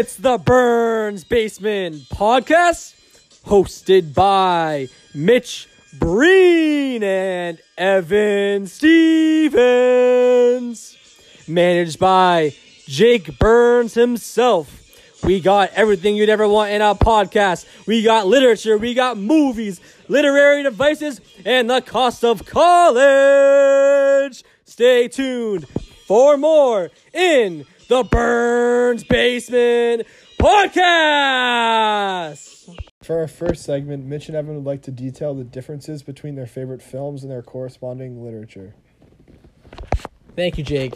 It's 0.00 0.16
the 0.16 0.38
Burns 0.38 1.24
Basement 1.24 2.08
Podcast, 2.08 2.94
hosted 3.44 4.14
by 4.14 4.88
Mitch 5.14 5.68
Breen 5.98 7.02
and 7.02 7.60
Evan 7.76 8.66
Stevens, 8.66 9.66
managed 11.46 11.98
by 11.98 12.54
Jake 12.86 13.38
Burns 13.38 13.92
himself. 13.92 15.22
We 15.22 15.38
got 15.38 15.70
everything 15.74 16.16
you'd 16.16 16.30
ever 16.30 16.48
want 16.48 16.70
in 16.70 16.80
a 16.80 16.94
podcast. 16.94 17.66
We 17.86 18.02
got 18.02 18.26
literature, 18.26 18.78
we 18.78 18.94
got 18.94 19.18
movies, 19.18 19.82
literary 20.08 20.62
devices, 20.62 21.20
and 21.44 21.68
the 21.68 21.82
cost 21.82 22.24
of 22.24 22.46
college. 22.46 24.44
Stay 24.64 25.08
tuned 25.08 25.68
for 26.06 26.38
more 26.38 26.90
in 27.12 27.66
the 27.90 28.04
Burns 28.04 29.02
Basement 29.02 30.06
Podcast. 30.38 30.78
For 33.02 33.18
our 33.18 33.26
first 33.26 33.64
segment, 33.64 34.04
Mitch 34.04 34.28
and 34.28 34.36
Evan 34.36 34.54
would 34.54 34.64
like 34.64 34.82
to 34.82 34.92
detail 34.92 35.34
the 35.34 35.42
differences 35.42 36.04
between 36.04 36.36
their 36.36 36.46
favorite 36.46 36.82
films 36.82 37.24
and 37.24 37.32
their 37.32 37.42
corresponding 37.42 38.22
literature. 38.22 38.76
Thank 40.36 40.56
you, 40.56 40.62
Jake. 40.62 40.94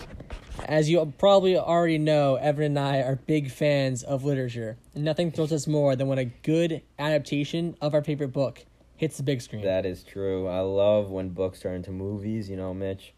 As 0.67 0.89
you 0.89 1.13
probably 1.19 1.59
already 1.59 1.99
know, 1.99 2.37
Evan 2.37 2.63
and 2.63 2.79
I 2.79 2.99
are 2.99 3.17
big 3.17 3.51
fans 3.51 4.05
of 4.05 4.25
literature. 4.25 4.77
And 4.95 5.03
nothing 5.03 5.33
thrills 5.33 5.51
us 5.53 5.67
more 5.67 5.97
than 5.97 6.07
when 6.07 6.19
a 6.19 6.27
good 6.27 6.81
adaptation 7.01 7.77
of 7.81 7.95
our 7.95 8.05
favorite 8.05 8.33
book 8.33 8.65
hits 8.95 9.17
the 9.17 9.25
big 9.25 9.43
screen. 9.43 9.63
That 9.63 9.85
is 9.85 10.05
true. 10.05 10.47
I 10.47 10.61
love 10.61 11.11
when 11.11 11.31
books 11.31 11.59
turn 11.59 11.75
into 11.75 11.91
movies. 11.91 12.49
You 12.49 12.57
know, 12.57 12.73
Mitch. 12.73 13.15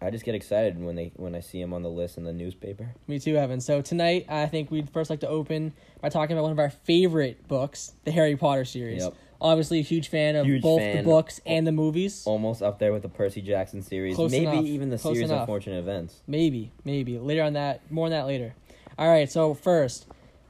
I 0.00 0.10
just 0.10 0.24
get 0.24 0.34
excited 0.34 0.78
when 0.82 0.94
they 0.94 1.12
when 1.16 1.34
I 1.34 1.40
see 1.40 1.60
him 1.60 1.72
on 1.72 1.82
the 1.82 1.88
list 1.88 2.18
in 2.18 2.24
the 2.24 2.32
newspaper. 2.32 2.94
Me 3.06 3.18
too, 3.18 3.36
Evan. 3.36 3.60
So 3.60 3.80
tonight, 3.80 4.26
I 4.28 4.46
think 4.46 4.70
we'd 4.70 4.90
first 4.90 5.08
like 5.08 5.20
to 5.20 5.28
open 5.28 5.72
by 6.02 6.10
talking 6.10 6.36
about 6.36 6.42
one 6.42 6.52
of 6.52 6.58
our 6.58 6.70
favorite 6.70 7.48
books, 7.48 7.92
the 8.04 8.10
Harry 8.10 8.36
Potter 8.36 8.64
series. 8.64 9.02
Yep. 9.02 9.14
Obviously, 9.40 9.80
a 9.80 9.82
huge 9.82 10.08
fan 10.08 10.34
of 10.36 10.46
Huge 10.46 10.62
both 10.62 10.80
the 10.80 11.02
books 11.02 11.40
and 11.44 11.66
the 11.66 11.72
movies. 11.72 12.24
Almost 12.26 12.62
up 12.62 12.78
there 12.78 12.92
with 12.92 13.02
the 13.02 13.08
Percy 13.08 13.42
Jackson 13.42 13.82
series. 13.82 14.16
Close 14.16 14.30
Maybe 14.30 14.46
enough. 14.46 14.64
even 14.64 14.90
the 14.90 14.98
Close 14.98 15.14
series 15.16 15.30
enough. 15.30 15.42
of 15.42 15.46
fortunate 15.46 15.78
events. 15.78 16.20
Maybe, 16.26 16.72
maybe 16.84 17.18
later 17.18 17.42
on 17.42 17.52
that. 17.54 17.90
More 17.90 18.06
on 18.06 18.12
that 18.12 18.26
later. 18.26 18.54
All 18.98 19.08
right. 19.08 19.30
So 19.30 19.52
first, 19.52 20.06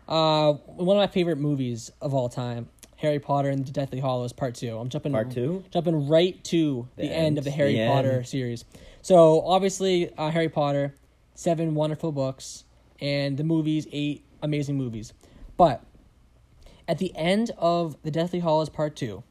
uh, 0.08 0.52
one 0.52 0.96
of 0.96 1.00
my 1.00 1.08
favorite 1.08 1.38
movies 1.38 1.90
of 2.00 2.14
all 2.14 2.28
time, 2.28 2.68
Harry 2.96 3.18
Potter 3.18 3.50
and 3.50 3.66
the 3.66 3.72
Deathly 3.72 4.00
Hallows 4.00 4.32
Part 4.32 4.54
Two. 4.54 4.76
I'm 4.78 4.88
jumping 4.88 5.12
Part 5.12 5.30
two? 5.30 5.64
jumping 5.70 6.08
right 6.08 6.42
to 6.44 6.88
the, 6.96 7.02
The 7.02 7.08
end 7.12 7.26
end. 7.26 7.38
of 7.38 7.44
the 7.44 7.50
Harry 7.50 7.74
The 7.78 7.86
Potter 7.88 8.12
end. 8.18 8.26
series. 8.28 8.64
So 9.02 9.42
obviously, 9.42 10.12
uh, 10.16 10.30
Harry 10.30 10.48
Potter, 10.48 10.94
seven 11.34 11.74
wonderful 11.74 12.10
books, 12.12 12.64
and 13.00 13.36
the 13.36 13.44
movies, 13.44 13.86
eight 13.92 14.24
amazing 14.42 14.76
movies. 14.76 15.12
But 15.56 15.82
at 16.88 16.98
the 16.98 17.14
end 17.16 17.50
of 17.58 17.96
the 18.02 18.10
Deathly 18.10 18.40
Hallows 18.40 18.68
Part 18.70 18.96
Two, 18.96 19.22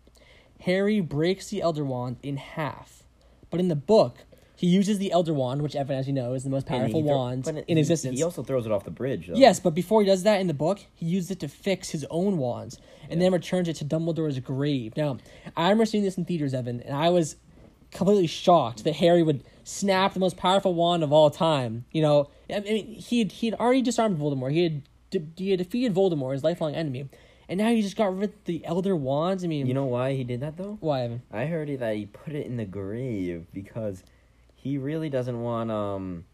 Harry 0.62 1.00
breaks 1.02 1.50
the 1.50 1.62
Elder 1.62 1.84
Wand 1.84 2.18
in 2.24 2.38
half. 2.38 3.04
But 3.50 3.60
in 3.60 3.68
the 3.68 3.76
book, 3.76 4.26
he 4.56 4.68
uses 4.68 4.98
the 5.00 5.12
Elder 5.12 5.34
Wand, 5.34 5.62
which 5.62 5.76
Evan, 5.76 5.98
as 5.98 6.08
you 6.08 6.14
know, 6.14 6.34
is 6.34 6.44
the 6.44 6.50
most 6.50 6.66
powerful 6.66 7.02
throw- 7.02 7.16
wand 7.18 7.48
in 7.48 7.64
he- 7.78 7.80
existence. 7.80 8.18
He 8.18 8.24
also 8.24 8.44
throws 8.44 8.66
it 8.66 8.72
off 8.72 8.84
the 8.86 8.92
bridge. 8.92 9.28
Though. 9.28 9.36
Yes, 9.36 9.60
but 9.60 9.76
before 9.76 10.02
he 10.02 10.08
does 10.08 10.24
that 10.24 10.40
in 10.42 10.48
the 10.48 10.54
book, 10.54 10.80
he 10.96 11.06
used 11.06 11.30
it 11.32 11.40
to 11.42 11.48
fix 11.48 11.90
his 11.90 12.06
own 12.10 12.38
wands 12.38 12.80
and 13.10 13.22
then 13.22 13.32
returns 13.34 13.68
it 13.68 13.76
to 13.78 13.86
Dumbledore's 13.86 14.40
grave. 14.40 14.96
Now, 14.98 15.18
I 15.58 15.64
remember 15.64 15.86
seeing 15.86 16.04
this 16.04 16.18
in 16.18 16.26
theaters, 16.26 16.54
Evan, 16.54 16.82
and 16.82 16.96
I 16.96 17.10
was 17.10 17.36
completely 17.92 18.28
shocked 18.28 18.84
that 18.84 18.96
Harry 18.96 19.24
would 19.24 19.44
snap 19.64 20.14
the 20.14 20.20
most 20.20 20.38
powerful 20.38 20.74
wand 20.74 21.04
of 21.04 21.12
all 21.14 21.30
time. 21.30 21.86
You 21.92 22.02
know, 22.02 22.30
I 22.54 22.60
mean, 22.62 22.86
he 22.88 23.20
had, 23.20 23.32
he 23.32 23.48
had 23.48 23.60
already 23.60 23.82
disarmed 23.82 24.18
Voldemort. 24.20 24.52
He 24.52 24.64
had 24.64 24.82
de- 25.12 25.28
he 25.38 25.52
had 25.52 25.60
defeated 25.60 25.94
Voldemort, 25.94 26.34
his 26.34 26.44
lifelong 26.44 26.74
enemy, 26.76 27.08
and 27.48 27.58
now 27.60 27.70
he 27.70 27.82
just 27.82 27.96
got 27.96 28.16
rid 28.18 28.30
of 28.32 28.36
the 28.46 28.66
Elder 28.66 28.96
Wands. 28.96 29.44
I 29.44 29.48
mean, 29.48 29.68
You 29.68 29.74
know 29.74 29.86
why 29.86 30.14
he 30.14 30.24
did 30.24 30.40
that 30.42 30.58
though? 30.58 30.78
why, 30.82 31.04
Evan? 31.04 31.22
I 31.32 31.46
heard 31.46 31.70
that 31.80 31.96
he 31.96 32.06
put 32.08 32.34
it 32.34 32.46
in 32.48 32.58
the 32.58 32.66
grave 32.66 33.46
because 33.54 34.04
he 34.66 34.78
really 34.80 35.10
doesn't 35.10 35.40
want 35.42 35.70
um 35.72 36.26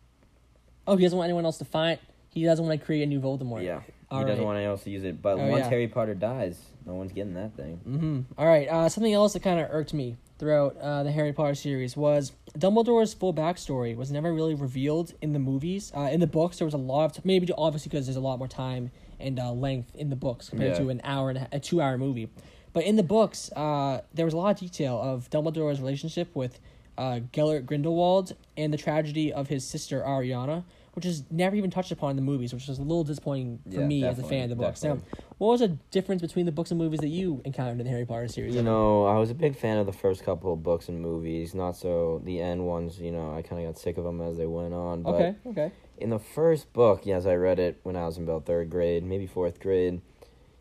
Oh, 0.88 0.96
he 0.96 1.04
doesn't 1.04 1.18
want 1.18 1.28
anyone 1.28 1.46
else 1.46 1.58
to 1.60 1.66
find. 1.66 2.00
He 2.30 2.44
doesn't 2.46 2.66
want 2.66 2.80
to 2.80 2.86
create 2.86 3.04
a 3.04 3.06
new 3.06 3.20
Voldemort. 3.20 3.64
yeah. 3.64 3.82
All 4.10 4.20
he 4.20 4.26
doesn't 4.26 4.44
want 4.44 4.58
anyone 4.58 4.72
else 4.72 4.84
to 4.86 4.90
use 4.90 5.04
it. 5.04 5.22
But 5.22 5.38
Oh, 5.38 5.48
once 5.48 5.64
yeah. 5.64 5.70
Harry 5.70 5.88
Potter 5.88 6.16
dies, 6.16 6.58
no 6.86 6.96
one's 6.96 7.12
getting 7.12 7.34
that 7.36 7.56
thing. 7.56 7.80
Mm-hmm. 7.88 8.20
All 8.38 8.48
right. 8.48 8.68
Uh, 8.68 8.90
something 8.90 9.14
else 9.14 9.34
that 9.34 9.44
kind 9.44 9.60
of 9.60 9.68
irked 9.70 9.94
me 9.94 10.16
throughout 10.40 10.76
uh, 10.78 11.04
the 11.04 11.12
Harry 11.12 11.34
Potter 11.34 11.56
series 11.56 11.96
was 11.96 12.32
Dumbledore's 12.58 13.14
full 13.14 13.34
backstory 13.34 13.96
was 13.96 14.12
never 14.12 14.34
really 14.34 14.56
revealed 14.56 15.14
in 15.22 15.34
the 15.34 15.40
movies. 15.40 15.92
Uh, 15.96 16.10
in 16.12 16.20
the 16.20 16.28
books, 16.28 16.58
there 16.58 16.66
was 16.66 16.74
a 16.74 16.78
lot 16.94 17.18
of 17.18 17.26
maybe 17.26 17.48
obviously 17.58 17.90
because 17.90 18.06
there's 18.08 18.16
a 18.18 18.22
lot 18.22 18.40
more 18.40 18.48
time 18.48 18.92
and 19.20 19.40
uh, 19.40 19.52
length 19.52 19.94
in 19.96 20.10
the 20.10 20.16
books 20.16 20.50
compared 20.50 20.72
Yeah. 20.74 20.80
to 20.80 20.90
an 20.90 21.02
hour 21.04 21.30
and 21.30 21.38
a, 21.38 21.48
a 21.54 21.60
two-hour 21.60 21.98
movie. 21.98 22.30
But 22.74 22.86
in 22.86 22.96
the 22.96 23.04
books, 23.04 23.52
uh, 23.56 24.02
there 24.14 24.26
was 24.26 24.34
a 24.34 24.38
lot 24.38 24.50
of 24.56 24.60
detail 24.60 25.00
of 25.00 25.30
Dumbledore's 25.30 25.80
relationship 25.80 26.36
with 26.36 26.60
uh, 27.02 27.20
Gellert 27.32 27.66
Grindelwald 27.66 28.36
and 28.56 28.72
the 28.72 28.78
tragedy 28.78 29.34
of 29.34 29.48
his 29.48 29.68
sister 29.68 30.02
Ariana, 30.02 30.64
which 30.94 31.04
is 31.04 31.24
never 31.32 31.56
even 31.56 31.72
touched 31.72 31.92
upon 31.92 32.12
in 32.12 32.16
the 32.16 32.22
movies, 32.22 32.54
which 32.54 32.68
was 32.68 32.78
a 32.78 32.82
little 32.84 33.04
disappointing 33.04 33.60
for 33.66 33.80
Yeah, 33.80 33.88
me 33.88 34.06
as 34.06 34.20
a 34.20 34.24
fan 34.24 34.44
of 34.44 34.50
the 34.50 34.56
books. 34.56 34.84
Now, 34.84 35.00
what 35.40 35.48
was 35.48 35.62
the 35.62 35.70
difference 35.90 36.22
between 36.22 36.46
the 36.46 36.52
books 36.52 36.70
and 36.70 36.78
movies 36.78 37.00
that 37.00 37.08
you 37.08 37.42
encountered 37.44 37.80
in 37.80 37.86
the 37.86 37.90
Harry 37.90 38.06
Potter 38.06 38.28
series? 38.28 38.54
You 38.54 38.62
know, 38.62 39.06
I 39.06 39.18
was 39.18 39.32
a 39.32 39.34
big 39.34 39.56
fan 39.56 39.78
of 39.80 39.88
the 39.88 39.94
first 39.94 40.24
couple 40.24 40.54
of 40.54 40.62
books 40.62 40.90
and 40.90 41.02
movies. 41.02 41.56
Not 41.56 41.76
so 41.76 42.22
the 42.24 42.40
end 42.40 42.68
ones. 42.68 43.00
You 43.00 43.12
know, 43.12 43.36
I 43.36 43.42
kind 43.42 43.66
of 43.66 43.74
got 43.74 43.82
sick 43.82 43.98
of 43.98 44.04
them 44.04 44.22
as 44.22 44.38
they 44.38 44.46
went 44.46 44.76
on. 44.76 45.02
But 45.02 45.14
Okay, 45.16 45.36
okay. 45.48 45.72
in 45.98 46.12
the 46.12 46.20
first 46.20 46.72
book, 46.72 47.02
yes, 47.06 47.26
I 47.26 47.34
read 47.34 47.58
it 47.58 47.80
when 47.82 47.96
I 47.96 48.06
was 48.06 48.18
in 48.18 48.24
about 48.26 48.46
third 48.46 48.70
grade, 48.70 49.04
maybe 49.04 49.26
fourth 49.26 49.60
grade. 49.60 50.02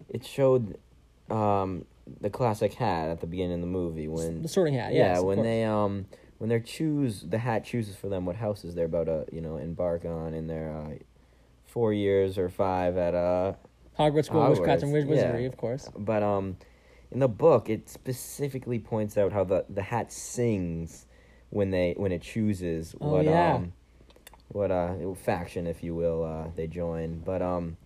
It 0.08 0.24
showed 0.24 0.78
um, 1.28 1.84
the 2.20 2.30
classic 2.30 2.74
hat 2.74 3.10
at 3.10 3.20
the 3.20 3.26
beginning 3.26 3.56
of 3.56 3.60
the 3.60 3.66
movie 3.66 4.08
when 4.08 4.42
The 4.42 4.48
Sorting 4.48 4.74
Hat, 4.74 4.92
yeah, 4.92 5.14
yes, 5.14 5.22
when 5.22 5.42
they 5.42 5.64
um 5.64 6.06
when 6.40 6.48
they 6.48 6.58
choose 6.58 7.20
the 7.20 7.36
hat 7.36 7.64
chooses 7.64 7.94
for 7.96 8.08
them 8.08 8.24
what 8.24 8.34
houses 8.36 8.74
they're 8.74 8.86
about 8.86 9.04
to 9.04 9.26
you 9.30 9.42
know 9.42 9.58
embark 9.58 10.06
on 10.06 10.32
in 10.32 10.46
their 10.46 10.72
uh, 10.72 10.94
four 11.66 11.92
years 11.92 12.38
or 12.38 12.48
five 12.48 12.96
at 12.96 13.14
uh 13.14 13.52
Hogwarts 13.98 14.24
School 14.26 14.42
of 14.42 14.50
Witchcraft 14.50 14.82
and 14.82 14.92
Wizardry, 14.92 15.42
yeah. 15.42 15.46
of 15.48 15.56
course. 15.58 15.90
but 15.96 16.22
um 16.22 16.56
in 17.10 17.18
the 17.20 17.28
book 17.28 17.68
it 17.68 17.88
specifically 17.90 18.78
points 18.78 19.18
out 19.18 19.32
how 19.32 19.44
the 19.44 19.66
the 19.68 19.82
hat 19.82 20.10
sings 20.10 21.06
when 21.50 21.70
they 21.70 21.92
when 21.98 22.10
it 22.10 22.22
chooses 22.22 22.94
Oh, 23.00 23.10
what 23.10 23.24
yeah. 23.26 23.54
um 23.56 23.72
what 24.48 24.70
uh 24.70 24.94
faction 25.14 25.66
if 25.66 25.82
you 25.82 25.94
will 25.94 26.24
uh 26.24 26.48
they 26.56 26.66
join 26.66 27.18
but 27.18 27.42
um 27.42 27.76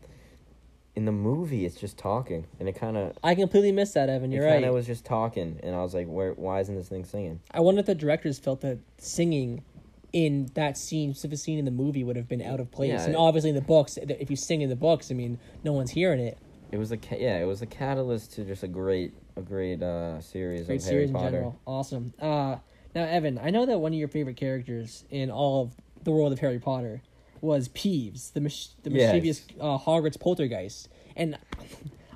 in 0.97 1.05
the 1.07 1.13
movie 1.13 1.65
it's 1.67 1.75
just 1.77 1.99
talking 1.99 2.47
and 2.61 2.69
it 2.69 2.75
kind 2.77 2.97
of 2.97 3.17
I 3.25 3.35
completely 3.35 3.73
missed 3.73 3.95
that, 3.95 4.09
Evan. 4.09 4.33
it 4.33 4.37
You're 4.37 4.45
kind 4.49 4.63
right. 4.63 4.69
of 4.69 4.75
was 4.75 4.87
just 4.87 5.05
talking 5.05 5.59
and 5.63 5.75
I 5.75 5.83
was 5.83 5.93
like 5.95 6.07
where 6.07 6.33
why 6.35 6.61
isn't 6.61 6.75
this 6.75 6.89
thing 6.89 7.05
singing 7.05 7.41
I 7.51 7.61
wonder 7.61 7.81
if 7.81 7.87
the 7.87 7.95
directors 7.95 8.39
felt 8.39 8.61
that 8.61 8.79
singing 8.99 9.65
in 10.13 10.49
that 10.55 10.79
scene, 10.79 11.13
specific 11.13 11.39
scene 11.41 11.59
in 11.59 11.65
the 11.65 11.73
movie, 11.73 12.05
would 12.05 12.15
have 12.15 12.29
been 12.29 12.41
out 12.41 12.61
of 12.61 12.71
place. 12.71 12.91
Yeah, 12.91 13.03
and 13.03 13.15
it- 13.15 13.17
obviously, 13.17 13.51
in 13.51 13.57
the 13.57 13.61
books, 13.63 13.97
if 13.97 14.31
you 14.31 14.37
sing 14.37 14.61
in 14.61 14.69
the 14.69 14.77
books, 14.77 15.11
I 15.11 15.15
mean, 15.15 15.41
no 15.65 15.73
one's 15.73 15.91
hearing 15.91 16.21
it. 16.21 16.39
It 16.71 16.77
was 16.79 16.93
a 16.93 16.97
ca- 16.97 17.17
yeah, 17.19 17.39
it 17.41 17.47
was 17.47 17.63
a 17.63 17.67
catalyst 17.67 18.33
to 18.35 18.45
just 18.45 18.63
a 18.63 18.69
great 18.69 19.13
a 19.37 19.41
great 19.43 19.83
uh 19.83 20.21
series 20.21 20.67
Great 20.67 20.77
of 20.77 20.83
series 20.83 20.93
Harry 20.93 21.05
in 21.09 21.13
Potter. 21.13 21.31
general. 21.33 21.61
Awesome. 21.67 22.15
Uh, 22.21 22.59
now, 22.95 23.03
Evan, 23.03 23.41
I 23.43 23.51
know 23.51 23.67
that 23.67 23.81
one 23.81 23.93
of 23.93 23.99
your 23.99 24.07
favorite 24.07 24.37
characters 24.37 25.05
in 25.11 25.33
all 25.33 25.63
of 25.63 25.75
the 26.05 26.13
world 26.13 26.33
of 26.33 26.39
Harry 26.39 26.61
Potter 26.61 27.03
was 27.45 27.69
Peeves, 27.69 28.33
the 28.33 28.41
mis- 28.41 28.75
the 28.83 28.91
Yes. 28.91 29.13
mischievous 29.13 29.47
uh, 29.61 29.79
Hogwarts 29.79 30.19
poltergeist. 30.19 30.89
And 31.17 31.39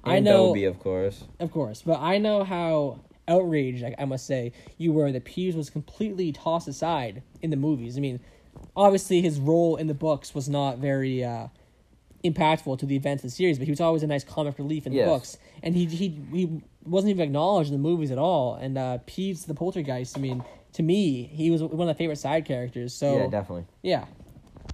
I 0.05 0.17
And 0.17 0.25
know, 0.25 0.49
Dobby, 0.49 0.65
of 0.65 0.79
course. 0.81 1.25
Of 1.39 1.51
course, 1.53 1.83
but 1.83 2.01
I 2.01 2.19
know 2.19 2.43
how 2.45 3.01
outraged 3.29 3.85
I, 3.85 3.95
I 3.99 4.05
must 4.07 4.27
say 4.27 4.53
you 4.79 4.93
were 4.93 5.13
that 5.13 5.25
Peeves 5.25 5.55
was 5.55 5.69
completely 5.71 6.33
tossed 6.33 6.67
aside 6.67 7.23
in 7.43 7.51
the 7.51 7.57
movies. 7.57 7.97
I 7.97 8.01
mean, 8.01 8.21
obviously 8.75 9.21
his 9.21 9.39
role 9.39 9.77
in 9.77 9.87
the 9.87 9.95
books 9.95 10.35
was 10.35 10.49
not 10.49 10.79
very 10.79 11.23
uh, 11.23 11.49
impactful 12.25 12.79
to 12.79 12.87
the 12.87 12.97
events 12.97 13.23
of 13.23 13.31
the 13.31 13.37
series, 13.37 13.59
but 13.59 13.67
he 13.67 13.71
was 13.73 13.81
always 13.81 14.03
a 14.03 14.07
nice 14.07 14.25
comic 14.25 14.59
relief 14.59 14.87
in 14.87 14.93
the 14.93 14.99
Yes. 14.99 15.09
books, 15.09 15.39
and 15.63 15.75
he 15.77 15.85
he 15.87 16.09
he 16.33 16.63
wasn't 16.85 17.11
even 17.11 17.23
acknowledged 17.23 17.71
in 17.71 17.75
the 17.81 17.89
movies 17.89 18.11
at 18.11 18.19
all. 18.19 18.55
And 18.55 18.79
uh, 18.79 18.99
Peeves 19.07 19.47
the 19.47 19.55
poltergeist, 19.55 20.17
I 20.17 20.21
mean, 20.21 20.43
to 20.73 20.83
me, 20.83 21.25
he 21.25 21.51
was 21.51 21.63
one 21.63 21.73
of 21.73 21.79
my 21.87 21.93
favorite 21.95 22.17
side 22.19 22.45
characters. 22.47 22.95
So 22.95 23.15
yeah, 23.15 23.27
definitely. 23.27 23.67
yeah. 23.83 24.07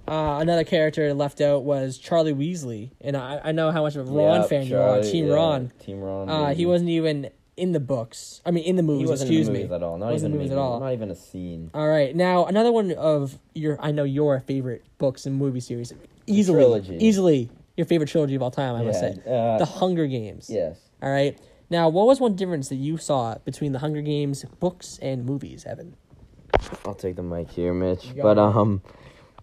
Uh, 0.06 0.38
another 0.40 0.64
character 0.64 1.14
left 1.14 1.40
out 1.40 1.64
was 1.64 1.96
Charlie 1.96 2.34
Weasley, 2.34 2.90
and 3.00 3.16
I, 3.16 3.40
I 3.44 3.52
know 3.52 3.70
how 3.70 3.82
much 3.82 3.96
of 3.96 4.08
a 4.08 4.12
Ron 4.12 4.40
Yep, 4.42 4.48
fan 4.50 4.66
you 4.66 4.76
are, 4.76 4.96
Charlie, 4.96 5.10
Team 5.10 5.26
yeah, 5.28 5.34
Ron. 5.34 5.72
Team 5.80 6.00
Ron. 6.00 6.28
Uh, 6.28 6.54
he 6.54 6.66
wasn't 6.66 6.90
even 6.90 7.30
in 7.56 7.72
the 7.72 7.80
books. 7.80 8.42
I 8.44 8.50
mean, 8.50 8.64
in 8.64 8.76
the 8.76 8.82
movies. 8.82 9.06
He 9.06 9.10
wasn't 9.10 9.30
excuse 9.30 9.46
in 9.46 9.52
the 9.54 9.58
me. 9.58 9.62
movies 9.64 9.72
at 9.74 9.82
all. 9.82 9.96
Not 9.98 10.12
Wasn't 10.12 10.34
in 10.34 10.40
even 10.40 10.48
the 10.48 10.54
a 10.54 10.58
movies 10.58 10.72
at 10.72 10.72
all. 10.74 10.80
Not 10.80 10.92
even 10.92 11.10
a 11.10 11.14
scene. 11.14 11.70
All 11.72 11.88
right, 11.88 12.14
now 12.14 12.44
another 12.44 12.70
one 12.70 12.92
of 12.92 13.38
your, 13.54 13.78
I 13.80 13.92
know 13.92 14.04
your 14.04 14.40
favorite 14.40 14.84
books 14.98 15.24
and 15.24 15.36
movie 15.36 15.60
series, 15.60 15.92
easily, 16.26 16.58
trilogy. 16.58 16.98
easily 17.00 17.50
your 17.76 17.86
favorite 17.86 18.08
trilogy 18.10 18.34
of 18.34 18.42
all 18.42 18.50
time. 18.50 18.74
I 18.76 18.82
must 18.82 19.00
say, 19.00 19.14
uh, 19.26 19.58
The 19.58 19.64
Hunger 19.64 20.06
Games. 20.06 20.50
Yes. 20.50 20.78
All 21.02 21.10
right. 21.10 21.38
Now, 21.70 21.88
what 21.88 22.06
was 22.06 22.20
one 22.20 22.36
difference 22.36 22.68
that 22.68 22.76
you 22.76 22.98
saw 22.98 23.36
between 23.38 23.72
The 23.72 23.78
Hunger 23.78 24.02
Games 24.02 24.44
books 24.60 24.98
and 25.00 25.24
movies, 25.24 25.64
Evan? 25.64 25.96
I'll 26.84 26.94
take 26.94 27.16
the 27.16 27.22
mic 27.22 27.50
here, 27.50 27.72
Mitch. 27.72 28.14
But 28.20 28.38
um, 28.38 28.82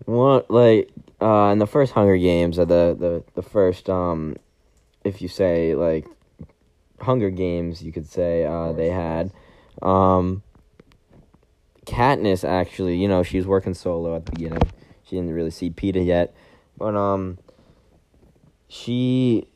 One 0.06 0.44
like 0.50 0.90
uh, 1.22 1.50
in 1.52 1.60
the 1.60 1.68
first 1.68 1.94
Hunger 1.94 2.18
Games, 2.18 2.58
or 2.58 2.66
the 2.66 2.96
the 2.98 3.24
the 3.36 3.42
first 3.42 3.90
um, 3.90 4.36
if 5.04 5.22
you 5.22 5.28
say 5.28 5.76
like 5.76 6.06
Hunger 7.00 7.30
Games, 7.30 7.84
you 7.84 7.92
could 7.92 8.08
say 8.08 8.46
uh, 8.46 8.72
they 8.72 8.90
had 8.90 9.32
um, 9.82 10.44
Katniss 11.86 12.48
actually. 12.48 12.98
You 12.98 13.08
know, 13.08 13.24
she 13.24 13.38
was 13.38 13.48
working 13.48 13.74
solo 13.74 14.16
at 14.16 14.26
the 14.26 14.32
beginning. 14.32 14.62
She 15.04 15.16
didn't 15.16 15.34
really 15.34 15.52
see 15.52 15.70
Peeta 15.70 16.06
yet, 16.06 16.34
but 16.78 16.96
um, 16.96 17.38
she 18.68 19.48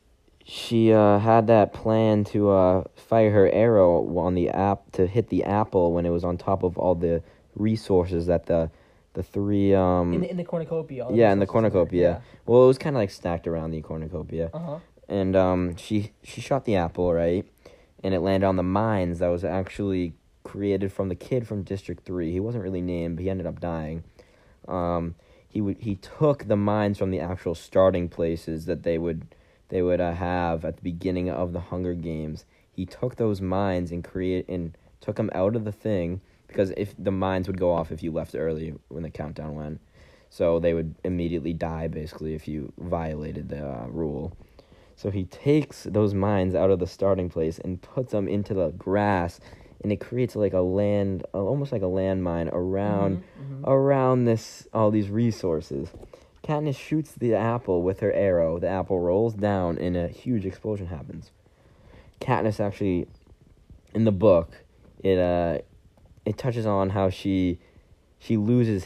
she 0.44 0.92
uh, 0.92 1.18
had 1.18 1.48
that 1.48 1.72
plan 1.72 2.22
to 2.22 2.50
uh, 2.50 2.84
fire 2.94 3.32
her 3.32 3.50
arrow 3.50 4.18
on 4.18 4.34
the 4.34 4.48
app 4.50 4.92
to 4.92 5.06
hit 5.06 5.28
the 5.28 5.42
apple 5.42 5.92
when 5.92 6.06
it 6.06 6.10
was 6.10 6.22
on 6.22 6.38
top 6.38 6.62
of 6.62 6.78
all 6.78 6.94
the 6.94 7.22
resources 7.56 8.26
that 8.26 8.46
the 8.46 8.70
the 9.16 9.22
three 9.22 9.74
um 9.74 10.12
in 10.14 10.20
the, 10.20 10.30
in 10.30 10.36
the 10.36 10.44
cornucopia. 10.44 11.06
yeah 11.10 11.32
in 11.32 11.38
the 11.40 11.46
there, 11.46 11.52
cornucopia. 11.52 12.22
Well, 12.46 12.64
it 12.64 12.66
was 12.68 12.78
kind 12.78 12.94
of 12.94 13.00
like 13.00 13.10
stacked 13.10 13.46
around 13.48 13.70
the 13.72 13.80
cornucopia, 13.82 14.50
Uh 14.54 14.58
huh. 14.58 14.78
and 15.08 15.34
um 15.34 15.74
she 15.76 16.12
she 16.22 16.40
shot 16.40 16.64
the 16.64 16.76
apple 16.76 17.12
right, 17.12 17.44
and 18.04 18.14
it 18.14 18.20
landed 18.20 18.46
on 18.46 18.56
the 18.56 18.62
mines 18.62 19.18
that 19.20 19.28
was 19.28 19.42
actually 19.44 20.12
created 20.44 20.92
from 20.92 21.08
the 21.08 21.14
kid 21.16 21.46
from 21.48 21.62
District 21.64 22.04
Three. 22.04 22.30
He 22.30 22.40
wasn't 22.40 22.62
really 22.62 22.82
named, 22.82 23.16
but 23.16 23.22
he 23.24 23.30
ended 23.30 23.46
up 23.46 23.58
dying. 23.58 24.04
Um, 24.68 25.14
he 25.48 25.60
would 25.60 25.78
he 25.78 25.96
took 25.96 26.46
the 26.46 26.56
mines 26.56 26.98
from 26.98 27.10
the 27.10 27.20
actual 27.20 27.54
starting 27.54 28.08
places 28.08 28.66
that 28.66 28.82
they 28.82 28.98
would 28.98 29.34
they 29.70 29.80
would 29.82 30.00
uh, 30.00 30.12
have 30.12 30.64
at 30.64 30.76
the 30.76 30.82
beginning 30.82 31.30
of 31.30 31.52
the 31.54 31.60
Hunger 31.60 31.94
Games. 31.94 32.44
He 32.70 32.84
took 32.84 33.16
those 33.16 33.40
mines 33.40 33.90
and 33.90 34.04
create 34.04 34.46
and 34.48 34.76
took 35.00 35.16
them 35.16 35.30
out 35.32 35.56
of 35.56 35.64
the 35.64 35.72
thing 35.72 36.20
because 36.56 36.72
if 36.78 36.94
the 36.98 37.10
mines 37.10 37.46
would 37.48 37.60
go 37.60 37.70
off 37.70 37.92
if 37.92 38.02
you 38.02 38.10
left 38.10 38.34
early 38.34 38.72
when 38.88 39.02
the 39.02 39.10
countdown 39.10 39.54
went, 39.54 39.78
so 40.30 40.58
they 40.58 40.72
would 40.72 40.94
immediately 41.04 41.52
die 41.52 41.86
basically 41.86 42.32
if 42.32 42.48
you 42.48 42.72
violated 42.78 43.50
the 43.50 43.62
uh, 43.62 43.86
rule. 43.88 44.34
So 44.96 45.10
he 45.10 45.24
takes 45.24 45.82
those 45.84 46.14
mines 46.14 46.54
out 46.54 46.70
of 46.70 46.78
the 46.78 46.86
starting 46.86 47.28
place 47.28 47.58
and 47.58 47.82
puts 47.82 48.12
them 48.12 48.26
into 48.26 48.54
the 48.54 48.70
grass, 48.70 49.38
and 49.82 49.92
it 49.92 49.96
creates 50.00 50.34
like 50.34 50.54
a 50.54 50.62
land, 50.62 51.26
almost 51.34 51.72
like 51.72 51.82
a 51.82 51.92
landmine 52.00 52.48
around 52.50 53.18
Mhm, 53.18 53.60
mhm. 53.60 53.68
around 53.68 54.24
this 54.24 54.66
all 54.72 54.90
these 54.90 55.10
resources. 55.10 55.90
Katniss 56.42 56.76
shoots 56.78 57.12
the 57.12 57.34
apple 57.34 57.82
with 57.82 58.00
her 58.00 58.12
arrow. 58.12 58.58
The 58.58 58.68
apple 58.68 58.98
rolls 58.98 59.34
down, 59.34 59.76
and 59.76 59.94
a 59.94 60.08
huge 60.08 60.46
explosion 60.46 60.86
happens. 60.86 61.32
Katniss 62.18 62.60
actually, 62.60 63.08
in 63.92 64.04
the 64.04 64.12
book, 64.12 64.64
it 65.02 65.18
uh, 65.18 65.58
it 66.26 66.36
touches 66.36 66.66
on 66.66 66.90
how 66.90 67.08
she 67.08 67.58
she 68.18 68.36
loses 68.36 68.84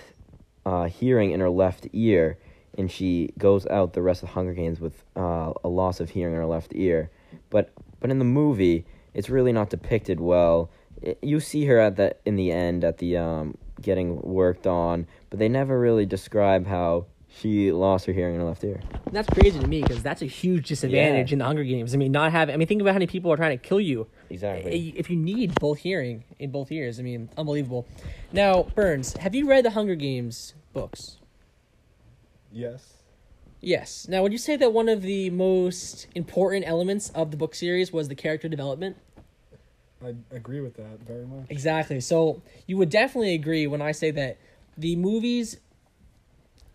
uh, 0.66 0.84
hearing 0.84 1.32
in 1.32 1.40
her 1.40 1.50
left 1.50 1.88
ear, 1.92 2.38
and 2.76 2.90
she 2.90 3.32
goes 3.38 3.66
out 3.66 3.94
the 3.94 4.02
rest 4.02 4.22
of 4.22 4.28
the 4.28 4.34
Hunger 4.34 4.52
Games 4.52 4.78
with 4.78 5.02
uh, 5.16 5.52
a 5.64 5.68
loss 5.68 5.98
of 5.98 6.10
hearing 6.10 6.34
in 6.34 6.40
her 6.40 6.46
left 6.46 6.72
ear. 6.74 7.10
But 7.48 7.72
but 7.98 8.10
in 8.10 8.18
the 8.18 8.24
movie, 8.24 8.84
it's 9.14 9.30
really 9.30 9.52
not 9.52 9.70
depicted 9.70 10.20
well. 10.20 10.70
It, 11.00 11.18
you 11.22 11.40
see 11.40 11.64
her 11.64 11.80
at 11.80 11.96
the 11.96 12.14
in 12.26 12.36
the 12.36 12.52
end 12.52 12.84
at 12.84 12.98
the 12.98 13.16
um, 13.16 13.56
getting 13.80 14.20
worked 14.20 14.66
on, 14.66 15.06
but 15.30 15.38
they 15.38 15.48
never 15.48 15.80
really 15.80 16.06
describe 16.06 16.66
how 16.66 17.06
she 17.38 17.70
lost 17.72 18.06
her 18.06 18.12
hearing 18.12 18.34
in 18.34 18.40
her 18.40 18.46
left 18.46 18.62
ear. 18.64 18.80
That's 19.12 19.28
crazy 19.28 19.58
to 19.58 19.66
me 19.66 19.82
because 19.82 20.02
that's 20.02 20.22
a 20.22 20.26
huge 20.26 20.68
disadvantage 20.68 21.30
Yeah. 21.30 21.34
in 21.34 21.38
the 21.38 21.44
Hunger 21.44 21.64
Games. 21.64 21.94
I 21.94 21.96
mean, 21.96 22.12
not 22.12 22.32
having. 22.32 22.54
I 22.54 22.58
mean, 22.58 22.66
think 22.68 22.80
about 22.80 22.90
how 22.90 22.96
many 22.96 23.06
people 23.06 23.32
are 23.32 23.36
trying 23.36 23.56
to 23.58 23.68
kill 23.68 23.80
you. 23.80 24.08
Exactly. 24.28 24.94
If 24.96 25.08
you 25.10 25.16
need 25.16 25.58
both 25.60 25.78
hearing 25.78 26.24
in 26.38 26.50
both 26.50 26.70
ears, 26.72 26.98
I 26.98 27.02
mean, 27.02 27.30
unbelievable. 27.36 27.86
Now, 28.32 28.64
Burns, 28.74 29.16
have 29.16 29.34
you 29.34 29.48
read 29.48 29.64
the 29.64 29.70
Hunger 29.70 29.94
Games 29.94 30.54
books? 30.72 31.18
Yes. 32.52 32.94
Yes. 33.60 34.08
Now, 34.08 34.22
would 34.22 34.32
you 34.32 34.38
say 34.38 34.56
that 34.56 34.72
one 34.72 34.88
of 34.88 35.02
the 35.02 35.30
most 35.30 36.06
important 36.14 36.66
elements 36.66 37.10
of 37.10 37.30
the 37.30 37.36
book 37.36 37.54
series 37.54 37.92
was 37.92 38.08
the 38.08 38.14
character 38.14 38.48
development? 38.48 38.96
I 40.02 40.14
agree 40.30 40.60
with 40.60 40.74
that 40.76 41.00
very 41.06 41.26
much. 41.26 41.46
Exactly. 41.50 42.00
So 42.00 42.42
you 42.66 42.76
would 42.78 42.88
definitely 42.88 43.34
agree 43.34 43.66
when 43.66 43.82
I 43.82 43.92
say 43.92 44.10
that 44.12 44.38
the 44.78 44.96
movies 44.96 45.58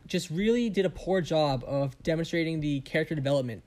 just 0.07 0.29
really 0.29 0.69
did 0.69 0.85
a 0.85 0.89
poor 0.89 1.21
job 1.21 1.63
of 1.65 2.01
demonstrating 2.03 2.59
the 2.61 2.81
character 2.81 3.15
development 3.15 3.63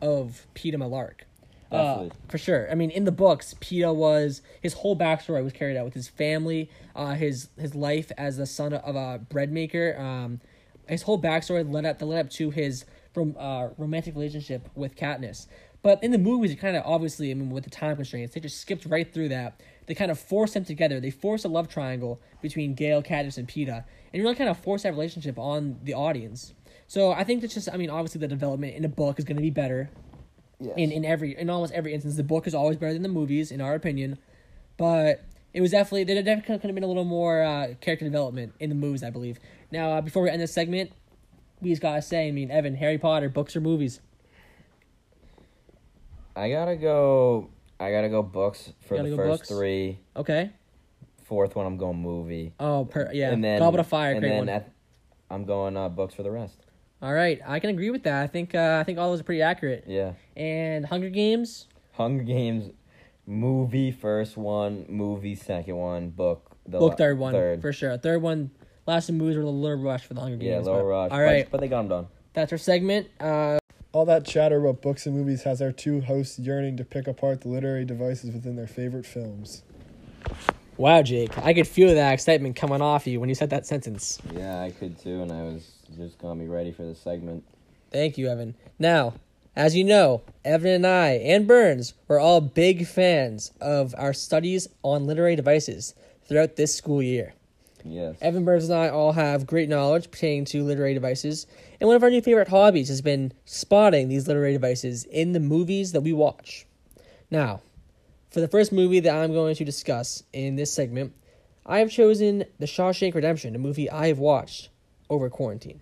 of 0.00 0.46
Peeta 0.54 0.76
Mellark. 0.76 1.20
Uh, 1.70 2.08
for 2.28 2.38
sure. 2.38 2.70
I 2.70 2.74
mean, 2.74 2.90
in 2.90 3.04
the 3.04 3.12
books, 3.12 3.54
Peeta 3.54 3.94
was 3.94 4.42
his 4.62 4.74
whole 4.74 4.96
backstory 4.96 5.42
was 5.42 5.52
carried 5.52 5.76
out 5.76 5.84
with 5.84 5.94
his 5.94 6.08
family, 6.08 6.70
uh, 6.94 7.14
his 7.14 7.48
his 7.58 7.74
life 7.74 8.12
as 8.16 8.36
the 8.36 8.46
son 8.46 8.72
of 8.72 8.94
a 8.94 9.18
bread 9.18 9.50
maker. 9.50 9.96
Um, 9.98 10.40
his 10.88 11.02
whole 11.02 11.20
backstory 11.20 11.70
led 11.70 11.84
up 11.84 11.98
that 11.98 12.06
led 12.06 12.26
up 12.26 12.30
to 12.32 12.50
his 12.50 12.84
rom- 13.14 13.36
uh, 13.38 13.68
romantic 13.76 14.14
relationship 14.14 14.68
with 14.74 14.94
Katniss. 14.94 15.46
But 15.82 16.02
in 16.02 16.12
the 16.12 16.18
movies, 16.18 16.50
it 16.50 16.56
kind 16.56 16.76
of 16.76 16.82
obviously, 16.86 17.30
I 17.30 17.34
mean, 17.34 17.50
with 17.50 17.64
the 17.64 17.70
time 17.70 17.96
constraints, 17.96 18.34
they 18.34 18.40
just 18.40 18.60
skipped 18.60 18.86
right 18.86 19.12
through 19.12 19.28
that. 19.28 19.60
They 19.86 19.94
kind 19.94 20.10
of 20.10 20.18
forced 20.18 20.54
them 20.54 20.64
together. 20.64 20.98
They 20.98 21.10
forced 21.10 21.44
a 21.44 21.48
love 21.48 21.68
triangle 21.68 22.20
between 22.40 22.74
Gale, 22.74 23.02
Katniss, 23.02 23.36
and 23.36 23.46
Peeta, 23.46 23.84
and 24.14 24.20
you 24.20 24.22
really 24.22 24.36
kind 24.36 24.48
of 24.48 24.56
force 24.56 24.84
that 24.84 24.92
relationship 24.92 25.40
on 25.40 25.80
the 25.82 25.92
audience. 25.92 26.54
So 26.86 27.10
I 27.10 27.24
think 27.24 27.40
that's 27.40 27.52
just, 27.52 27.68
I 27.68 27.76
mean, 27.76 27.90
obviously 27.90 28.20
the 28.20 28.28
development 28.28 28.76
in 28.76 28.82
the 28.82 28.88
book 28.88 29.18
is 29.18 29.24
going 29.24 29.34
to 29.38 29.42
be 29.42 29.50
better 29.50 29.90
in 30.76 30.92
in 30.92 31.04
every 31.04 31.36
in 31.36 31.50
almost 31.50 31.72
every 31.72 31.92
instance. 31.92 32.14
The 32.14 32.22
book 32.22 32.46
is 32.46 32.54
always 32.54 32.76
better 32.76 32.92
than 32.92 33.02
the 33.02 33.08
movies, 33.08 33.50
in 33.50 33.60
our 33.60 33.74
opinion. 33.74 34.18
But 34.76 35.24
it 35.52 35.60
was 35.60 35.72
definitely 35.72 36.04
there 36.04 36.22
definitely 36.22 36.58
could 36.58 36.68
have 36.68 36.74
been 36.76 36.84
a 36.84 36.86
little 36.86 37.04
more 37.04 37.42
uh, 37.42 37.74
character 37.80 38.04
development 38.04 38.54
in 38.60 38.68
the 38.68 38.76
movies, 38.76 39.02
I 39.02 39.10
believe. 39.10 39.40
Now, 39.72 39.94
uh, 39.94 40.00
before 40.00 40.22
we 40.22 40.30
end 40.30 40.40
this 40.40 40.52
segment, 40.52 40.92
we 41.60 41.70
just 41.70 41.82
gotta 41.82 42.00
say, 42.00 42.28
I 42.28 42.30
mean, 42.30 42.52
Evan, 42.52 42.76
Harry 42.76 42.98
Potter, 42.98 43.28
books 43.28 43.56
or 43.56 43.60
movies? 43.60 44.00
I 46.36 46.50
gotta 46.50 46.76
go. 46.76 47.50
I 47.80 47.90
gotta 47.90 48.08
go 48.08 48.22
books 48.22 48.72
for 48.86 48.96
Gotta 48.96 49.10
the 49.10 49.16
go 49.16 49.22
first 49.22 49.40
books? 49.40 49.48
three. 49.48 49.98
Okay. 50.14 50.52
Fourth 51.24 51.56
one, 51.56 51.66
I'm 51.66 51.76
going 51.76 51.96
movie. 51.98 52.52
Oh, 52.60 52.84
per, 52.84 53.10
yeah. 53.12 53.30
And 53.32 53.42
then 53.42 53.58
Goblet 53.58 53.80
of 53.80 53.86
Fire, 53.86 54.12
And 54.12 54.20
great 54.20 54.28
then 54.30 54.38
one. 54.40 54.48
at, 54.50 54.70
I'm 55.30 55.44
going 55.44 55.76
uh, 55.76 55.88
books 55.88 56.14
for 56.14 56.22
the 56.22 56.30
rest. 56.30 56.58
All 57.02 57.12
right, 57.12 57.40
I 57.46 57.60
can 57.60 57.70
agree 57.70 57.90
with 57.90 58.02
that. 58.04 58.22
I 58.22 58.26
think 58.26 58.54
uh, 58.54 58.78
I 58.80 58.84
think 58.84 58.98
all 58.98 59.10
those 59.10 59.20
are 59.20 59.24
pretty 59.24 59.42
accurate. 59.42 59.84
Yeah. 59.86 60.12
And 60.36 60.86
Hunger 60.86 61.10
Games, 61.10 61.66
Hunger 61.92 62.22
Games, 62.22 62.70
movie 63.26 63.90
first 63.90 64.36
one, 64.36 64.86
movie 64.88 65.34
second 65.34 65.76
one, 65.76 66.10
book 66.10 66.56
the 66.66 66.78
book 66.78 66.96
third 66.96 67.18
one 67.18 67.32
Third. 67.32 67.60
for 67.62 67.72
sure. 67.72 67.96
Third 67.98 68.22
one, 68.22 68.50
last 68.86 69.08
of 69.08 69.14
movies 69.16 69.36
were 69.36 69.42
a 69.42 69.46
little 69.50 69.82
rush 69.82 70.04
for 70.04 70.14
the 70.14 70.20
Hunger 70.20 70.42
yeah, 70.42 70.54
Games. 70.54 70.66
lower 70.66 70.78
but- 70.82 70.84
rush. 70.86 71.10
All 71.12 71.18
but- 71.26 71.50
but, 71.50 71.60
they 71.60 71.68
got 71.68 71.78
them 71.82 71.88
done. 71.88 72.06
that's 72.32 72.52
our 72.52 72.58
segment. 72.58 73.08
Uh, 73.20 73.58
All 73.92 74.04
that 74.06 74.24
chatter 74.26 74.58
about 74.64 74.80
books 74.82 75.04
and 75.06 75.14
movies 75.16 75.42
has 75.44 75.60
our 75.62 75.72
two 75.72 76.00
hosts 76.02 76.38
yearning 76.38 76.76
to 76.78 76.84
pick 76.84 77.06
apart 77.06 77.42
the 77.42 77.48
literary 77.48 77.84
devices 77.84 78.32
within 78.34 78.56
their 78.56 78.66
favorite 78.66 79.04
films. 79.06 79.62
Wow, 80.76 81.02
Jake, 81.02 81.36
I 81.38 81.54
could 81.54 81.68
feel 81.68 81.94
that 81.94 82.12
excitement 82.12 82.56
coming 82.56 82.80
off 82.80 83.06
you 83.06 83.20
when 83.20 83.28
you 83.28 83.34
said 83.34 83.50
that 83.50 83.66
sentence. 83.66 84.18
Yeah, 84.34 84.60
I 84.60 84.70
could 84.70 84.98
too, 84.98 85.22
and 85.22 85.32
I 85.32 85.42
was 85.42 85.72
just 85.96 86.18
gonna 86.18 86.40
be 86.40 86.48
ready 86.48 86.72
for 86.72 86.82
the 86.82 86.94
segment. 86.94 87.44
Thank 87.90 88.18
you, 88.18 88.28
Evan. 88.28 88.54
Now, 88.78 89.14
as 89.56 89.76
you 89.76 89.84
know, 89.84 90.22
Evan 90.44 90.72
and 90.72 90.86
I 90.86 91.10
and 91.10 91.46
Burns 91.46 91.94
were 92.08 92.18
all 92.18 92.40
big 92.40 92.86
fans 92.86 93.52
of 93.60 93.94
our 93.96 94.12
studies 94.12 94.68
on 94.82 95.06
literary 95.06 95.36
devices 95.36 95.94
throughout 96.24 96.56
this 96.56 96.74
school 96.74 97.02
year. 97.02 97.34
Yes. 97.84 98.16
Evan 98.20 98.44
Burns 98.44 98.64
and 98.64 98.78
I 98.78 98.88
all 98.88 99.12
have 99.12 99.46
great 99.46 99.68
knowledge 99.68 100.10
pertaining 100.10 100.46
to 100.46 100.64
literary 100.64 100.94
devices, 100.94 101.46
and 101.80 101.86
one 101.86 101.96
of 101.96 102.02
our 102.02 102.10
new 102.10 102.22
favorite 102.22 102.48
hobbies 102.48 102.88
has 102.88 103.02
been 103.02 103.32
spotting 103.44 104.08
these 104.08 104.26
literary 104.26 104.54
devices 104.54 105.04
in 105.04 105.32
the 105.32 105.40
movies 105.40 105.92
that 105.92 106.00
we 106.00 106.12
watch. 106.12 106.66
Now, 107.30 107.60
for 108.34 108.40
the 108.40 108.48
first 108.48 108.72
movie 108.72 108.98
that 108.98 109.14
I'm 109.14 109.32
going 109.32 109.54
to 109.54 109.64
discuss 109.64 110.24
in 110.32 110.56
this 110.56 110.72
segment, 110.72 111.14
I 111.64 111.78
have 111.78 111.88
chosen 111.88 112.44
The 112.58 112.66
Shawshank 112.66 113.14
Redemption, 113.14 113.54
a 113.54 113.60
movie 113.60 113.88
I 113.88 114.08
have 114.08 114.18
watched 114.18 114.70
over 115.08 115.30
quarantine. 115.30 115.80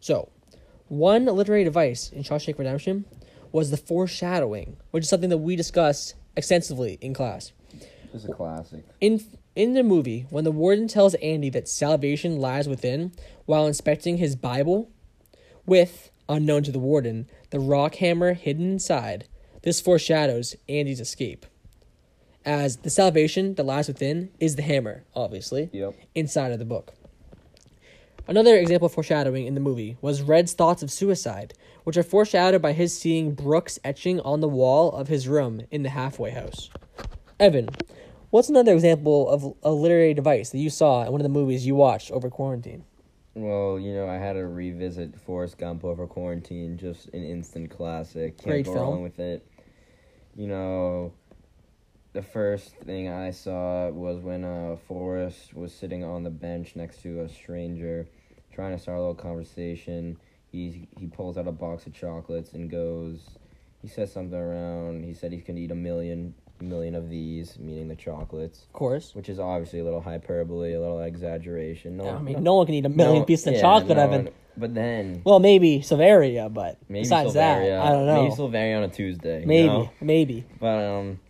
So, 0.00 0.30
one 0.88 1.26
literary 1.26 1.64
device 1.64 2.08
in 2.10 2.22
Shawshank 2.22 2.58
Redemption 2.58 3.04
was 3.52 3.70
the 3.70 3.76
foreshadowing, 3.76 4.78
which 4.92 5.04
is 5.04 5.10
something 5.10 5.28
that 5.28 5.36
we 5.36 5.56
discussed 5.56 6.14
extensively 6.36 6.96
in 7.02 7.12
class. 7.12 7.52
Is 8.14 8.24
a 8.24 8.32
classic. 8.32 8.82
In 9.02 9.22
in 9.54 9.74
the 9.74 9.82
movie, 9.82 10.26
when 10.30 10.44
the 10.44 10.52
warden 10.52 10.88
tells 10.88 11.12
Andy 11.16 11.50
that 11.50 11.68
salvation 11.68 12.38
lies 12.38 12.66
within 12.66 13.12
while 13.44 13.66
inspecting 13.66 14.16
his 14.16 14.36
Bible, 14.36 14.90
with, 15.66 16.10
unknown 16.30 16.62
to 16.62 16.72
the 16.72 16.78
warden, 16.78 17.28
the 17.50 17.60
rock 17.60 17.96
hammer 17.96 18.32
hidden 18.32 18.72
inside, 18.72 19.28
this 19.62 19.82
foreshadows 19.82 20.56
Andy's 20.66 21.00
escape. 21.00 21.44
As 22.48 22.78
the 22.78 22.88
salvation 22.88 23.56
that 23.56 23.64
lies 23.64 23.88
within 23.88 24.30
is 24.40 24.56
the 24.56 24.62
hammer, 24.62 25.04
obviously, 25.14 25.68
Yep. 25.70 25.94
inside 26.14 26.50
of 26.50 26.58
the 26.58 26.64
book. 26.64 26.94
Another 28.26 28.56
example 28.56 28.86
of 28.86 28.92
foreshadowing 28.92 29.44
in 29.44 29.52
the 29.52 29.60
movie 29.60 29.98
was 30.00 30.22
Red's 30.22 30.54
thoughts 30.54 30.82
of 30.82 30.90
suicide, 30.90 31.52
which 31.84 31.98
are 31.98 32.02
foreshadowed 32.02 32.62
by 32.62 32.72
his 32.72 32.98
seeing 32.98 33.32
Brooks 33.32 33.78
etching 33.84 34.18
on 34.20 34.40
the 34.40 34.48
wall 34.48 34.92
of 34.92 35.08
his 35.08 35.28
room 35.28 35.60
in 35.70 35.82
the 35.82 35.90
halfway 35.90 36.30
house. 36.30 36.70
Evan, 37.38 37.68
what's 38.30 38.48
another 38.48 38.72
example 38.72 39.28
of 39.28 39.54
a 39.62 39.70
literary 39.70 40.14
device 40.14 40.48
that 40.48 40.58
you 40.58 40.70
saw 40.70 41.04
in 41.04 41.12
one 41.12 41.20
of 41.20 41.24
the 41.24 41.28
movies 41.28 41.66
you 41.66 41.74
watched 41.74 42.10
over 42.10 42.30
quarantine? 42.30 42.82
Well, 43.34 43.78
you 43.78 43.92
know, 43.92 44.08
I 44.08 44.14
had 44.16 44.32
to 44.32 44.46
revisit 44.46 45.20
Forrest 45.20 45.58
Gump 45.58 45.84
over 45.84 46.06
quarantine. 46.06 46.78
Just 46.78 47.08
an 47.08 47.24
instant 47.24 47.68
classic. 47.70 48.38
Can't 48.38 48.46
Great 48.48 48.64
go 48.64 48.72
film. 48.72 48.88
wrong 48.88 49.02
with 49.02 49.18
it. 49.20 49.46
You 50.34 50.46
know, 50.46 51.12
the 52.12 52.22
first 52.22 52.74
thing 52.76 53.08
I 53.08 53.30
saw 53.30 53.88
was 53.90 54.18
when 54.20 54.44
uh, 54.44 54.76
Forrest 54.86 55.54
was 55.54 55.72
sitting 55.74 56.04
on 56.04 56.22
the 56.22 56.30
bench 56.30 56.74
next 56.76 57.02
to 57.02 57.20
a 57.20 57.28
stranger, 57.28 58.06
trying 58.52 58.74
to 58.76 58.82
start 58.82 58.98
a 58.98 59.00
little 59.00 59.14
conversation. 59.14 60.18
He 60.50 60.88
he 60.98 61.06
pulls 61.06 61.36
out 61.36 61.46
a 61.46 61.52
box 61.52 61.86
of 61.86 61.92
chocolates 61.94 62.52
and 62.54 62.70
goes. 62.70 63.20
He 63.82 63.88
says 63.88 64.12
something 64.12 64.38
around. 64.38 65.04
He 65.04 65.14
said 65.14 65.32
he 65.32 65.40
can 65.40 65.56
eat 65.58 65.70
a 65.70 65.74
million 65.74 66.34
million 66.60 66.94
of 66.96 67.08
these, 67.08 67.56
meaning 67.60 67.86
the 67.86 67.94
chocolates, 67.94 68.64
Of 68.64 68.72
course. 68.72 69.14
which 69.14 69.28
is 69.28 69.38
obviously 69.38 69.78
a 69.78 69.84
little 69.84 70.00
hyperbole, 70.00 70.72
a 70.74 70.80
little 70.80 71.00
exaggeration. 71.00 71.96
No, 71.98 72.08
I 72.08 72.18
mean, 72.20 72.42
no 72.42 72.54
one 72.56 72.66
can 72.66 72.74
eat 72.74 72.84
a 72.84 72.88
million 72.88 73.20
no- 73.20 73.24
pieces 73.26 73.46
of 73.46 73.54
yeah, 73.54 73.60
chocolate, 73.60 73.96
no 73.96 74.02
Evan. 74.02 74.24
one- 74.24 74.32
But 74.56 74.74
then 74.74 75.22
Well, 75.24 75.38
maybe 75.38 75.78
Silveria, 75.80 76.52
but 76.52 76.78
maybe 76.88 77.04
besides 77.04 77.30
Silveria, 77.34 77.36
that, 77.78 77.86
I 77.86 77.90
don't 77.92 78.06
know. 78.06 78.22
Maybe 78.24 78.34
Silveria 78.34 78.76
on 78.78 78.82
a 78.82 78.88
Tuesday. 78.88 79.42
you 79.42 79.46
maybe, 79.46 79.68
know? 79.68 79.90
maybe. 80.00 80.44
But 80.58 80.84
um 80.84 81.20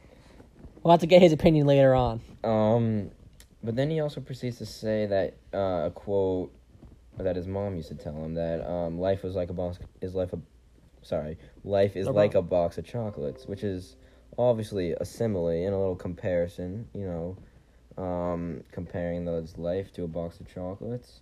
We'll 0.89 0.95
have 0.95 1.01
to 1.01 1.07
get 1.07 1.21
his 1.21 1.35
opinion 1.35 1.67
later 1.67 1.95
on. 1.95 2.23
um, 2.45 3.11
but 3.63 3.77
then 3.77 3.91
he 3.91 4.01
also 4.01 4.23
proceeds 4.23 4.57
to 4.57 4.65
say 4.65 5.05
that 5.05 5.37
uh, 5.53 5.89
a 5.89 5.91
quote 5.95 6.51
that 7.19 7.37
his 7.37 7.47
mom 7.47 7.77
used 7.77 7.89
to 7.89 7.95
tell 7.95 8.15
him 8.15 8.33
that 8.37 8.67
um 8.67 8.99
life 8.99 9.23
was 9.23 9.35
like 9.35 9.51
a 9.51 9.53
box 9.53 9.79
is 10.01 10.15
life 10.15 10.33
a 10.33 10.39
sorry 11.03 11.37
life 11.63 11.95
is 11.95 12.07
No 12.07 12.13
like 12.13 12.35
a 12.35 12.41
box 12.41 12.79
of 12.79 12.87
chocolates, 12.87 13.45
which 13.45 13.65
is 13.65 13.97
obviously 14.39 14.93
a 14.93 15.05
simile 15.05 15.49
and 15.49 15.75
a 15.75 15.79
little 15.79 15.95
comparison. 15.95 16.89
You 16.95 17.37
know, 17.99 18.03
um, 18.03 18.65
comparing 18.73 19.27
those 19.27 19.59
life 19.59 19.93
to 19.93 20.05
a 20.05 20.09
box 20.09 20.41
of 20.41 20.49
chocolates. 20.49 21.21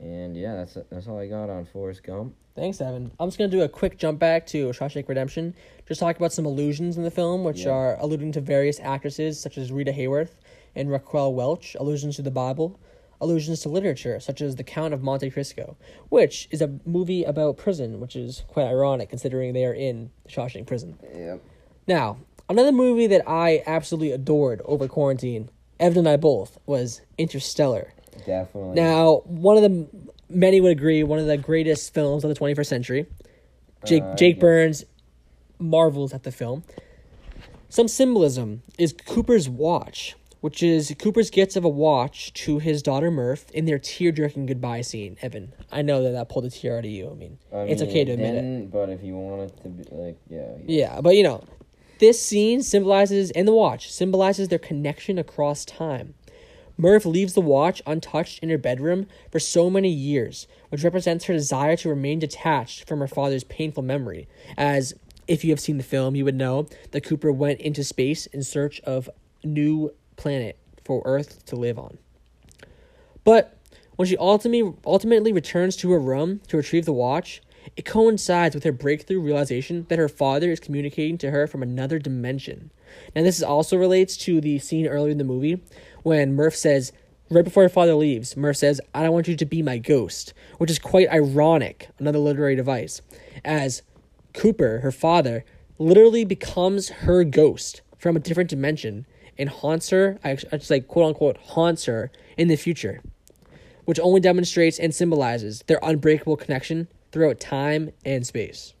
And 0.00 0.36
yeah, 0.36 0.54
that's 0.56 0.76
that's 0.90 1.06
all 1.08 1.18
I 1.18 1.26
got 1.26 1.48
on 1.48 1.64
Forrest 1.64 2.02
Gump. 2.02 2.34
Thanks, 2.54 2.80
Evan. 2.80 3.10
I'm 3.18 3.28
just 3.28 3.38
gonna 3.38 3.50
do 3.50 3.62
a 3.62 3.68
quick 3.68 3.98
jump 3.98 4.18
back 4.18 4.46
to 4.48 4.68
Shawshank 4.70 5.08
Redemption. 5.08 5.54
Just 5.86 6.00
talk 6.00 6.16
about 6.16 6.32
some 6.32 6.46
allusions 6.46 6.96
in 6.96 7.02
the 7.02 7.10
film, 7.10 7.44
which 7.44 7.64
Yeah. 7.64 7.70
are 7.70 7.96
alluding 8.00 8.32
to 8.32 8.40
various 8.40 8.78
actresses 8.80 9.38
such 9.40 9.56
as 9.58 9.72
Rita 9.72 9.92
Hayworth 9.92 10.34
and 10.74 10.90
Raquel 10.90 11.32
Welch. 11.34 11.74
Allusions 11.78 12.16
to 12.16 12.22
the 12.22 12.30
Bible, 12.30 12.78
allusions 13.20 13.60
to 13.62 13.68
literature 13.70 14.20
such 14.20 14.42
as 14.42 14.56
The 14.56 14.64
Count 14.64 14.92
of 14.92 15.02
Monte 15.02 15.30
Cristo, 15.30 15.76
which 16.10 16.48
is 16.50 16.60
a 16.60 16.78
movie 16.84 17.24
about 17.24 17.56
prison, 17.56 17.98
which 18.00 18.16
is 18.16 18.44
quite 18.48 18.66
ironic 18.66 19.08
considering 19.08 19.52
they 19.54 19.64
are 19.64 19.72
in 19.74 20.10
the 20.24 20.30
Shawshank 20.30 20.66
prison. 20.66 20.98
Yep. 21.14 21.40
Now, 21.86 22.18
another 22.50 22.72
movie 22.72 23.06
that 23.06 23.26
I 23.26 23.62
absolutely 23.66 24.12
adored 24.12 24.60
over 24.66 24.88
quarantine, 24.88 25.48
Evan 25.80 26.00
and 26.00 26.08
I 26.08 26.16
both, 26.16 26.58
was 26.66 27.00
Interstellar. 27.18 27.92
Definitely. 28.24 28.74
Now, 28.74 29.22
one 29.24 29.56
of 29.56 29.62
the 29.62 29.86
many 30.28 30.60
would 30.60 30.72
agree 30.72 31.02
one 31.02 31.18
of 31.18 31.26
the 31.26 31.36
greatest 31.36 31.92
films 31.94 32.24
of 32.24 32.28
the 32.28 32.34
21st 32.34 32.66
century. 32.66 33.06
Jake 33.84 34.02
Uh, 34.02 34.14
Jake 34.16 34.36
yes. 34.36 34.40
Burns 34.40 34.84
marvels 35.58 36.12
at 36.12 36.22
the 36.24 36.32
film. 36.32 36.64
Some 37.68 37.88
symbolism 37.88 38.62
is 38.78 38.92
Cooper's 39.06 39.48
watch, 39.48 40.16
which 40.40 40.62
is 40.62 40.94
Cooper's 40.98 41.30
gifts 41.30 41.56
of 41.56 41.64
a 41.64 41.68
watch 41.68 42.32
to 42.34 42.58
his 42.58 42.82
daughter 42.82 43.10
Murph 43.10 43.50
in 43.50 43.64
their 43.64 43.78
tear-jerking 43.78 44.46
goodbye 44.46 44.82
scene. 44.82 45.16
Evan, 45.22 45.52
I 45.70 45.82
know 45.82 46.02
that 46.02 46.10
that 46.12 46.28
pulled 46.28 46.44
a 46.44 46.50
tear 46.50 46.78
out 46.78 46.84
of 46.84 46.90
you. 46.90 47.10
I 47.10 47.14
mean, 47.14 47.38
I 47.52 47.58
it's 47.62 47.80
mean, 47.80 47.90
okay 47.90 48.04
to 48.04 48.12
admit 48.12 48.34
it. 48.34 48.70
But 48.70 48.88
if 48.88 49.02
you 49.02 49.14
want 49.14 49.50
it 49.50 49.62
to 49.62 49.68
be 49.68 49.84
like, 49.90 50.16
yeah, 50.28 50.52
Yeah, 50.66 51.00
but 51.00 51.16
you 51.16 51.22
know, 51.22 51.44
this 51.98 52.20
scene 52.22 52.62
symbolizes, 52.62 53.30
and 53.32 53.48
the 53.48 53.54
watch 53.54 53.90
symbolizes 53.90 54.48
their 54.48 54.58
connection 54.58 55.18
across 55.18 55.64
time. 55.64 56.14
Murph 56.78 57.06
leaves 57.06 57.32
the 57.32 57.40
watch 57.40 57.80
untouched 57.86 58.38
in 58.42 58.50
her 58.50 58.58
bedroom 58.58 59.06
for 59.30 59.38
so 59.38 59.70
many 59.70 59.88
years, 59.88 60.46
which 60.68 60.84
represents 60.84 61.24
her 61.24 61.34
desire 61.34 61.76
to 61.76 61.88
remain 61.88 62.18
detached 62.18 62.86
from 62.86 63.00
her 63.00 63.08
father's 63.08 63.44
painful 63.44 63.82
memory. 63.82 64.28
As 64.56 64.94
if 65.26 65.44
you 65.44 65.50
have 65.50 65.60
seen 65.60 65.78
the 65.78 65.82
film, 65.82 66.14
you 66.14 66.24
would 66.24 66.34
know 66.34 66.66
that 66.90 67.04
Cooper 67.04 67.32
went 67.32 67.60
into 67.60 67.82
space 67.82 68.26
in 68.26 68.42
search 68.42 68.80
of 68.80 69.08
new 69.42 69.92
planet 70.16 70.58
for 70.84 71.02
Earth 71.04 71.44
to 71.46 71.56
live 71.56 71.78
on. 71.78 71.98
But 73.24 73.56
when 73.96 74.06
she 74.06 74.16
ultimately 74.18 74.74
ultimately 74.84 75.32
returns 75.32 75.76
to 75.76 75.90
her 75.92 75.98
room 75.98 76.40
to 76.48 76.58
retrieve 76.58 76.84
the 76.84 76.92
watch, 76.92 77.42
it 77.76 77.84
coincides 77.84 78.54
with 78.54 78.64
her 78.64 78.72
breakthrough 78.72 79.20
realization 79.20 79.86
that 79.88 79.98
her 79.98 80.08
father 80.08 80.52
is 80.52 80.60
communicating 80.60 81.18
to 81.18 81.30
her 81.30 81.46
from 81.46 81.62
another 81.62 81.98
dimension. 81.98 82.70
Now, 83.14 83.22
this 83.22 83.42
also 83.42 83.76
relates 83.76 84.16
to 84.18 84.40
the 84.40 84.58
scene 84.60 84.86
earlier 84.86 85.10
in 85.10 85.18
the 85.18 85.24
movie 85.24 85.60
when 86.06 86.34
Murph 86.34 86.54
says, 86.54 86.92
right 87.30 87.44
before 87.44 87.64
her 87.64 87.68
father 87.68 87.96
leaves, 87.96 88.36
Murph 88.36 88.58
says, 88.58 88.80
I 88.94 89.02
don't 89.02 89.12
want 89.12 89.26
you 89.26 89.34
to 89.34 89.44
be 89.44 89.60
my 89.60 89.78
ghost, 89.78 90.32
which 90.58 90.70
is 90.70 90.78
quite 90.78 91.10
ironic, 91.10 91.88
another 91.98 92.20
literary 92.20 92.54
device, 92.54 93.02
as 93.44 93.82
Cooper, 94.32 94.78
her 94.84 94.92
father, 94.92 95.44
literally 95.78 96.24
becomes 96.24 96.90
her 96.90 97.24
ghost 97.24 97.82
from 97.98 98.14
a 98.14 98.20
different 98.20 98.48
dimension 98.48 99.04
and 99.36 99.48
haunts 99.48 99.90
her, 99.90 100.20
I 100.22 100.36
just 100.36 100.70
like 100.70 100.86
quote 100.86 101.08
unquote, 101.08 101.38
haunts 101.38 101.86
her 101.86 102.12
in 102.36 102.46
the 102.46 102.56
future 102.56 103.02
which 103.86 104.00
only 104.00 104.20
demonstrates 104.20 104.78
and 104.78 104.94
symbolizes 104.94 105.62
their 105.68 105.78
unbreakable 105.82 106.36
connection 106.36 106.88
throughout 107.12 107.40
time 107.40 107.90
and 108.04 108.26
space. 108.26 108.74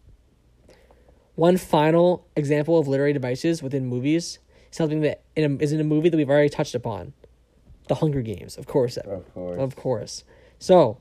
One 1.36 1.56
final 1.56 2.26
example 2.36 2.78
of 2.78 2.88
literary 2.88 3.12
devices 3.12 3.62
within 3.62 3.86
movies, 3.86 4.40
something 4.76 5.00
that 5.00 5.22
in 5.34 5.58
a, 5.58 5.62
is 5.62 5.72
in 5.72 5.80
a 5.80 5.84
movie 5.84 6.08
that 6.08 6.16
we've 6.16 6.30
already 6.30 6.48
touched 6.48 6.74
upon, 6.74 7.12
The 7.88 7.96
Hunger 7.96 8.22
Games, 8.22 8.56
of 8.56 8.66
course. 8.66 8.96
Of 8.96 9.32
course. 9.34 9.60
Of 9.60 9.76
course. 9.76 10.24
So, 10.58 10.98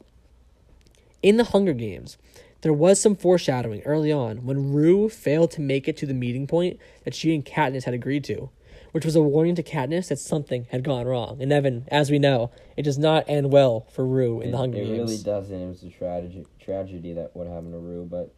in 1.22 1.38
the 1.38 1.46
Hunger 1.46 1.74
Games, 1.74 2.18
there 2.62 2.74
was 2.74 3.00
some 3.00 3.16
foreshadowing 3.16 3.82
early 3.84 4.12
on 4.12 4.46
when 4.46 4.74
Rue 4.74 5.10
failed 5.10 5.52
to 5.52 5.62
make 5.62 5.88
it 5.88 5.98
to 5.98 6.06
the 6.06 6.14
meeting 6.14 6.48
point 6.48 6.80
that 7.04 7.14
she 7.14 7.36
and 7.36 7.46
Katniss 7.46 7.84
had 7.84 7.94
agreed 7.94 8.24
to, 8.26 8.50
which 8.92 9.06
was 9.06 9.16
a 9.16 9.22
warning 9.22 9.56
to 9.56 9.64
Katniss 9.64 10.08
that 10.08 10.20
something 10.20 10.66
had 10.72 10.84
gone 10.84 11.06
wrong. 11.06 11.42
And 11.42 11.52
Evan, 11.52 11.88
as 11.90 12.10
we 12.10 12.18
know, 12.18 12.52
it 12.76 12.84
does 12.84 12.98
not 12.98 13.26
end 13.28 13.52
well 13.52 13.86
for 13.92 14.06
Rue 14.06 14.42
in 14.42 14.50
it, 14.50 14.52
the 14.52 14.58
Hunger 14.58 14.78
it 14.78 14.86
Games. 14.86 14.98
It 14.98 15.02
really 15.02 15.24
doesn't. 15.24 15.62
It 15.62 15.68
was 15.68 15.84
a 15.84 15.90
tragedy, 15.90 16.46
tragedy 16.60 17.14
that 17.14 17.36
what 17.36 17.48
happened 17.48 17.74
to 17.74 17.80
Rue, 17.80 18.08
but 18.10 18.34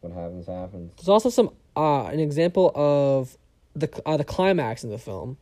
what 0.00 0.12
happens 0.12 0.46
happens. 0.46 0.92
There's 0.96 1.08
also 1.08 1.30
some 1.30 1.50
uh, 1.76 2.04
an 2.06 2.20
example 2.20 2.72
of 2.74 3.36
the 3.80 4.02
uh, 4.06 4.16
the 4.16 4.24
climax 4.24 4.84
in 4.84 4.90
the 4.90 4.98
film, 4.98 5.38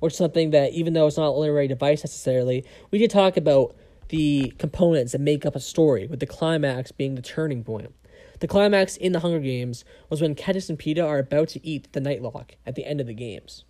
which 0.00 0.14
is 0.14 0.18
something 0.18 0.50
that 0.50 0.72
even 0.72 0.92
though 0.92 1.06
it's 1.06 1.16
not 1.16 1.28
a 1.28 1.38
literary 1.38 1.68
device 1.68 2.02
necessarily, 2.02 2.64
we 2.90 2.98
did 2.98 3.10
talk 3.10 3.36
about 3.36 3.74
the 4.08 4.52
components 4.58 5.12
that 5.12 5.20
make 5.20 5.46
up 5.46 5.56
a 5.56 5.60
story, 5.60 6.06
with 6.06 6.20
the 6.20 6.26
climax 6.26 6.92
being 6.92 7.14
the 7.14 7.22
turning 7.22 7.64
point. 7.64 7.94
The 8.40 8.48
climax 8.48 8.96
in 8.96 9.12
the 9.12 9.20
Hunger 9.20 9.38
Games 9.38 9.84
was 10.10 10.20
when 10.20 10.34
Katniss 10.34 10.68
and 10.68 10.78
Peeta 10.78 11.06
are 11.06 11.18
about 11.18 11.48
to 11.50 11.66
eat 11.66 11.92
the 11.92 12.00
Nightlock 12.00 12.50
at 12.66 12.74
the 12.74 12.84
end 12.84 13.00
of 13.00 13.06
the 13.06 13.14
games, 13.14 13.64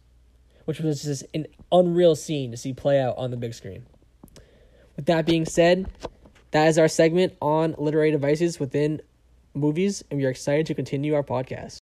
which 0.64 0.80
was 0.80 1.02
just 1.02 1.24
an 1.34 1.46
unreal 1.70 2.16
scene 2.16 2.50
to 2.50 2.56
see 2.56 2.72
play 2.72 2.98
out 3.00 3.16
on 3.18 3.30
the 3.30 3.36
big 3.36 3.54
screen. 3.54 3.86
With 4.96 5.06
that 5.06 5.26
being 5.26 5.44
said, 5.44 5.88
that 6.52 6.68
is 6.68 6.78
our 6.78 6.88
segment 6.88 7.34
on 7.40 7.74
literary 7.78 8.10
devices 8.10 8.58
within 8.58 9.00
movies, 9.54 10.02
and 10.10 10.18
we 10.18 10.24
are 10.24 10.30
excited 10.30 10.66
to 10.66 10.74
continue 10.74 11.14
our 11.14 11.22
podcast. 11.22 11.78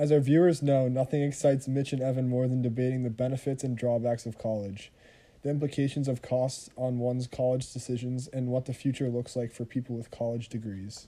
As 0.00 0.10
our 0.10 0.18
viewers 0.18 0.62
know, 0.62 0.88
nothing 0.88 1.22
excites 1.22 1.68
Mitch 1.68 1.92
and 1.92 2.00
Evan 2.00 2.26
more 2.26 2.48
than 2.48 2.62
debating 2.62 3.02
the 3.02 3.10
benefits 3.10 3.62
and 3.62 3.76
drawbacks 3.76 4.24
of 4.24 4.38
college, 4.38 4.90
the 5.42 5.50
implications 5.50 6.08
of 6.08 6.22
costs 6.22 6.70
on 6.74 7.00
one's 7.00 7.26
college 7.26 7.70
decisions, 7.70 8.26
and 8.26 8.46
what 8.46 8.64
the 8.64 8.72
future 8.72 9.10
looks 9.10 9.36
like 9.36 9.52
for 9.52 9.66
people 9.66 9.94
with 9.94 10.10
college 10.10 10.48
degrees. 10.48 11.06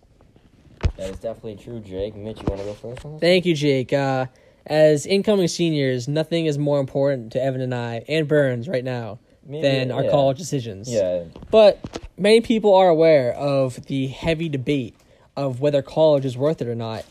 That 0.99 1.09
is 1.09 1.19
definitely 1.21 1.57
true, 1.57 1.81
Jake. 1.81 2.15
Mitch, 2.15 2.37
you 2.37 2.45
want 2.47 2.61
to 2.61 2.67
go 2.67 2.75
first 2.75 3.07
on 3.07 3.13
this? 3.13 3.21
Thank 3.23 3.47
you, 3.47 3.55
Jake. 3.55 3.95
Uh, 3.95 4.27
as 4.67 5.07
incoming 5.07 5.49
seniors, 5.49 6.07
nothing 6.07 6.45
is 6.45 6.59
more 6.59 6.79
important 6.79 7.33
to 7.33 7.43
Evan 7.43 7.63
and 7.63 7.75
I 7.75 8.05
and 8.09 8.29
Burns 8.29 8.69
right 8.69 8.85
now 8.85 9.21
Maybe, 9.47 9.63
than 9.63 9.91
our 9.91 10.05
yeah. 10.05 10.11
college 10.11 10.37
decisions. 10.37 10.93
Yeah, 10.93 11.25
But 11.51 11.81
many 12.19 12.43
people 12.43 12.75
are 12.75 12.91
aware 12.91 13.33
of 13.33 13.87
the 13.87 14.09
heavy 14.09 14.51
debate 14.51 14.97
of 15.35 15.63
whether 15.63 15.81
college 15.81 16.27
is 16.27 16.37
worth 16.37 16.61
it 16.61 16.69
or 16.69 16.75
not, 16.75 17.07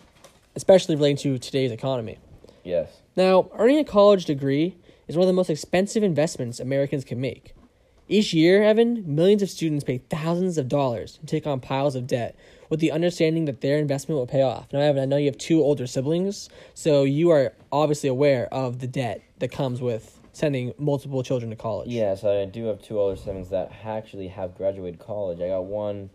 especially 0.55 0.95
relating 0.95 1.17
to 1.17 1.37
today's 1.37 1.71
economy. 1.71 2.19
yes. 2.63 3.01
Now, 3.15 3.49
earning 3.57 3.79
a 3.79 3.83
college 3.83 4.25
degree 4.25 4.77
is 5.07 5.17
one 5.17 5.23
of 5.23 5.27
the 5.27 5.33
most 5.33 5.49
expensive 5.49 6.03
investments 6.03 6.59
Americans 6.59 7.03
can 7.03 7.19
make. 7.19 7.53
Each 8.07 8.33
year, 8.33 8.63
Evan, 8.63 9.03
millions 9.15 9.41
of 9.41 9.49
students 9.49 9.83
pay 9.83 9.99
thousands 10.09 10.57
of 10.57 10.67
dollars 10.67 11.17
and 11.19 11.29
take 11.29 11.47
on 11.47 11.59
piles 11.59 11.95
of 11.95 12.07
debt 12.07 12.35
with 12.69 12.79
the 12.79 12.91
understanding 12.91 13.45
that 13.45 13.61
their 13.61 13.77
investment 13.77 14.17
will 14.17 14.27
pay 14.27 14.41
off. 14.41 14.71
Now, 14.71 14.79
Evan, 14.79 15.01
I 15.01 15.05
know 15.05 15.17
you 15.17 15.27
have 15.27 15.37
two 15.37 15.61
older 15.61 15.87
siblings, 15.87 16.49
so 16.73 17.03
you 17.03 17.29
are 17.29 17.53
obviously 17.71 18.09
aware 18.09 18.47
of 18.53 18.79
the 18.79 18.87
debt 18.87 19.21
that 19.39 19.51
comes 19.51 19.81
with 19.81 20.19
sending 20.33 20.73
multiple 20.77 21.23
children 21.23 21.49
to 21.51 21.55
college. 21.55 21.89
Yes, 21.89 22.23
I 22.23 22.45
do 22.45 22.65
have 22.65 22.81
two 22.81 22.99
older 22.99 23.15
siblings 23.15 23.49
that 23.49 23.71
actually 23.83 24.29
have 24.29 24.55
graduated 24.55 24.99
college. 24.99 25.41
I 25.41 25.49
got 25.49 25.65
one, 25.65 26.09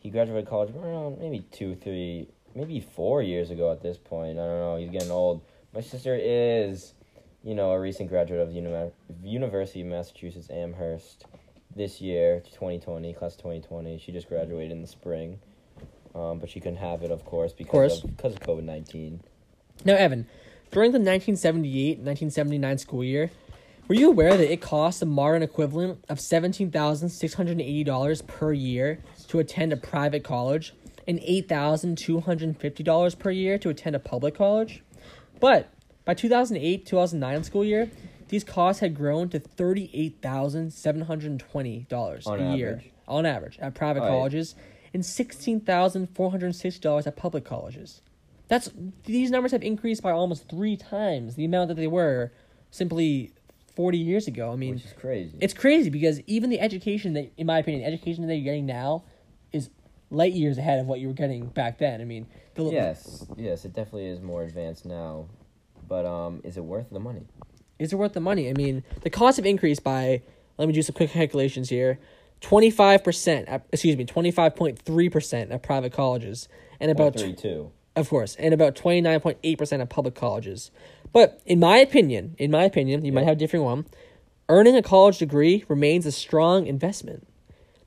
he 0.00 0.10
graduated 0.10 0.48
college 0.48 0.74
around 0.74 1.20
maybe 1.20 1.40
two, 1.52 1.76
three, 1.76 2.28
maybe 2.54 2.80
four 2.80 3.22
years 3.22 3.50
ago 3.50 3.72
at 3.72 3.82
this 3.82 3.98
point. 3.98 4.38
I 4.38 4.46
don't 4.46 4.60
know. 4.60 4.76
He's 4.76 4.90
getting 4.90 5.10
old. 5.10 5.42
My 5.74 5.80
sister 5.80 6.16
is, 6.20 6.94
you 7.42 7.54
know, 7.54 7.72
a 7.72 7.80
recent 7.80 8.08
graduate 8.08 8.40
of 8.40 8.48
the 8.48 8.54
Uni- 8.54 8.90
University 9.22 9.80
of 9.80 9.86
Massachusetts 9.88 10.48
Amherst. 10.50 11.24
this 11.74 12.02
year, 12.02 12.40
2020, 12.52 13.14
class 13.14 13.34
2020. 13.36 13.96
She 13.98 14.12
just 14.12 14.28
graduated 14.28 14.72
in 14.72 14.82
the 14.82 14.86
spring, 14.86 15.38
um, 16.14 16.38
but 16.38 16.50
she 16.50 16.60
couldn't 16.60 16.76
have 16.76 17.02
it, 17.02 17.10
of 17.10 17.24
course, 17.24 17.54
because 17.54 17.70
course. 17.70 18.04
of 18.04 18.14
because 18.14 18.34
of 18.34 18.40
COVID 18.40 18.64
19. 18.64 19.20
Now, 19.86 19.94
Evan, 19.94 20.26
during 20.70 20.92
the 20.92 20.98
1978-1979 20.98 22.78
school 22.78 23.02
year, 23.02 23.30
were 23.88 23.94
you 23.94 24.10
aware 24.10 24.36
that 24.36 24.52
it 24.52 24.60
cost 24.60 25.00
a 25.00 25.06
modern 25.06 25.42
equivalent 25.42 26.04
of 26.10 26.18
$17,680 26.18 28.26
per 28.26 28.52
year 28.52 28.98
to 29.28 29.38
attend 29.38 29.72
a 29.72 29.76
private 29.76 30.24
college 30.24 30.74
and 31.06 31.20
$8,250 31.20 33.18
per 33.18 33.30
year 33.30 33.58
to 33.58 33.68
attend 33.68 33.94
a 33.96 33.98
public 33.98 34.34
college? 34.36 34.82
But 35.40 35.68
by 36.04 36.14
2008-2009 36.14 37.44
school 37.44 37.64
year, 37.64 37.90
these 38.28 38.44
costs 38.44 38.80
had 38.80 38.94
grown 38.94 39.28
to 39.30 39.40
$38,720 39.40 42.26
On 42.26 42.40
a 42.40 42.56
year 42.56 42.68
average? 42.70 42.90
on 43.06 43.26
average 43.26 43.58
at 43.58 43.74
private 43.74 44.00
colleges 44.00 44.54
and 44.94 45.02
$16,460 45.02 47.06
at 47.06 47.16
public 47.16 47.44
colleges. 47.44 48.00
That's 48.48 48.70
these 49.04 49.30
numbers 49.30 49.52
have 49.52 49.62
increased 49.62 50.02
by 50.02 50.10
almost 50.10 50.48
three 50.48 50.76
times 50.76 51.36
the 51.36 51.44
amount 51.46 51.68
that 51.68 51.76
they 51.76 51.86
were 51.86 52.32
simply 52.70 53.32
forty 53.74 53.96
years 53.96 54.28
ago. 54.28 54.52
I 54.52 54.56
mean, 54.56 54.74
which 54.74 54.84
is 54.84 54.92
crazy. 54.92 55.38
it's 55.40 55.54
crazy 55.54 55.88
because 55.88 56.20
even 56.26 56.50
the 56.50 56.60
education 56.60 57.14
that, 57.14 57.32
in 57.38 57.46
my 57.46 57.60
opinion, 57.60 57.80
the 57.82 57.88
education 57.88 58.26
that 58.26 58.34
you're 58.34 58.44
getting 58.44 58.66
now 58.66 59.04
light 60.12 60.32
years 60.32 60.58
ahead 60.58 60.78
of 60.78 60.86
what 60.86 61.00
you 61.00 61.08
were 61.08 61.14
getting 61.14 61.46
back 61.46 61.78
then. 61.78 62.00
I 62.00 62.04
mean, 62.04 62.26
the, 62.54 62.64
yes, 62.64 63.26
yes, 63.36 63.64
it 63.64 63.72
definitely 63.72 64.06
is 64.06 64.20
more 64.20 64.42
advanced 64.42 64.84
now, 64.84 65.26
but 65.88 66.06
um, 66.06 66.40
is 66.44 66.56
it 66.56 66.64
worth 66.64 66.90
the 66.90 67.00
money? 67.00 67.26
is 67.82 67.92
it 67.92 67.96
worth 67.96 68.12
the 68.12 68.20
money? 68.20 68.48
I 68.48 68.52
mean, 68.52 68.84
the 69.00 69.10
costs 69.10 69.36
have 69.36 69.46
increased 69.46 69.82
by. 69.82 70.22
Let 70.58 70.68
me 70.68 70.74
do 70.74 70.82
some 70.82 70.94
quick 70.94 71.10
calculations 71.10 71.68
here. 71.68 71.98
Twenty 72.40 72.70
five 72.70 73.02
percent, 73.02 73.48
excuse 73.72 73.96
me, 73.96 74.04
twenty 74.04 74.30
five 74.30 74.54
point 74.54 74.78
three 74.78 75.08
percent 75.08 75.50
at 75.50 75.62
private 75.62 75.92
colleges, 75.92 76.48
and 76.80 76.90
about 76.90 77.18
three 77.18 77.34
two. 77.34 77.72
Of 77.94 78.08
course, 78.08 78.36
and 78.36 78.54
about 78.54 78.74
29.8% 78.74 79.82
of 79.82 79.88
public 79.90 80.14
colleges. 80.14 80.70
But 81.12 81.42
in 81.44 81.60
my 81.60 81.76
opinion, 81.76 82.34
in 82.38 82.50
my 82.50 82.64
opinion, 82.64 83.04
you 83.04 83.12
might 83.12 83.24
have 83.24 83.34
a 83.34 83.38
different 83.38 83.66
one, 83.66 83.84
earning 84.48 84.76
a 84.76 84.82
college 84.82 85.18
degree 85.18 85.66
remains 85.68 86.06
a 86.06 86.12
strong 86.12 86.66
investment. 86.66 87.28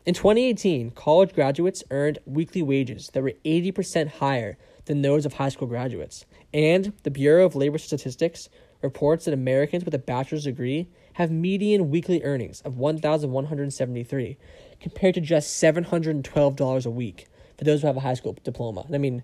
In 0.06 0.14
2018, 0.14 0.92
college 0.92 1.34
graduates 1.34 1.84
earned 1.90 2.20
weekly 2.28 2.62
wages 2.62 3.10
that 3.14 3.24
were 3.24 3.34
80% 3.44 4.08
higher 4.08 4.56
than 4.86 5.02
those 5.02 5.26
of 5.26 5.34
high 5.34 5.50
school 5.50 5.68
graduates. 5.68 6.26
And 6.54 6.94
the 7.02 7.10
Bureau 7.10 7.44
of 7.44 7.56
Labor 7.56 7.80
Statistics 7.80 8.48
reports 8.84 9.26
that 9.26 9.34
Americans 9.34 9.84
with 9.84 9.96
a 9.96 10.00
bachelor's 10.00 10.44
degree 10.44 10.88
have 11.14 11.32
median 11.32 11.90
weekly 11.90 12.24
earnings 12.24 12.62
of 12.62 12.78
1173 12.78 14.38
compared 14.80 15.16
to 15.16 15.22
just 15.22 15.60
$712 15.64 16.86
a 16.86 16.90
week 16.92 17.26
for 17.58 17.64
those 17.64 17.82
who 17.82 17.88
have 17.88 17.98
a 17.98 18.02
high 18.02 18.14
school 18.14 18.38
diploma. 18.44 18.86
I 18.94 19.00
mean, 19.00 19.24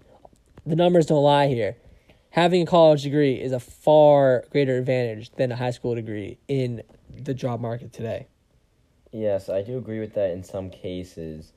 the 0.66 0.76
numbers 0.76 1.06
don't 1.06 1.22
lie 1.22 1.46
here. 1.46 1.78
Having 2.32 2.64
a 2.64 2.66
college 2.66 3.04
degree 3.04 3.36
is 3.36 3.52
a 3.52 3.60
far 3.60 4.46
greater 4.50 4.80
advantage 4.80 5.30
than 5.34 5.52
a 5.52 5.56
high 5.56 5.72
school 5.72 5.94
degree 5.94 6.40
in 6.48 6.82
the 7.08 7.36
job 7.36 7.62
market 7.62 7.94
today. 7.94 8.26
Yes, 9.12 9.50
I 9.50 9.62
do 9.62 9.78
agree 9.78 10.00
with 10.00 10.14
that 10.16 10.32
in 10.32 10.44
some 10.44 10.70
cases, 10.70 11.54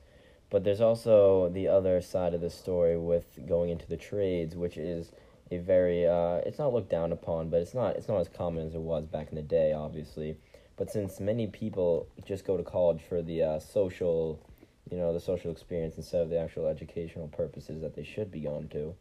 but 0.49 0.63
there's 0.63 0.81
also 0.81 1.49
the 1.49 1.67
other 1.67 2.01
side 2.01 2.33
of 2.33 2.41
the 2.41 2.49
story 2.49 2.97
with 2.97 3.39
going 3.47 3.69
into 3.69 3.87
the 3.87 3.97
trades, 3.97 4.55
which 4.55 4.77
is 4.77 5.11
a 5.51 5.57
very 5.57 6.05
uh, 6.05 6.37
it's 6.45 6.59
not 6.59 6.73
looked 6.73 6.89
down 6.89 7.11
upon, 7.11 7.49
but 7.49 7.61
it's 7.61 7.73
not 7.73 7.95
it's 7.95 8.07
not 8.07 8.19
as 8.19 8.29
common 8.29 8.65
as 8.67 8.75
it 8.75 8.81
was 8.81 9.05
back 9.05 9.29
in 9.29 9.35
the 9.35 9.41
day, 9.41 9.73
obviously. 9.73 10.37
But 10.77 10.91
since 10.91 11.19
many 11.21 11.47
people 11.47 12.07
just 12.25 12.45
go 12.45 12.57
to 12.57 12.63
college 12.63 13.01
for 13.07 13.21
the 13.21 13.41
uh, 13.43 13.59
social, 13.59 14.39
you 14.91 14.97
know, 14.97 15.13
the 15.13 15.19
social 15.21 15.51
experience 15.51 15.95
instead 15.97 16.21
of 16.21 16.29
the 16.29 16.37
actual 16.39 16.67
educational 16.67 17.29
purposes 17.29 17.81
that 17.81 17.95
they 17.95 18.03
should 18.03 18.31
be 18.31 18.41
going 18.41 18.67
to, 18.69 18.95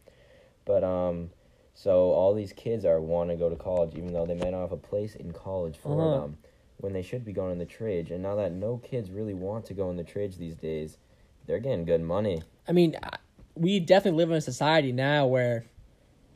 but 0.65 0.85
um, 0.85 1.31
so 1.75 2.11
all 2.13 2.35
these 2.35 2.53
kids 2.53 2.85
are 2.85 3.01
want 3.01 3.31
to 3.31 3.37
go 3.37 3.49
to 3.51 3.57
college 3.57 3.95
even 3.97 4.13
though 4.13 4.27
they 4.27 4.35
may 4.35 4.51
not 4.51 4.61
have 4.61 4.73
a 4.73 4.77
place 4.77 5.15
in 5.17 5.33
college 5.33 5.77
for 5.77 5.97
Uh-huh. 5.97 6.11
them 6.11 6.39
when 6.79 6.93
they 6.93 7.03
should 7.03 7.25
be 7.25 7.33
going 7.33 7.53
in 7.53 7.59
the 7.59 7.65
trades. 7.65 8.11
And 8.11 8.23
now 8.23 8.35
that 8.37 8.53
no 8.53 8.79
kids 8.79 9.11
really 9.11 9.35
want 9.35 9.65
to 9.67 9.75
go 9.75 9.91
in 9.91 9.97
the 9.97 10.05
trades 10.05 10.37
these 10.37 10.57
days, 10.57 10.99
they're 11.47 11.59
getting 11.59 11.85
good 11.85 12.03
money. 12.03 12.43
I 12.69 12.73
mean, 12.73 12.97
we 13.55 13.81
definitely 13.81 14.19
live 14.19 14.31
in 14.31 14.37
a 14.37 14.41
society 14.41 14.93
now 14.93 15.27
where 15.27 15.65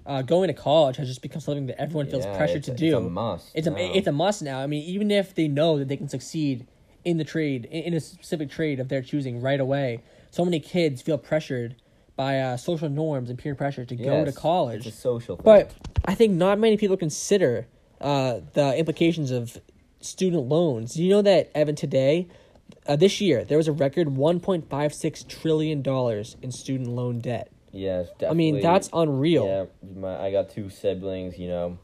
uh, 0.07 0.23
going 0.23 0.49
to 0.49 0.55
college 0.55 0.97
has 0.97 1.09
just 1.09 1.23
become 1.23 1.41
something 1.41 1.67
that 1.67 1.81
everyone 1.81 2.07
feels 2.07 2.25
Yeah, 2.25 2.37
pressured 2.37 2.65
to 2.65 2.73
a- 2.73 2.77
do. 2.77 2.87
It's 2.87 2.95
a 2.95 3.01
must. 3.01 3.51
It's 3.55 3.67
a 3.67 3.71
now. 3.71 3.77
it's 3.79 4.07
a 4.07 4.13
must 4.13 4.43
now. 4.43 4.61
I 4.61 4.67
mean, 4.67 4.83
even 4.85 5.11
if 5.11 5.35
they 5.35 5.49
know 5.49 5.79
that 5.79 5.89
they 5.89 5.97
can 5.97 6.09
succeed 6.09 6.67
in 7.05 7.17
the 7.19 7.25
trade 7.25 7.67
in, 7.67 7.95
a 7.95 8.01
specific 8.01 8.51
trade 8.51 8.81
of 8.81 8.89
their 8.89 9.03
choosing 9.03 9.41
right 9.41 9.61
away, 9.61 10.03
so 10.31 10.45
many 10.45 10.61
kids 10.61 11.03
feel 11.03 11.19
pressured 11.19 11.77
by 12.17 12.41
uh, 12.41 12.57
social 12.57 12.89
norms 12.89 13.31
and 13.31 13.39
peer 13.39 13.55
pressure 13.55 13.85
to 13.85 13.95
go 13.95 14.25
to 14.25 14.33
college. 14.33 14.87
It's 14.87 14.97
a 14.97 15.01
social 15.01 15.37
thing. 15.37 15.45
But 15.45 15.73
I 16.05 16.15
think 16.15 16.33
not 16.33 16.59
many 16.59 16.77
people 16.77 16.97
consider 16.97 17.67
uh, 18.01 18.41
the 18.55 18.77
implications 18.77 19.31
of 19.31 19.59
student 20.01 20.49
loans. 20.49 20.97
You 20.97 21.11
know 21.11 21.23
that 21.23 21.51
Evan 21.55 21.75
today, 21.75 22.29
uh, 22.87 22.97
this 22.97 23.21
year, 23.21 23.45
there 23.45 23.57
was 23.59 23.69
a 23.69 23.73
record 23.73 24.09
one 24.09 24.41
point 24.41 24.69
five 24.69 24.95
six 24.95 25.23
trillion 25.25 25.83
dollars 25.83 26.37
in 26.43 26.51
student 26.53 26.89
loan 26.89 27.21
debt. 27.21 27.51
yes, 27.73 28.09
definitely. 28.19 28.29
I 28.29 28.35
mean, 28.35 28.61
that's 28.63 28.89
unreal. 28.93 29.47
Yeah, 29.47 29.65
my, 30.01 30.17
I 30.17 30.31
got 30.33 30.51
two 30.51 30.71
siblings, 30.71 31.39
you 31.39 31.49
know, 31.49 31.79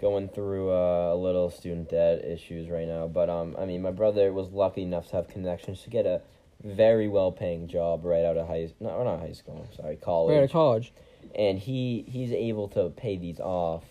going 0.00 0.28
through 0.28 0.70
uh, 0.70 1.12
a 1.12 1.16
little 1.16 1.50
student 1.50 1.90
debt 1.90 2.24
issues 2.24 2.68
right 2.68 2.86
now. 2.86 3.06
But 3.08 3.30
um, 3.30 3.56
I 3.58 3.64
mean, 3.64 3.82
my 3.82 3.90
brother 3.90 4.32
was 4.32 4.48
lucky 4.50 4.82
enough 4.82 5.08
to 5.10 5.16
have 5.16 5.28
connections 5.28 5.82
to 5.82 5.90
get 5.90 6.06
a 6.06 6.20
very 6.62 7.08
well 7.08 7.30
paying 7.32 7.68
job 7.68 8.04
right 8.04 8.24
out 8.24 8.36
of 8.36 8.46
high 8.46 8.68
no 8.80 9.02
not 9.04 9.20
high 9.20 9.32
school, 9.32 9.66
sorry, 9.76 9.96
college. 9.96 10.32
Right 10.32 10.38
out 10.38 10.44
of 10.44 10.52
college. 10.52 10.92
and 11.34 11.58
he 11.58 12.04
he's 12.08 12.32
able 12.32 12.68
to 12.68 12.90
pay 12.90 13.16
these 13.16 13.40
off, 13.40 13.84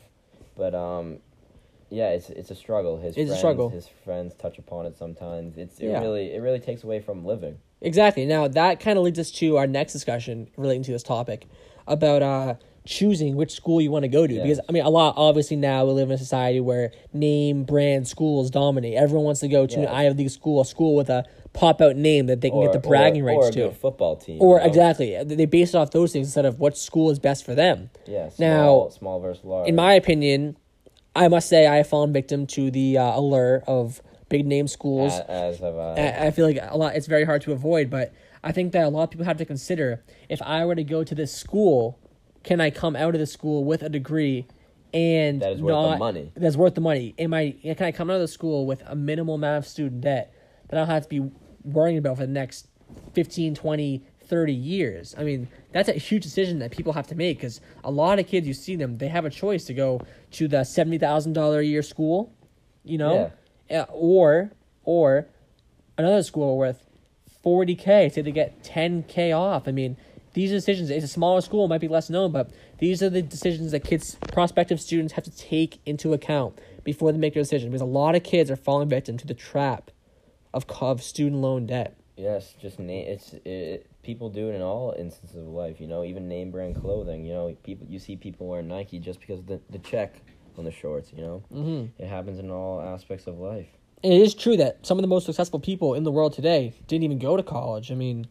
but 0.55 0.73
um, 0.73 1.17
yeah, 1.93 2.09
it's 2.09 2.29
it's 2.29 2.49
a 2.51 2.55
struggle. 2.55 2.97
His 2.97 3.15
It's 3.15 3.17
a 3.17 3.25
friends, 3.27 3.37
struggle. 3.39 3.69
His 3.69 3.87
friends 4.03 4.33
touch 4.35 4.57
upon 4.57 4.85
it 4.87 4.97
sometimes. 4.97 5.57
It's 5.57 5.79
it 5.79 5.87
Yeah. 5.89 6.01
really 6.01 6.33
it 6.33 6.39
really 6.41 6.59
takes 6.59 6.83
away 6.83 6.99
from 6.99 7.23
living. 7.25 7.57
Exactly. 7.81 8.25
Now 8.25 8.47
that 8.47 8.79
kind 8.79 8.97
of 8.97 9.03
leads 9.03 9.19
us 9.19 9.31
to 9.33 9.57
our 9.57 9.67
next 9.67 9.93
discussion 9.93 10.47
relating 10.57 10.83
to 10.83 10.91
this 10.91 11.03
topic 11.03 11.45
about 11.87 12.21
uh 12.23 12.55
choosing 12.85 13.37
which 13.37 13.51
school 13.51 13.79
you 13.79 13.89
want 13.91 14.03
to 14.03 14.09
go 14.09 14.27
to 14.27 14.33
Yes. 14.33 14.43
because 14.43 14.59
I 14.67 14.71
mean 14.73 14.83
a 14.83 14.89
lot 14.89 15.13
obviously 15.15 15.55
now 15.55 15.85
we 15.85 15.93
live 15.93 16.09
in 16.09 16.15
a 16.15 16.17
society 16.17 16.59
where 16.59 16.91
name 17.13 17.63
brand 17.63 18.07
schools 18.07 18.49
dominate. 18.49 18.95
Everyone 18.95 19.25
wants 19.25 19.39
to 19.41 19.47
go 19.47 19.65
to 19.65 19.79
Yes. 19.79 19.87
an 19.89 19.95
Ivy 19.95 20.17
League 20.23 20.29
school, 20.31 20.59
a 20.61 20.65
school 20.65 20.95
with 20.95 21.09
a 21.09 21.23
pop 21.53 21.79
out 21.81 21.95
name 21.95 22.25
that 22.25 22.41
they 22.41 22.49
can 22.49 22.61
get 22.61 22.73
the 22.73 22.79
bragging 22.79 23.21
or, 23.21 23.25
rights 23.27 23.55
or 23.55 23.65
a 23.65 23.69
to. 23.69 23.71
football 23.71 24.15
team. 24.17 24.41
Or 24.41 24.57
you 24.57 24.63
know? 24.63 24.67
exactly, 24.69 25.23
they 25.23 25.45
base 25.45 25.69
it 25.73 25.77
off 25.77 25.91
those 25.91 26.11
things 26.11 26.27
instead 26.27 26.45
of 26.45 26.59
what 26.59 26.75
school 26.77 27.09
is 27.11 27.19
best 27.19 27.45
for 27.45 27.53
them. 27.53 27.89
Yeah. 28.07 28.29
Now, 28.39 28.63
Small, 28.65 28.89
small 28.89 29.19
versus 29.19 29.45
large. 29.45 29.67
In 29.69 29.75
my 29.75 29.93
opinion, 29.93 30.57
I 31.15 31.27
must 31.27 31.47
say 31.49 31.67
I 31.67 31.77
have 31.77 31.87
fallen 31.87 32.11
victim 32.13 32.47
to 32.47 32.71
the 32.71 32.97
uh, 32.97 33.17
allure 33.17 33.63
of 33.67 34.01
big 34.29 34.45
name 34.47 34.67
schools. 34.67 35.13
As 35.27 35.61
I. 35.61 35.67
I 35.67 36.25
I 36.27 36.31
feel 36.31 36.45
like 36.47 36.59
a 36.61 36.77
lot. 36.77 36.95
It's 36.95 37.07
very 37.07 37.23
hard 37.23 37.41
to 37.43 37.51
avoid, 37.51 37.89
but 37.89 38.13
I 38.43 38.51
think 38.51 38.71
that 38.73 38.85
a 38.85 38.89
lot 38.89 39.03
of 39.03 39.09
people 39.11 39.25
have 39.25 39.37
to 39.37 39.45
consider 39.45 40.03
if 40.29 40.41
I 40.41 40.65
were 40.65 40.75
to 40.75 40.83
go 40.83 41.03
to 41.03 41.13
this 41.15 41.33
school, 41.33 41.99
can 42.43 42.59
I 42.59 42.71
come 42.71 42.95
out 42.95 43.13
of 43.13 43.19
the 43.19 43.27
school 43.27 43.63
with 43.63 43.83
a 43.83 43.89
degree, 43.89 44.47
and 44.93 45.41
That 45.41 45.53
is 45.53 45.61
worth 45.61 45.91
the 45.91 45.97
money. 45.97 46.31
that's 46.35 46.55
worth 46.57 46.75
the 46.75 46.81
money? 46.81 47.13
Am 47.19 47.33
I 47.33 47.51
can 47.61 47.83
I 47.85 47.91
come 47.91 48.09
out 48.09 48.15
of 48.15 48.21
the 48.21 48.27
school 48.27 48.65
with 48.65 48.81
a 48.87 48.95
minimal 48.95 49.35
amount 49.35 49.59
of 49.59 49.67
student 49.67 50.01
debt 50.01 50.33
that 50.69 50.79
I'll 50.79 50.85
have 50.87 51.03
to 51.03 51.09
be 51.09 51.31
worrying 51.63 51.97
about 51.99 52.17
for 52.17 52.25
the 52.25 52.31
next 52.31 52.67
15, 53.13 53.55
20, 53.55 54.03
30 54.33 54.51
years? 54.51 55.13
I 55.15 55.23
mean, 55.23 55.47
that's 55.73 55.89
a 55.89 55.93
huge 55.93 56.23
decision 56.23 56.57
that 56.57 56.71
people 56.71 56.91
have 56.93 57.05
to 57.07 57.15
make 57.15 57.37
because 57.37 57.61
a 57.83 57.91
lot 57.91 58.17
of 58.17 58.25
kids, 58.25 58.47
you 58.47 58.55
see 58.55 58.75
them, 58.75 58.97
they 58.97 59.07
have 59.07 59.25
a 59.25 59.29
choice 59.29 59.65
to 59.65 59.75
go 59.75 60.01
to 60.31 60.47
the 60.47 60.63
seventy 60.63 60.97
thousand 60.97 61.33
dollar 61.33 61.59
a 61.59 61.63
year 61.63 61.83
school, 61.83 62.33
you 62.83 62.97
know, 62.97 63.31
uh, 63.69 63.85
or 63.91 64.51
or 64.85 65.27
another 65.99 66.23
school 66.23 66.57
with 66.57 66.83
40k 67.45 68.11
say 68.11 68.21
they 68.21 68.31
get 68.31 68.63
10k 68.63 69.37
off 69.37 69.67
i 69.67 69.71
mean 69.71 69.95
these 70.33 70.51
are 70.51 70.55
decisions 70.55 70.89
it's 70.89 71.05
a 71.05 71.07
smaller 71.07 71.41
school 71.41 71.67
might 71.67 71.79
be 71.79 71.87
less 71.87 72.09
known 72.09 72.31
but 72.31 72.49
these 72.79 73.03
are 73.03 73.09
the 73.09 73.21
decisions 73.21 73.71
that 73.71 73.83
kids 73.83 74.17
prospective 74.29 74.81
students 74.81 75.13
have 75.13 75.23
to 75.23 75.31
take 75.31 75.79
into 75.85 76.13
account 76.13 76.57
before 76.83 77.11
they 77.11 77.17
make 77.17 77.35
their 77.35 77.43
decision 77.43 77.69
because 77.69 77.81
a 77.81 77.85
lot 77.85 78.15
of 78.15 78.23
kids 78.23 78.49
are 78.49 78.55
falling 78.55 78.89
victim 78.89 79.17
to 79.17 79.27
the 79.27 79.33
trap 79.33 79.91
of, 80.53 80.65
of 80.81 81.03
student 81.03 81.41
loan 81.41 81.67
debt 81.67 81.95
Yes, 82.15 82.53
just 82.61 82.79
name. 82.79 83.05
It's 83.07 83.33
it, 83.45 83.87
people 84.03 84.29
do 84.29 84.49
it 84.49 84.55
in 84.55 84.61
all 84.61 84.93
instances 84.97 85.37
of 85.37 85.47
life. 85.47 85.81
You 85.81 85.87
know, 85.87 86.03
even 86.03 86.27
name 86.27 86.51
brand 86.51 86.79
clothing. 86.79 87.25
You 87.25 87.33
know, 87.33 87.57
people 87.63 87.87
you 87.87 87.99
see 87.99 88.15
people 88.15 88.47
wearing 88.47 88.67
Nike 88.67 88.99
just 88.99 89.19
because 89.19 89.39
of 89.39 89.47
the 89.47 89.59
the 89.69 89.79
check 89.79 90.21
on 90.57 90.65
the 90.65 90.71
shorts. 90.71 91.11
You 91.11 91.21
know, 91.21 91.43
mm-hmm. 91.51 92.03
it 92.03 92.07
happens 92.07 92.39
in 92.39 92.51
all 92.51 92.81
aspects 92.81 93.27
of 93.27 93.39
life. 93.39 93.67
and 94.03 94.13
it 94.13 94.21
is 94.21 94.35
true 94.35 94.57
that 94.57 94.85
some 94.85 94.97
of 94.97 95.01
the 95.01 95.07
most 95.07 95.25
successful 95.25 95.59
people 95.59 95.95
in 95.95 96.03
the 96.03 96.11
world 96.11 96.33
today 96.33 96.73
didn't 96.87 97.03
even 97.03 97.17
go 97.19 97.37
to 97.37 97.43
college 97.43 97.91
i 97.91 97.95
mean 97.95 98.27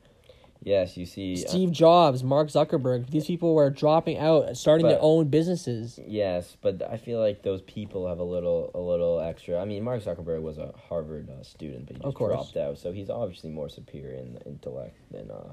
Yes, 0.65 0.97
you 0.97 1.07
see. 1.07 1.45
uh, 1.45 1.49
Steve 1.49 1.73
Jobs, 1.73 2.23
Mark 2.23 2.49
Zuckerberg. 2.49 3.11
These 3.11 3.27
people 3.27 3.55
were 3.55 3.69
dropping 3.69 4.19
out, 4.19 4.57
starting 4.57 4.87
their 4.87 4.99
own 5.03 5.27
businesses. 5.29 5.99
Yes, 6.07 6.57
but 6.61 6.81
I 6.89 6.99
feel 6.99 7.19
like 7.19 7.43
those 7.43 7.63
people 7.63 8.07
have 8.07 8.21
a 8.21 8.25
little 8.25 8.71
a 8.75 8.79
little 8.79 9.19
extra. 9.19 9.61
I 9.61 9.65
mean, 9.65 9.83
Mark 9.83 10.03
Zuckerberg 10.05 10.41
was 10.41 10.59
a 10.59 10.73
Harvard 10.89 11.29
uh, 11.31 11.43
student, 11.43 11.87
but 11.87 11.97
he 11.97 12.03
just 12.03 12.17
dropped 12.17 12.57
out, 12.57 12.79
so 12.79 12.93
he's 12.93 13.11
obviously 13.11 13.51
more 13.51 13.69
superior 13.69 14.17
in 14.19 14.39
intellect 14.47 14.97
than 15.11 15.31
uh, 15.33 15.53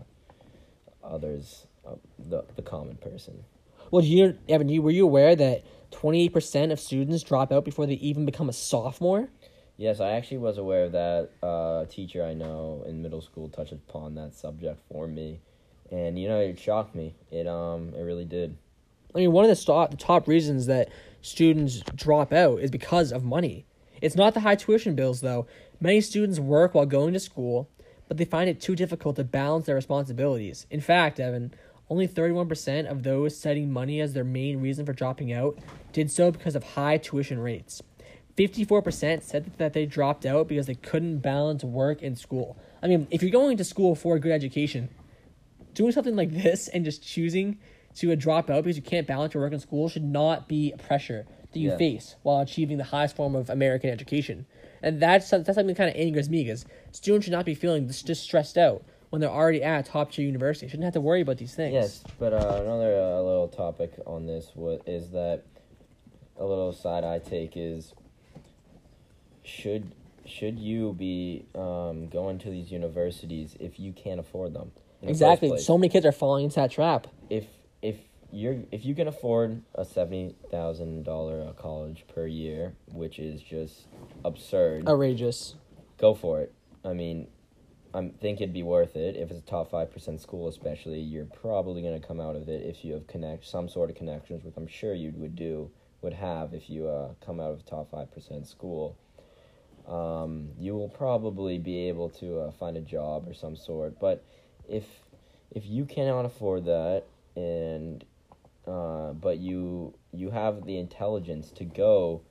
others, 1.04 1.66
uh, 1.88 1.96
the 2.20 2.44
the 2.56 2.62
common 2.62 2.96
person. 2.98 3.44
Well, 3.92 4.04
you, 4.04 4.38
Evan, 4.48 4.70
you 4.70 4.82
were 4.84 4.92
you 4.92 5.06
aware 5.06 5.36
that 5.36 5.64
twenty 5.90 6.24
eight 6.24 6.34
percent 6.34 6.72
of 6.72 6.80
students 6.80 7.24
drop 7.24 7.52
out 7.52 7.66
before 7.66 7.88
they 7.88 7.96
even 7.96 8.26
become 8.26 8.48
a 8.50 8.54
sophomore? 8.54 9.30
Yes, 9.80 10.02
I 10.02 10.12
actually 10.12 10.40
was 10.40 10.58
aware 10.58 10.84
of 10.84 10.92
that. 10.92 11.30
Uh, 11.42 11.84
a 11.84 11.88
teacher 11.90 12.22
I 12.22 12.34
know 12.34 12.84
in 12.86 13.02
middle 13.02 13.22
school 13.22 13.48
touched 13.48 13.72
upon 13.72 14.14
that 14.16 14.36
subject 14.36 14.78
for 14.92 15.08
me, 15.08 15.40
and 15.90 16.20
you 16.20 16.28
know 16.28 16.38
it 16.38 16.60
shocked 16.60 16.94
me. 16.94 17.16
It 17.32 17.48
um 17.48 17.94
it 17.96 18.02
really 18.02 18.26
did. 18.26 18.58
I 19.16 19.20
mean, 19.20 19.32
one 19.32 19.46
of 19.46 19.50
the, 19.50 19.56
sto- 19.56 19.88
the 19.88 19.96
top 19.96 20.28
reasons 20.28 20.66
that 20.66 20.90
students 21.22 21.82
drop 21.96 22.34
out 22.34 22.60
is 22.60 22.70
because 22.70 23.14
of 23.14 23.24
money. 23.24 23.66
It's 24.02 24.18
not 24.18 24.34
the 24.34 24.42
high 24.42 24.56
tuition 24.56 24.96
bills, 24.96 25.22
though. 25.22 25.48
Many 25.80 26.02
students 26.02 26.40
work 26.40 26.74
while 26.74 26.86
going 26.86 27.14
to 27.14 27.20
school, 27.20 27.70
but 28.10 28.18
they 28.18 28.26
find 28.26 28.50
it 28.50 28.60
too 28.60 28.76
difficult 28.76 29.16
to 29.16 29.24
balance 29.24 29.66
their 29.66 29.76
responsibilities. 29.76 30.68
In 30.70 30.82
fact, 30.82 31.22
Evan, 31.22 31.54
only 31.90 32.08
31% 32.08 32.86
of 32.86 33.04
those 33.04 33.36
citing 33.36 33.72
money 33.72 34.02
as 34.02 34.12
their 34.14 34.26
main 34.26 34.60
reason 34.60 34.86
for 34.86 34.94
dropping 34.94 35.32
out 35.32 35.58
did 35.94 36.12
so 36.12 36.32
because 36.32 36.56
of 36.56 36.64
high 36.64 36.98
tuition 36.98 37.40
rates. 37.40 37.82
54% 38.40 39.22
said 39.22 39.52
that 39.58 39.74
they 39.74 39.86
dropped 39.86 40.26
out 40.26 40.48
because 40.48 40.66
they 40.68 40.76
couldn't 40.76 41.20
balance 41.20 41.62
work 41.64 42.02
and 42.02 42.18
school. 42.18 42.58
I 42.82 42.88
mean, 42.88 43.06
if 43.12 43.22
you're 43.22 43.32
going 43.32 43.58
to 43.58 43.66
school 43.66 43.96
for 43.96 44.16
a 44.16 44.20
good 44.20 44.32
education, 44.32 44.90
doing 45.74 45.92
something 45.92 46.16
like 46.16 46.32
this 46.32 46.70
and 46.70 46.86
just 46.86 47.04
choosing 47.04 47.58
to 47.96 48.14
uh, 48.14 48.16
drop 48.16 48.50
out 48.50 48.64
because 48.64 48.78
you 48.78 48.82
can't 48.84 49.06
balance 49.06 49.34
your 49.34 49.44
work 49.44 49.52
and 49.52 49.62
school 49.62 49.90
should 49.90 50.06
not 50.06 50.48
be 50.48 50.72
a 50.72 50.78
pressure 50.78 51.26
that 51.52 51.60
you 51.60 51.72
Yeah. 51.72 51.78
face 51.78 52.16
while 52.24 52.40
achieving 52.40 52.78
the 52.78 52.86
highest 52.86 53.18
form 53.18 53.36
of 53.36 53.50
American 53.50 53.90
education. 53.90 54.46
And 54.82 55.02
that's 55.02 55.30
that's 55.30 55.46
something 55.48 55.68
that 55.68 55.76
kind 55.76 55.90
of 55.90 55.96
angers 55.98 56.30
me 56.30 56.44
because 56.44 56.66
students 56.94 57.26
should 57.26 57.34
not 57.34 57.46
be 57.46 57.56
feeling 57.56 57.88
this, 57.88 58.02
just 58.02 58.24
stressed 58.24 58.58
out 58.58 58.84
when 59.10 59.20
they're 59.20 59.30
already 59.30 59.62
at 59.62 59.86
top 59.88 60.12
tier 60.14 60.26
university. 60.26 60.68
Shouldn't 60.70 60.86
have 60.86 60.94
to 60.94 61.02
worry 61.02 61.20
about 61.20 61.38
these 61.38 61.56
things. 61.56 61.74
Yes, 61.74 62.04
but 62.18 62.32
uh, 62.32 62.62
another 62.62 62.96
uh, 62.96 63.22
little 63.22 63.50
topic 63.50 63.92
on 64.06 64.26
this 64.26 64.52
wa- 64.56 64.78
is 64.86 65.10
that 65.12 65.44
a 66.38 66.46
little 66.46 66.72
side 66.72 67.04
I 67.04 67.20
take 67.20 67.58
is 67.58 67.94
should 69.44 69.92
should 70.26 70.60
you 70.60 70.94
be 70.94 71.46
um, 71.56 72.08
going 72.08 72.38
to 72.40 72.50
these 72.50 72.72
universities 72.72 73.56
if 73.60 73.80
you 73.80 73.94
can't 73.94 74.20
afford 74.20 74.54
them? 74.54 74.72
the 75.02 75.10
exactly. 75.10 75.58
So 75.60 75.78
many 75.78 75.90
kids 75.90 76.06
are 76.06 76.12
falling 76.12 76.46
into 76.46 76.56
that 76.56 76.72
trap. 76.72 77.08
if 77.30 77.46
if 77.82 77.98
you're 78.32 78.58
if 78.72 78.86
you 78.86 78.94
can 78.94 79.08
afford 79.08 79.64
a 79.76 79.86
seventy 79.86 80.36
thousand 80.52 81.04
dollar 81.04 81.52
college 81.54 82.06
per 82.14 82.28
year, 82.28 82.74
which 82.92 83.20
is 83.20 83.42
just 83.42 83.88
absurd, 84.24 84.88
Outrageous. 84.88 85.56
go 85.98 86.14
for 86.14 86.42
it. 86.42 86.54
I 86.86 86.94
mean, 86.94 87.28
I 87.94 88.12
think 88.22 88.40
it'd 88.40 88.54
be 88.54 88.64
worth 88.64 88.96
it 88.96 89.16
if 89.16 89.32
it's 89.32 89.40
a 89.40 89.44
top 89.44 89.72
five 89.72 89.92
percent 89.92 90.22
school, 90.22 90.48
especially. 90.48 91.00
You're 91.00 91.26
probably 91.26 91.82
gonna 91.82 92.00
come 92.00 92.20
out 92.20 92.36
of 92.36 92.48
it 92.50 92.66
if 92.66 92.86
you 92.86 92.94
have 92.94 93.08
connect 93.08 93.46
some 93.46 93.68
sort 93.70 93.90
of 93.90 93.96
connections, 93.96 94.44
which 94.44 94.56
I'm 94.58 94.68
sure 94.68 94.94
you 94.94 95.12
would 95.16 95.36
do 95.36 95.72
would 96.02 96.14
have 96.14 96.54
if 96.54 96.70
you 96.70 96.88
uh, 96.88 97.14
come 97.26 97.40
out 97.40 97.52
of 97.52 97.60
a 97.60 97.64
top 97.64 97.92
five 97.92 98.12
percent 98.14 98.48
school. 98.48 98.98
Um, 99.88 100.50
you 100.60 100.76
will 100.76 100.90
probably 100.90 101.58
be 101.58 101.88
able 101.88 102.10
to 102.12 102.40
uh, 102.42 102.52
find 102.52 102.78
a 102.78 102.82
job 102.82 103.28
or 103.28 103.34
some 103.34 103.56
sort, 103.56 104.00
but 104.00 104.24
if 104.68 104.86
if 105.52 105.66
you 105.66 105.86
cannot 105.86 106.26
afford 106.26 106.66
that 106.66 107.06
and 107.36 108.06
uh, 108.68 109.14
but 109.14 109.40
you 109.40 109.94
you 110.12 110.30
have 110.30 110.66
the 110.66 110.78
intelligence 110.78 111.52
to 111.52 111.66
go 111.66 112.22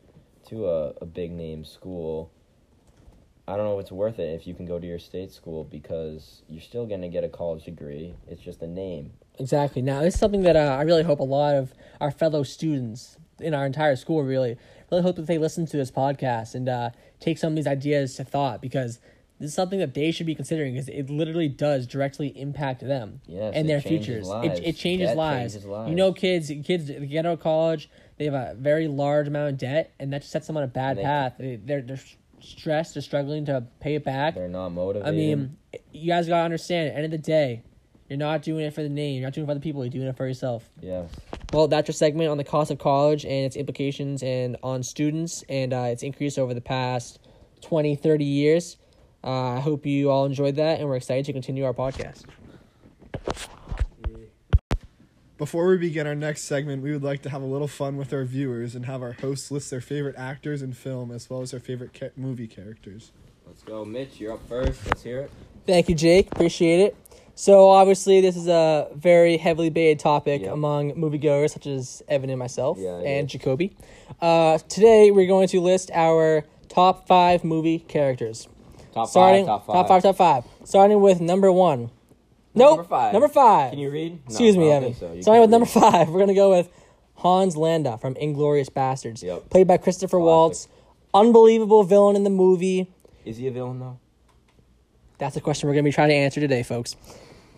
to 0.48 0.68
a, 0.68 0.90
a 1.00 1.06
big 1.06 1.32
name 1.32 1.64
school 1.64 2.30
I 3.48 3.56
don't 3.56 3.64
know 3.64 3.78
if 3.78 3.84
it's 3.84 3.92
worth 3.92 4.18
it 4.18 4.34
if 4.38 4.46
you 4.46 4.52
can 4.52 4.66
go 4.66 4.78
to 4.78 4.87
your 4.87 4.98
state 4.98 5.32
school 5.32 5.64
because 5.64 6.42
you're 6.48 6.61
still 6.61 6.84
going 6.84 7.00
to 7.00 7.08
get 7.08 7.24
a 7.24 7.30
college 7.30 7.64
degree. 7.64 8.14
It's 8.28 8.42
just 8.42 8.61
a 8.61 8.66
name. 8.66 9.12
Exactly. 9.38 9.80
Now, 9.80 10.02
is 10.02 10.18
something 10.18 10.42
that 10.42 10.54
uh, 10.54 10.76
I 10.78 10.82
really 10.82 11.02
hope 11.02 11.18
a 11.18 11.24
lot 11.24 11.54
of 11.54 11.72
our 11.98 12.11
fellow 12.11 12.42
students 12.42 13.16
in 13.40 13.54
our 13.54 13.64
entire 13.64 13.96
school 13.96 14.22
really, 14.22 14.58
really 14.90 15.03
hope 15.03 15.16
that 15.16 15.27
they 15.27 15.38
listen 15.38 15.66
to 15.66 15.77
this 15.77 15.90
podcast 15.90 16.55
and 16.55 16.68
uh, 16.68 16.90
take 17.20 17.38
some 17.38 17.53
of 17.53 17.57
these 17.57 17.66
ideas 17.66 18.14
to 18.16 18.24
thought 18.24 18.61
because 18.62 18.98
this 19.40 19.51
is 19.51 19.55
something 19.55 19.79
that 19.79 19.94
they 19.94 20.11
should 20.11 20.27
be 20.27 20.35
considering 20.35 20.74
because 20.74 20.88
it 20.88 21.09
literally 21.11 21.48
does 21.48 21.87
directly 21.87 22.29
impact 22.38 22.81
them 22.81 23.20
Yes, 23.27 23.53
and 23.55 23.68
their 23.68 23.81
futures. 23.81 24.27
lives. 24.27 24.59
It, 24.59 24.64
it 24.66 24.72
changes 24.77 25.14
lives. 25.14 25.53
changes 25.55 25.68
lives. 25.68 25.90
You 25.90 25.96
know, 25.96 26.12
kids, 26.12 26.51
kids 26.64 26.90
get 26.90 27.24
out 27.24 27.35
of 27.35 27.40
college, 27.40 27.88
they 28.16 28.24
have 28.24 28.35
a 28.35 28.55
very 28.59 28.88
large 28.88 29.29
amount 29.29 29.51
of 29.51 29.59
debt, 29.59 29.92
and 30.01 30.12
that 30.12 30.22
just 30.22 30.33
sets 30.33 30.46
them 30.48 30.57
on 30.57 30.64
a 30.64 30.66
bad 30.68 30.96
They- 30.98 31.03
path. 31.05 31.35
They, 31.38 31.57
they're 31.57 31.83
they're 31.83 32.01
stressed, 32.40 32.94
they're 32.94 33.03
struggling 33.03 33.44
to 33.46 33.64
pay 33.81 33.94
it 33.94 34.05
back. 34.05 34.35
They're 34.35 34.48
not 34.48 34.70
motivated. 34.70 35.09
I 35.09 35.16
mean, 35.16 35.57
you 35.92 36.07
guys 36.09 36.27
gotta 36.29 36.44
understand. 36.44 36.88
At 36.88 36.92
the 36.94 36.96
end 36.96 37.05
of 37.07 37.11
the 37.12 37.18
day, 37.18 37.62
you're 38.09 38.16
not 38.18 38.42
doing 38.42 38.64
it 38.64 38.74
for 38.74 38.83
the 38.83 38.88
name. 38.88 39.16
You're 39.20 39.24
not 39.27 39.35
doing 39.35 39.44
it 39.44 39.51
for 39.51 39.55
the 39.55 39.61
people. 39.61 39.85
You're 39.85 39.90
doing 39.90 40.07
it 40.09 40.16
for 40.16 40.27
yourself. 40.27 40.68
yes. 40.81 41.11
Well, 41.52 41.66
that's 41.66 41.88
your 41.88 41.94
segment 41.94 42.28
on 42.30 42.37
the 42.37 42.44
cost 42.44 42.70
of 42.70 42.78
college 42.78 43.24
and 43.24 43.46
its 43.46 43.56
implications 43.56 44.22
and 44.22 44.58
on 44.62 44.82
students 44.82 45.44
and 45.48 45.72
uh, 45.72 45.88
its 45.88 46.02
increase 46.02 46.37
over 46.37 46.52
the 46.52 46.61
past 46.61 47.20
20, 47.62 47.96
30 47.96 48.24
years. 48.24 48.76
Uh, 49.24 49.54
I 49.54 49.61
hope 49.61 49.87
you 49.87 50.11
all 50.11 50.26
enjoyed 50.26 50.56
that, 50.56 50.78
and 50.78 50.88
we're 50.88 50.96
excited 50.96 51.24
to 51.24 51.32
continue 51.32 51.64
our 51.64 51.72
podcast. 51.72 52.24
Before 55.38 55.68
we 55.68 55.78
begin 55.78 56.06
our 56.06 56.14
next 56.14 56.42
segment, 56.42 56.82
we 56.82 56.92
would 56.92 57.04
like 57.04 57.22
to 57.22 57.30
have 57.30 57.42
a 57.42 57.46
little 57.46 57.68
fun 57.68 57.96
with 57.96 58.12
our 58.12 58.24
viewers 58.24 58.74
and 58.74 58.87
have 58.87 59.02
our 59.02 59.12
hosts 59.12 59.50
list 59.50 59.70
their 59.70 59.80
favorite 59.80 60.16
actors 60.18 60.62
in 60.62 60.72
film 60.72 61.11
as 61.11 61.30
well 61.30 61.42
as 61.42 61.52
their 61.52 61.61
favorite 61.61 61.94
ca- 61.94 62.11
movie 62.16 62.48
characters. 62.48 63.12
Let's 63.46 63.62
go, 63.62 63.84
Mitch. 63.84 64.20
You're 64.20 64.34
up 64.34 64.46
first. 64.48 64.84
Let's 64.87 65.02
hear 65.02 65.20
it. 65.20 65.30
Thank 65.64 65.88
you, 65.88 65.94
Jake. 65.94 66.30
Appreciate 66.32 66.80
it. 66.80 66.96
So, 67.40 67.68
obviously, 67.68 68.20
this 68.20 68.37
is 68.37 68.48
a 68.48 68.88
very 68.96 69.37
heavily 69.37 69.68
debated 69.68 70.01
topic 70.01 70.42
Yep. 70.42 70.53
among 70.55 70.92
moviegoers 70.94 71.51
such 71.51 71.68
as 71.68 72.03
Evan 72.09 72.31
and 72.31 72.38
myself 72.40 72.79
Yeah, 72.81 72.96
and 72.96 73.27
is. 73.27 73.33
Jacoby. 73.33 73.77
Uh, 74.20 74.59
today, 74.68 75.12
we're 75.12 75.29
going 75.29 75.46
to 75.46 75.61
list 75.61 75.92
our 75.94 76.42
top 76.68 77.07
five 77.07 77.44
movie 77.44 77.79
characters. 77.79 78.48
Top 78.92 79.09
Starting 79.09 79.46
five. 79.46 79.61
Top 79.61 79.66
five. 79.68 79.74
top 79.77 79.87
five, 79.88 80.03
top 80.03 80.16
five. 80.16 80.44
Starting 80.64 81.01
with 81.01 81.20
number 81.20 81.53
one. 81.53 81.90
Nope. 82.57 82.79
Number 82.79 82.83
five. 82.88 83.12
Number 83.12 83.29
five. 83.29 83.70
Can 83.70 83.79
you 83.79 83.90
read? 83.92 84.14
No, 84.14 84.18
Excuse 84.27 84.57
me, 84.57 84.72
Evan. 84.72 84.94
so. 84.96 85.20
Starting 85.20 85.40
with 85.42 85.51
number 85.51 85.66
five, 85.66 86.09
we're 86.09 86.18
gonna 86.18 86.35
go 86.35 86.51
with 86.51 86.68
Hans 87.14 87.57
Landa 87.57 87.98
from 87.98 88.14
Inglourious 88.16 88.68
Basterds, 88.68 89.22
Yep. 89.22 89.48
played 89.48 89.68
by 89.68 89.77
Christopher 89.77 90.16
Classic. 90.18 90.24
Waltz. 90.27 90.68
Unbelievable 91.14 91.85
villain 91.85 92.16
in 92.16 92.24
the 92.24 92.31
movie. 92.31 92.90
Is 93.24 93.37
he 93.37 93.46
a 93.46 93.53
villain 93.53 93.79
though? 93.79 93.98
That's 95.18 95.37
a 95.37 95.40
question 95.40 95.68
we're 95.68 95.77
gonna 95.77 95.85
be 95.85 95.92
trying 95.92 96.09
to 96.09 96.14
answer 96.16 96.40
today, 96.40 96.64
folks. 96.64 96.96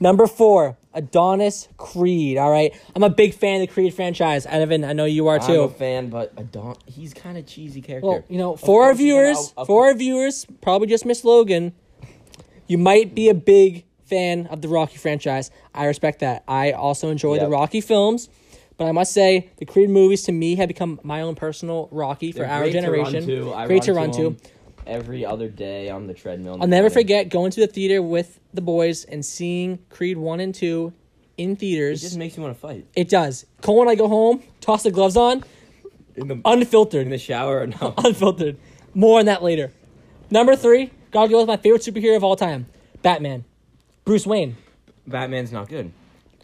Number 0.03 0.27
four, 0.27 0.79
Adonis 0.95 1.69
Creed. 1.77 2.39
All 2.39 2.51
right, 2.51 2.75
I'm 2.97 3.03
a 3.03 3.11
big 3.11 3.35
fan 3.35 3.61
of 3.61 3.69
the 3.69 3.73
Creed 3.73 3.93
franchise. 3.95 4.47
Evan, 4.47 4.83
I 4.83 4.95
know 4.95 5.05
you 5.05 5.29
are 5.29 5.39
too. 5.39 5.65
I'm 5.65 5.69
a 5.69 5.73
fan, 5.73 6.09
but 6.09 6.33
I 6.39 6.43
don't. 6.43 6.79
He's 6.87 7.13
kind 7.13 7.37
of 7.37 7.47
cheesy 7.47 7.83
character. 7.83 8.07
Well, 8.09 8.25
you 8.29 8.39
know, 8.39 8.57
for 8.57 8.85
our 8.85 8.91
course 8.93 9.01
you're 9.01 9.23
gonna- 9.33 9.35
viewers, 9.35 9.67
for 9.67 9.87
our 9.89 9.95
viewers, 9.95 10.47
probably 10.63 10.87
just 10.89 11.05
Miss 11.05 11.23
Logan, 11.25 11.73
you 12.67 12.79
might 12.79 13.15
be 13.15 13.29
a 13.29 13.35
big 13.35 13.85
fan 14.05 14.47
of 14.47 14.63
the 14.63 14.69
Rocky 14.69 14.97
franchise. 14.97 15.51
I 15.75 15.85
respect 15.85 16.21
that. 16.21 16.45
I 16.49 16.73
also 16.73 17.11
enjoy 17.11 17.39
the 17.39 17.49
Rocky 17.49 17.81
films, 17.83 18.29
but 18.79 18.87
I 18.87 18.93
must 18.93 19.13
say 19.13 19.51
the 19.59 19.67
Creed 19.67 19.91
movies 19.91 20.23
to 20.25 20.33
me 20.33 20.55
have 20.57 20.69
become 20.69 20.99
my 21.03 21.21
own 21.21 21.35
personal 21.35 21.89
Rocky 21.93 22.33
for 22.33 22.39
They're 22.41 22.49
our 22.49 22.61
great 22.63 22.73
to 22.73 22.79
run 22.91 23.13
generation. 23.13 23.27
to. 23.27 23.55
I 23.55 23.67
great 23.67 23.83
to 23.83 23.93
run 23.93 24.11
to 24.13 24.17
to. 24.17 24.23
them 24.25 24.37
every 24.91 25.25
other 25.25 25.49
day 25.49 25.89
on 25.89 26.07
the 26.07 26.15
treadmill. 26.15 26.59
I'll 26.61 26.67
never 26.69 26.91
forget 26.91 27.29
going 27.29 27.51
to 27.53 27.61
the 27.61 27.67
theater 27.67 28.03
with 28.03 28.41
the 28.53 28.61
boys 28.61 29.05
and 29.05 29.25
seeing 29.25 29.79
Creed 29.89 30.19
one 30.19 30.41
and 30.41 30.55
two 30.55 30.93
in 31.39 31.53
It 31.53 31.59
theaters. 31.61 32.03
just 32.03 32.17
makes 32.19 32.37
you 32.37 32.43
want 32.43 32.55
to 32.55 32.61
fight 32.61 32.87
It 32.95 33.09
does. 33.09 33.47
Cole 33.63 33.81
and 33.83 33.89
I 33.91 33.95
go 33.95 34.09
home, 34.09 34.43
toss 34.61 34.83
the 34.83 34.91
gloves 34.91 35.17
on, 35.17 35.45
in 36.17 36.29
the 36.29 36.41
unfiltered. 36.45 37.03
in 37.03 37.11
the 37.11 37.19
shower. 37.19 37.67
No, 37.67 37.95
unfiltered. 37.99 38.57
More 38.95 39.21
on 39.21 39.27
that 39.27 39.43
later. 39.43 39.73
Number 40.31 40.57
three, 40.57 40.91
gotta 41.13 41.29
go 41.31 41.39
with 41.39 41.47
my 41.49 41.57
favorite 41.57 41.83
superhero 41.83 42.17
of 42.17 42.25
all 42.25 42.37
time, 42.37 42.67
Batman, 43.03 43.45
Bruce 44.05 44.27
Wayne. 44.27 44.57
Batman's 45.07 45.53
not 45.53 45.69
good. 45.69 45.93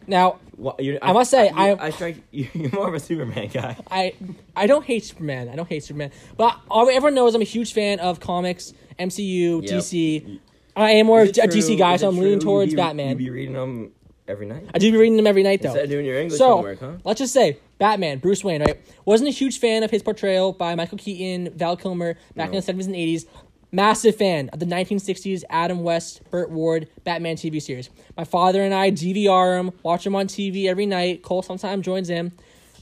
Now, 0.07 0.38
What, 0.57 0.81
you, 0.81 0.99
I 1.03 1.12
must 1.12 1.31
say, 1.31 1.49
you, 1.49 1.55
I- 1.57 1.87
I 1.87 1.90
strike 1.90 2.16
you, 2.31 2.49
you're 2.55 2.71
more 2.71 2.88
of 2.88 2.95
a 2.95 3.01
Superman 3.01 3.49
guy. 3.53 3.77
I 3.90 4.14
I 4.55 4.66
don't 4.66 4.85
hate 4.85 5.05
Superman. 5.05 5.49
I 5.49 5.57
don't 5.57 5.69
hate 5.69 5.85
Superman, 5.85 6.12
but 6.37 6.57
all- 6.71 6.88
everyone 6.88 7.14
knows 7.14 7.35
I'm 7.35 7.42
a 7.42 7.45
huge 7.45 7.73
fan 7.73 7.99
of 8.01 8.21
comics, 8.21 8.73
MCU, 8.99 9.62
Yep. 9.62 9.71
DC. 9.71 10.38
I 10.77 10.90
am 10.92 11.07
more 11.07 11.23
of 11.23 11.29
a 11.29 11.33
DC 11.33 11.79
guy, 11.79 11.97
so 11.97 12.09
I'm 12.09 12.19
leaning 12.19 12.38
towards 12.38 12.71
you 12.73 12.77
be, 12.77 12.83
Batman. 12.83 13.11
You 13.11 13.16
be 13.16 13.31
reading 13.31 13.55
them 13.55 13.92
every 14.29 14.45
night 14.47 14.64
I 14.75 14.79
do 14.79 14.90
be 14.90 14.99
reading 14.99 15.16
them 15.16 15.27
every 15.27 15.42
night 15.45 15.62
though. 15.62 15.69
instead 15.69 15.85
of 15.85 15.90
doing 15.90 16.05
your 16.05 16.19
English 16.19 16.38
So 16.38 16.57
homework, 16.57 16.81
huh? 16.81 16.92
let's 17.05 17.19
just 17.21 17.33
say 17.33 17.59
Batman, 17.79 18.19
Bruce 18.19 18.42
Wayne, 18.42 18.61
right? 18.61 18.81
Wasn't 19.05 19.29
a 19.29 19.31
huge 19.33 19.59
fan 19.61 19.83
of 19.85 19.90
his 19.90 20.03
portrayal 20.03 20.53
by 20.53 20.75
Michael 20.75 20.99
Keaton, 20.99 21.53
Val 21.57 21.77
Kilmer 21.77 22.16
back 22.35 22.49
in 22.51 22.57
the 22.57 22.62
seventies 22.62 22.87
and 22.87 22.97
eighties. 22.97 23.25
Massive 23.72 24.16
fan 24.16 24.48
of 24.50 24.59
the 24.59 24.66
1960s 24.66 25.44
Adam 25.50 25.83
West, 25.83 26.22
Burt 26.31 26.50
Ward 26.50 26.88
Batman 27.05 27.37
TV 27.37 27.61
series. 27.61 27.90
My 28.16 28.24
father 28.24 28.62
and 28.62 28.72
I 28.74 28.90
DVR 28.90 29.59
him, 29.61 29.72
watch 29.83 30.07
him 30.07 30.14
on 30.14 30.26
TV 30.26 30.66
every 30.66 30.87
night. 30.87 31.22
Cole 31.22 31.42
sometimes 31.42 31.85
joins 31.85 32.11
in. 32.11 32.33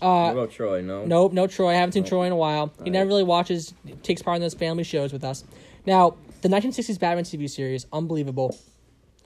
what 0.01 0.33
about 0.33 0.51
Troy? 0.51 0.81
No. 0.83 1.05
Nope, 1.05 1.33
no 1.33 1.47
Troy. 1.47 1.71
I 1.71 1.75
haven't 1.75 1.93
seen. 1.93 2.05
Troy 2.05 2.25
in 2.27 2.33
a 2.33 2.37
while. 2.37 2.73
He 2.85 2.91
never 2.91 3.05
Right. 3.05 3.09
really 3.09 3.25
watches, 3.25 3.75
takes 4.03 4.23
part 4.23 4.37
in 4.37 4.43
those 4.43 4.55
family 4.55 4.85
shows 4.85 5.13
with 5.13 5.25
us. 5.25 5.45
Now, 5.87 6.17
the 6.43 6.49
1960s 6.49 6.99
Batman 6.99 7.25
TV 7.25 7.49
series, 7.49 7.87
unbelievable. 7.93 8.57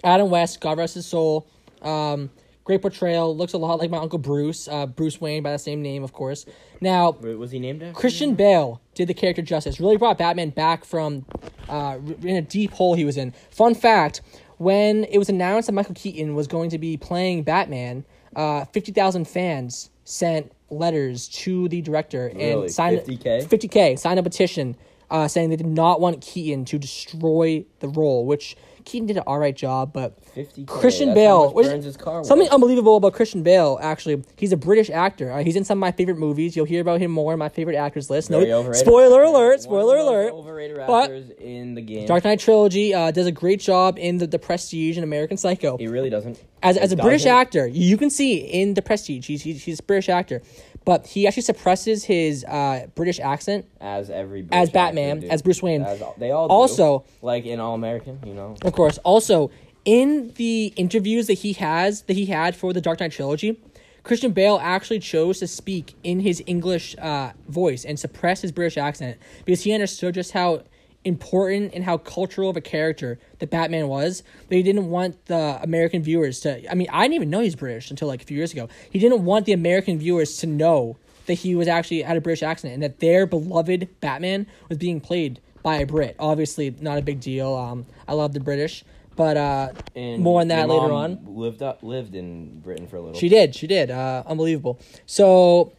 Adam 0.05 0.31
West, 0.31 0.61
God 0.61 0.79
rest 0.79 0.95
his 0.95 1.07
soul. 1.07 1.47
Um, 1.83 2.31
great 2.69 2.83
portrayal. 2.83 3.35
Looks 3.35 3.55
a 3.55 3.59
lot 3.59 3.79
like 3.79 3.91
my 3.91 3.97
uncle 3.97 4.19
Bruce, 4.19 4.69
uh, 4.69 4.85
Bruce 4.85 5.19
Wayne 5.21 5.43
by 5.43 5.53
the 5.53 5.59
same 5.59 5.81
name, 5.81 6.05
of 6.05 6.13
course. 6.13 6.45
Now, 6.83 7.13
Wait, 7.13 7.35
Was 7.35 7.51
he 7.51 7.59
named 7.59 7.83
after? 7.83 7.99
Christian 7.99 8.35
Bale 8.35 8.81
did 8.95 9.09
the 9.09 9.15
character 9.15 9.41
justice. 9.41 9.81
Really 9.81 9.97
brought 9.97 10.19
Batman 10.19 10.51
back 10.51 10.85
from 10.85 11.25
uh, 11.69 11.99
in 12.23 12.37
a 12.37 12.43
deep 12.43 12.73
hole 12.73 12.95
he 12.95 13.07
was 13.07 13.17
in. 13.17 13.33
Fun 13.51 13.75
fact: 13.75 14.21
when 14.59 15.05
it 15.05 15.17
was 15.17 15.31
announced 15.31 15.67
that 15.67 15.73
Michael 15.73 15.95
Keaton 15.95 16.35
was 16.35 16.47
going 16.47 16.69
to 16.69 16.79
be 16.79 16.99
playing 16.99 17.43
Batman, 17.43 18.05
uh, 18.37 18.67
fifty 18.67 18.93
thousand 18.93 19.27
fans 19.27 19.89
sent 20.05 20.53
letters 20.71 21.27
to 21.29 21.69
the 21.69 21.81
director 21.81 22.31
Really? 22.35 22.65
and 22.65 22.71
signed 22.71 22.99
50K? 23.01 23.49
Fifty 23.49 23.69
k 23.69 23.97
signed 23.97 24.21
a 24.21 24.23
petition 24.23 24.77
uh, 25.11 25.29
saying 25.29 25.51
they 25.51 25.57
did 25.57 25.67
not 25.67 26.01
want 26.01 26.21
Keaton 26.21 26.65
to 26.67 26.79
destroy 26.79 27.65
the 27.81 27.89
role, 27.89 28.27
which 28.27 28.57
Keaton 28.85 29.07
did 29.07 29.17
an 29.19 29.23
all 29.27 29.39
right 29.39 29.55
job, 29.55 29.93
but 29.93 30.19
50K, 30.35 30.67
Christian 30.67 31.13
Bale. 31.13 31.53
which- 31.53 31.67
something 31.67 32.49
unbelievable 32.49 32.97
about 32.97 33.13
Christian 33.13 33.43
Bale. 33.43 33.79
Actually, 33.83 34.23
he's 34.37 34.51
a 34.53 34.57
British 34.57 34.89
actor. 34.89 35.31
Uh, 35.31 35.43
he's 35.43 35.57
in 35.57 35.65
some 35.65 35.77
of 35.77 35.81
my 35.81 35.93
favorite 35.93 36.17
movies. 36.19 36.57
You'll 36.57 36.65
hear 36.65 36.81
about 36.81 37.01
him 37.01 37.11
more 37.11 37.35
in 37.35 37.39
my 37.39 37.51
favorite 37.51 37.77
actors 37.77 38.09
list. 38.09 38.31
Very 38.31 38.47
no, 38.47 38.61
overrated. 38.61 38.87
spoiler 38.87 39.23
alert! 39.23 39.61
Spoiler 39.61 39.97
alert! 39.99 40.33
Overrated 40.33 40.79
But- 40.87 41.11
in 41.39 41.75
the 41.75 41.83
game. 41.83 42.07
Dark 42.07 42.25
Knight 42.25 42.41
trilogy 42.41 42.95
uh, 42.95 43.11
does 43.11 43.27
a 43.27 43.33
great 43.33 43.61
job 43.61 43.99
in 43.99 44.19
the, 44.19 44.27
the 44.27 44.39
Prestige 44.39 44.97
and 44.97 45.05
American 45.05 45.37
Psycho. 45.37 45.77
He 45.77 45.87
really 45.89 46.09
doesn't. 46.11 46.43
As, 46.63 46.77
as 46.77 46.91
a 46.91 46.97
British 46.97 47.23
doesn't. 47.25 47.37
actor, 47.39 47.67
you 47.69 47.97
can 47.97 48.11
see 48.11 48.37
in 48.39 48.75
the 48.75 48.83
Prestige 48.83 49.27
he's, 49.29 49.43
he's 49.43 49.63
he's 49.63 49.79
a 49.81 49.83
British 49.83 50.09
actor, 50.09 50.43
but 50.89 51.07
he 51.07 51.27
actually 51.27 51.43
suppresses 51.43 52.03
his 52.03 52.47
uh, 52.47 52.87
British 52.95 53.21
accent. 53.21 53.67
as 53.79 54.09
every 54.09 54.47
As 54.51 54.71
Batman, 54.71 55.19
actor 55.19 55.31
as 55.31 55.43
Bruce 55.43 55.63
Wayne. 55.63 55.83
As 55.83 56.03
they 56.17 56.31
all 56.31 56.49
do. 56.49 56.55
Also- 56.55 57.05
like 57.21 57.45
in 57.45 57.61
All 57.61 57.75
American, 57.75 58.19
you 58.25 58.33
know. 58.33 58.57
Of 58.63 58.73
course. 58.73 58.97
Also, 59.05 59.51
in 59.85 60.33
the 60.37 60.73
interviews 60.77 61.27
that 61.27 61.35
he 61.35 61.53
has 61.53 62.05
that 62.05 62.15
he 62.15 62.25
had 62.25 62.57
for 62.57 62.73
the 62.73 62.81
Dark 62.81 63.01
Knight 63.01 63.13
trilogy, 63.13 63.61
Christian 64.03 64.33
Bale 64.33 64.59
actually 64.63 65.01
chose 65.01 65.41
to 65.41 65.47
speak 65.47 65.95
in 66.05 66.21
his 66.21 66.43
English 66.47 66.97
uh, 66.97 67.33
voice 67.49 67.85
and 67.85 68.01
suppress 68.01 68.41
his 68.41 68.51
British 68.51 68.79
accent 68.79 69.19
because 69.45 69.65
he 69.65 69.75
understood 69.75 70.15
just 70.15 70.33
how 70.33 70.63
important 71.05 71.73
and 71.75 71.85
how 71.85 71.99
cultural 71.99 72.51
of 72.51 72.57
a 72.57 72.61
character 72.61 73.19
that 73.39 73.51
Batman 73.51 73.89
was. 73.89 74.23
That 74.49 74.57
he 74.57 74.63
didn't 74.63 74.91
want 74.91 75.27
the 75.27 75.59
American 75.63 76.03
viewers 76.03 76.41
to. 76.41 76.71
I 76.71 76.75
mean, 76.75 76.89
I 76.93 77.03
didn't 77.03 77.15
even 77.15 77.31
know 77.31 77.41
he's 77.41 77.57
British 77.57 77.91
until 77.91 78.09
like 78.09 78.23
a 78.23 78.25
few 78.25 78.37
years 78.37 78.53
ago. 78.53 78.69
He 78.91 78.99
didn't 78.99 79.25
want 79.25 79.47
the 79.47 79.53
American 79.53 79.99
viewers 79.99 80.37
to 80.39 80.47
know 80.47 80.97
that 81.27 81.35
he 81.35 81.55
was 81.55 81.69
actually 81.69 82.03
had 82.03 82.17
a 82.17 82.21
British 82.21 82.43
accent 82.43 82.75
and 82.75 82.83
that 82.83 83.01
their 83.01 83.27
beloved 83.27 83.89
Batman 84.01 84.47
was 84.69 84.79
being 84.79 85.01
played 85.01 85.41
by 85.63 85.77
a 85.77 85.87
Brit. 85.87 86.17
Obviously, 86.19 86.75
not 86.81 86.99
a 86.99 87.03
big 87.03 87.21
deal. 87.21 87.55
Um, 87.55 87.87
I 88.07 88.15
love 88.15 88.33
the 88.33 88.41
British, 88.41 88.85
but 89.17 89.37
uh, 89.37 89.73
And 89.95 90.23
more 90.23 90.41
on 90.41 90.49
that 90.49 90.69
later 90.69 90.93
on. 90.93 91.21
Lived 91.27 91.63
up, 91.63 91.83
lived 91.83 92.15
in 92.15 92.61
Britain 92.61 92.87
for 92.89 92.97
a 92.97 93.01
little. 93.01 93.19
She 93.19 93.29
did. 93.29 93.55
She 93.55 93.67
did. 93.67 93.91
Uh, 93.91 94.23
unbelievable. 94.27 94.81
So, 95.07 95.73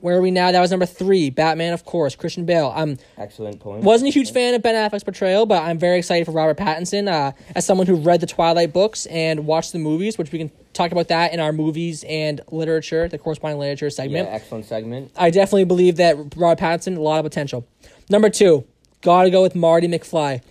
where 0.00 0.16
are 0.16 0.20
we 0.20 0.30
now? 0.30 0.52
That 0.52 0.60
was 0.60 0.70
number 0.70 0.86
three. 0.86 1.28
Batman, 1.30 1.72
of 1.72 1.84
course. 1.84 2.14
Christian 2.14 2.44
Bale. 2.44 2.72
Um, 2.74 2.98
Excellent 3.16 3.58
point. 3.58 3.82
wasn't 3.82 4.08
a 4.10 4.12
huge 4.12 4.32
fan 4.32 4.54
of 4.54 4.62
Ben 4.62 4.74
Affleck's 4.74 5.02
portrayal, 5.04 5.44
but 5.44 5.62
I'm 5.62 5.78
very 5.78 5.98
excited 5.98 6.24
for 6.24 6.30
Robert 6.32 6.56
Pattinson. 6.56 7.08
Uh, 7.10 7.32
as 7.56 7.66
someone 7.66 7.86
who 7.88 7.96
read 7.96 8.20
the 8.20 8.26
Twilight 8.26 8.72
books 8.72 9.06
and 9.06 9.44
watched 9.46 9.72
the 9.72 9.78
movies, 9.80 10.16
which 10.16 10.30
we 10.30 10.38
can 10.38 10.50
talk 10.72 10.92
about 10.92 11.08
that 11.08 11.32
in 11.32 11.40
our 11.40 11.52
movies 11.52 12.04
and 12.08 12.40
literature, 12.52 13.08
the 13.08 13.18
corresponding 13.18 13.58
literature 13.58 13.90
segment. 13.90 14.28
Yeah, 14.28 14.34
excellent 14.34 14.66
segment. 14.66 15.10
I 15.16 15.30
definitely 15.30 15.64
believe 15.64 15.96
that 15.96 16.16
Robert 16.36 16.62
Pattinson, 16.62 16.96
a 16.96 17.00
lot 17.00 17.18
of 17.18 17.24
potential. 17.24 17.66
Number 18.08 18.30
two, 18.30 18.64
gotta 19.00 19.30
go 19.30 19.42
with 19.42 19.54
Marty 19.56 19.88
McFly. 19.88 20.42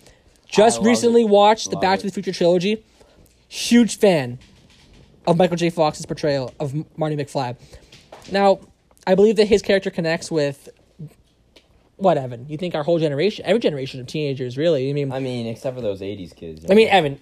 Just 0.46 0.82
recently 0.82 1.22
it. 1.22 1.28
watched 1.28 1.70
the 1.70 1.76
Love 1.76 1.82
Back 1.82 1.98
it. 1.98 2.00
to 2.02 2.06
the 2.08 2.12
Future 2.12 2.32
trilogy. 2.32 2.84
Huge 3.48 3.96
fan 3.98 4.38
of 5.26 5.36
Michael 5.38 5.56
J. 5.56 5.70
Fox's 5.70 6.04
portrayal 6.06 6.52
of 6.60 6.74
Marty 6.98 7.16
McFly. 7.16 7.56
Now, 8.30 8.60
I 9.08 9.14
believe 9.14 9.36
that 9.36 9.46
his 9.48 9.62
character 9.62 9.90
connects 9.90 10.30
with 10.30 10.68
what 11.96 12.18
Evan? 12.18 12.44
You 12.48 12.58
think 12.58 12.74
our 12.74 12.82
whole 12.82 12.98
generation, 12.98 13.44
every 13.46 13.58
generation 13.58 14.00
of 14.00 14.06
teenagers, 14.06 14.56
really? 14.58 14.90
I 14.90 14.92
mean, 14.92 15.10
I 15.10 15.18
mean, 15.18 15.46
except 15.46 15.74
for 15.74 15.80
those 15.82 16.00
'80s 16.02 16.36
kids. 16.36 16.64
I 16.70 16.74
mean, 16.74 16.88
Evan. 16.88 17.18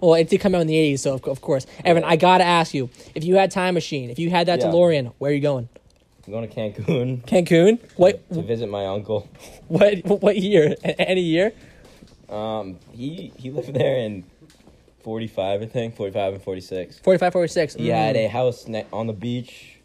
Well, 0.00 0.14
it 0.14 0.28
did 0.28 0.40
come 0.40 0.54
out 0.54 0.60
in 0.60 0.66
the 0.66 0.74
'80s, 0.74 0.98
so 1.00 1.14
of, 1.14 1.24
of 1.26 1.40
course, 1.40 1.64
Evan. 1.86 2.04
I 2.04 2.16
gotta 2.16 2.44
ask 2.44 2.74
you: 2.74 2.90
if 3.14 3.24
you 3.24 3.36
had 3.36 3.50
time 3.50 3.72
machine, 3.74 4.10
if 4.10 4.18
you 4.18 4.28
had 4.30 4.46
that 4.48 4.60
Yeah. 4.60 4.66
DeLorean, 4.66 5.12
where 5.18 5.30
are 5.30 5.34
you 5.34 5.40
going? 5.40 5.68
I'm 6.26 6.32
going 6.32 6.48
to 6.48 6.54
Cancun 6.54 7.24
Cancun? 7.26 7.78
What? 7.96 8.28
to 8.32 8.42
visit 8.42 8.68
my 8.68 8.84
uncle. 8.86 9.26
What? 9.68 10.04
What 10.04 10.36
year? 10.36 10.76
A- 10.84 11.00
Any 11.00 11.22
year? 11.22 11.52
Um, 12.28 12.78
he 12.92 13.32
he 13.38 13.50
lived 13.50 13.72
there 13.74 13.96
in 13.96 14.24
45, 15.02 15.62
I 15.62 15.66
think, 15.66 15.96
45 15.96 16.34
and 16.34 16.42
46. 16.42 16.98
45, 17.00 17.32
46. 17.32 17.74
He 17.74 17.88
had 17.88 18.14
Mm. 18.16 18.24
a 18.26 18.28
house 18.28 18.68
ne- 18.68 18.86
on 18.92 19.06
the 19.08 19.12
beach, 19.14 19.78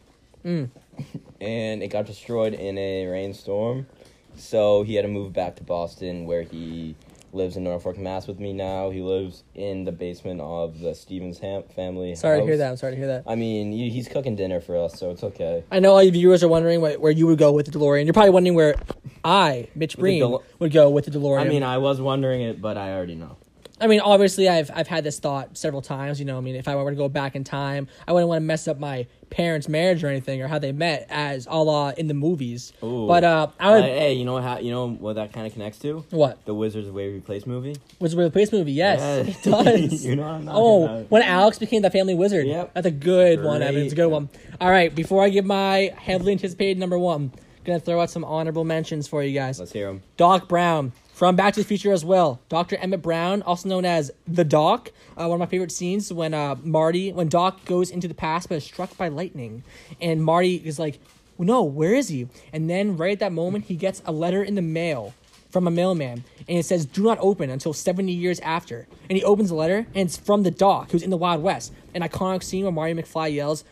Mm. 0.46 0.70
and 1.42 1.82
it 1.84 1.88
got 1.90 2.06
destroyed 2.06 2.54
in 2.54 2.78
a 2.78 3.06
rainstorm. 3.08 3.88
So 4.36 4.84
he 4.84 4.96
had 4.96 5.02
to 5.04 5.08
move 5.08 5.34
back 5.34 5.56
to 5.58 5.64
Boston, 5.64 6.26
where 6.26 6.44
he 6.44 6.96
lives 7.34 7.58
in 7.58 7.64
Norfolk, 7.64 7.98
Mass. 7.98 8.28
With 8.28 8.40
me 8.40 8.54
now. 8.54 8.90
He 8.90 9.02
lives 9.02 9.44
in 9.56 9.84
the 9.84 9.92
basement 9.92 10.42
of 10.42 10.80
the 10.80 10.94
Stevens 10.96 11.40
ham- 11.40 11.64
family. 11.76 12.16
Sorry 12.16 12.40
to 12.40 12.46
hear 12.46 12.58
that. 12.58 12.70
I'm 12.72 12.78
sorry 12.78 12.94
to 12.94 12.98
hear 12.98 13.08
that. 13.08 13.24
I 13.28 13.36
mean, 13.36 13.72
he's 13.72 14.08
cooking 14.08 14.36
dinner 14.36 14.60
for 14.62 14.78
us, 14.78 14.98
so 15.00 15.12
it's 15.12 15.24
okay. 15.24 15.64
I 15.72 15.80
know 15.80 15.92
all 15.94 16.04
you 16.04 16.12
viewers 16.12 16.44
are 16.44 16.48
wondering 16.48 16.82
what, 16.82 17.00
where 17.00 17.12
you 17.12 17.28
would 17.28 17.40
go 17.40 17.52
with 17.52 17.66
the 17.72 17.78
DeLorean. 17.78 18.06
You're 18.06 18.14
probably 18.14 18.32
wondering 18.32 18.56
where 18.56 18.76
I, 19.24 19.68
Mitch 19.76 19.98
Breen, 19.98 20.20
Del- 20.20 20.44
would 20.60 20.72
go 20.72 20.90
with 20.90 21.06
the 21.06 21.12
DeLorean. 21.12 21.42
I 21.42 21.44
mean, 21.50 21.64
I 21.64 21.78
was 21.80 22.00
wondering 22.00 22.42
it, 22.42 22.62
but 22.62 22.78
I 22.78 22.94
already 22.94 23.16
know. 23.16 23.38
I 23.80 23.88
mean, 23.88 24.00
obviously, 24.00 24.50
I've 24.50 24.72
I've 24.74 24.88
had 24.88 25.04
this 25.04 25.20
thought 25.20 25.58
several 25.58 25.82
times. 25.82 26.20
You 26.20 26.26
know, 26.26 26.38
I 26.38 26.42
mean, 26.42 26.56
if 26.56 26.68
I 26.68 26.76
were 26.76 26.90
to 26.90 26.96
go 26.96 27.10
back 27.10 27.36
in 27.36 27.44
time, 27.44 27.88
I 28.08 28.12
wouldn't 28.12 28.28
want 28.30 28.38
to 28.42 28.46
mess 28.46 28.68
up 28.68 28.80
my 28.80 29.06
parents' 29.30 29.68
marriage 29.70 30.04
or 30.04 30.08
anything, 30.08 30.42
or 30.42 30.48
how 30.48 30.58
they 30.58 30.72
met, 30.72 31.06
as 31.10 31.48
a 31.50 31.58
la 31.58 31.90
in 31.90 32.08
the 32.08 32.14
movies. 32.14 32.74
Ooh. 32.84 33.08
But 33.08 33.24
uh, 33.24 33.48
I 33.60 33.72
would. 33.72 33.84
Uh, 33.84 33.88
hey, 33.88 34.14
you 34.14 34.26
know 34.26 34.38
how 34.42 34.58
you 34.58 34.72
know 34.72 34.90
what 34.90 35.14
that 35.18 35.32
kind 35.34 35.46
of 35.46 35.54
connects 35.54 35.78
to? 35.80 36.04
what 36.10 36.44
The 36.46 36.54
Wizards 36.56 36.88
of 36.88 36.94
Waverly 36.96 37.20
Place 37.22 37.46
movie. 37.46 37.76
was 38.00 38.16
the 38.16 38.32
Place 38.32 38.52
movie? 38.52 38.72
Yes, 38.72 39.00
Yeah. 39.00 39.34
it 39.34 39.44
does. 39.92 40.06
you 40.06 40.16
know 40.16 40.24
I'm 40.24 40.50
Oh, 40.50 41.04
when 41.10 41.22
Alex 41.22 41.60
became 41.60 41.82
the 41.84 41.92
family 41.92 42.16
wizard. 42.16 42.48
Yep. 42.48 42.74
That's 42.74 42.88
a 42.88 42.92
good 42.92 43.44
one, 43.44 43.62
Evan. 43.62 43.84
It's 43.84 43.94
a 43.94 43.96
Great. 43.96 44.06
good 44.06 44.12
one. 44.12 44.30
All 44.60 44.72
right, 44.72 44.94
before 44.94 45.24
I 45.24 45.30
give 45.30 45.46
my 45.46 45.94
heavily 45.98 46.32
anticipated 46.32 46.80
number 46.80 46.98
one, 46.98 47.32
gonna 47.64 47.80
throw 47.80 48.02
out 48.02 48.10
some 48.10 48.24
honorable 48.24 48.64
mentions 48.64 49.08
for 49.08 49.22
you 49.22 49.38
guys. 49.38 49.60
Let's 49.60 49.72
hear 49.74 49.88
them. 49.88 50.02
Doc 50.16 50.48
Brown 50.48 50.94
from 51.18 51.36
Back 51.36 51.56
to 51.56 51.62
the 51.62 51.66
Future 51.66 51.92
as 51.92 52.06
well. 52.06 52.40
Dr. 52.48 52.76
Emmett 52.76 53.02
Brown, 53.02 53.42
also 53.42 53.68
known 53.68 53.86
as 53.86 54.12
the 54.28 54.44
Doc. 54.44 54.92
Uh, 55.18 55.26
one 55.26 55.32
of 55.32 55.40
my 55.40 55.48
favorite 55.48 55.72
scenes 55.72 56.14
when 56.14 56.36
uh, 56.36 56.54
Marty, 56.62 57.12
when 57.12 57.28
Doc 57.28 57.66
goes 57.66 57.90
into 57.90 58.08
the 58.08 58.14
past 58.14 58.50
but 58.50 58.56
is 58.60 58.64
struck 58.64 58.96
by 58.98 59.08
lightning, 59.08 59.64
and 60.00 60.24
Marty 60.24 60.58
is 60.64 60.78
like, 60.78 61.00
"No, 61.40 61.64
where 61.64 61.96
is 61.96 62.10
he?" 62.10 62.28
And 62.54 62.70
then 62.70 62.98
right 62.98 63.14
at 63.14 63.20
that 63.22 63.32
moment, 63.34 63.66
he 63.66 63.76
gets 63.76 64.04
a 64.06 64.12
letter 64.12 64.44
in 64.44 64.54
the 64.54 64.62
mail 64.62 65.16
from 65.50 65.66
a 65.66 65.72
mailman, 65.72 66.24
and 66.48 66.60
it 66.60 66.66
says, 66.68 66.86
"Do 66.86 67.02
not 67.02 67.18
open 67.20 67.50
until 67.50 67.74
seventy 67.74 68.14
years 68.14 68.40
after." 68.42 68.88
And 69.10 69.18
he 69.18 69.24
opens 69.24 69.50
the 69.50 69.56
letter, 69.56 69.88
and 69.96 70.08
it's 70.08 70.18
from 70.18 70.44
the 70.44 70.52
Doc, 70.52 70.92
who's 70.92 71.02
in 71.02 71.10
the 71.10 71.18
Wild 71.18 71.42
West. 71.42 71.74
An 71.96 72.04
iconic 72.04 72.44
scene 72.44 72.62
where 72.62 72.72
Marty 72.72 72.94
McFly 72.94 73.34
yells, 73.34 73.64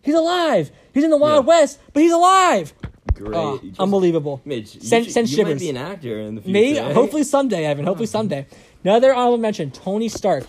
"He's 0.00 0.14
alive! 0.14 0.70
He's 0.94 1.04
in 1.04 1.10
the 1.10 1.18
Wild 1.18 1.44
Yeah. 1.44 1.48
West, 1.48 1.78
but 1.92 2.02
he's 2.02 2.12
alive!" 2.12 2.72
Great. 3.14 3.34
Oh, 3.34 3.58
Just- 3.58 3.80
unbelievable. 3.80 4.40
Mitch, 4.44 4.74
you, 4.74 4.80
Send- 4.80 5.04
should- 5.04 5.12
send 5.14 5.28
you 5.30 5.36
shivers. 5.36 5.54
might 5.54 5.60
be 5.60 5.70
an 5.70 5.76
actor 5.76 6.20
in 6.20 6.34
the 6.34 6.40
future. 6.42 6.52
Me, 6.52 6.78
eh? 6.78 6.92
hopefully 6.92 7.22
someday, 7.24 7.64
Evan. 7.66 7.84
Hopefully 7.86 8.06
someday. 8.06 8.46
Another 8.82 9.14
honorable 9.14 9.38
mention: 9.38 9.70
Tony 9.70 10.08
Stark. 10.08 10.44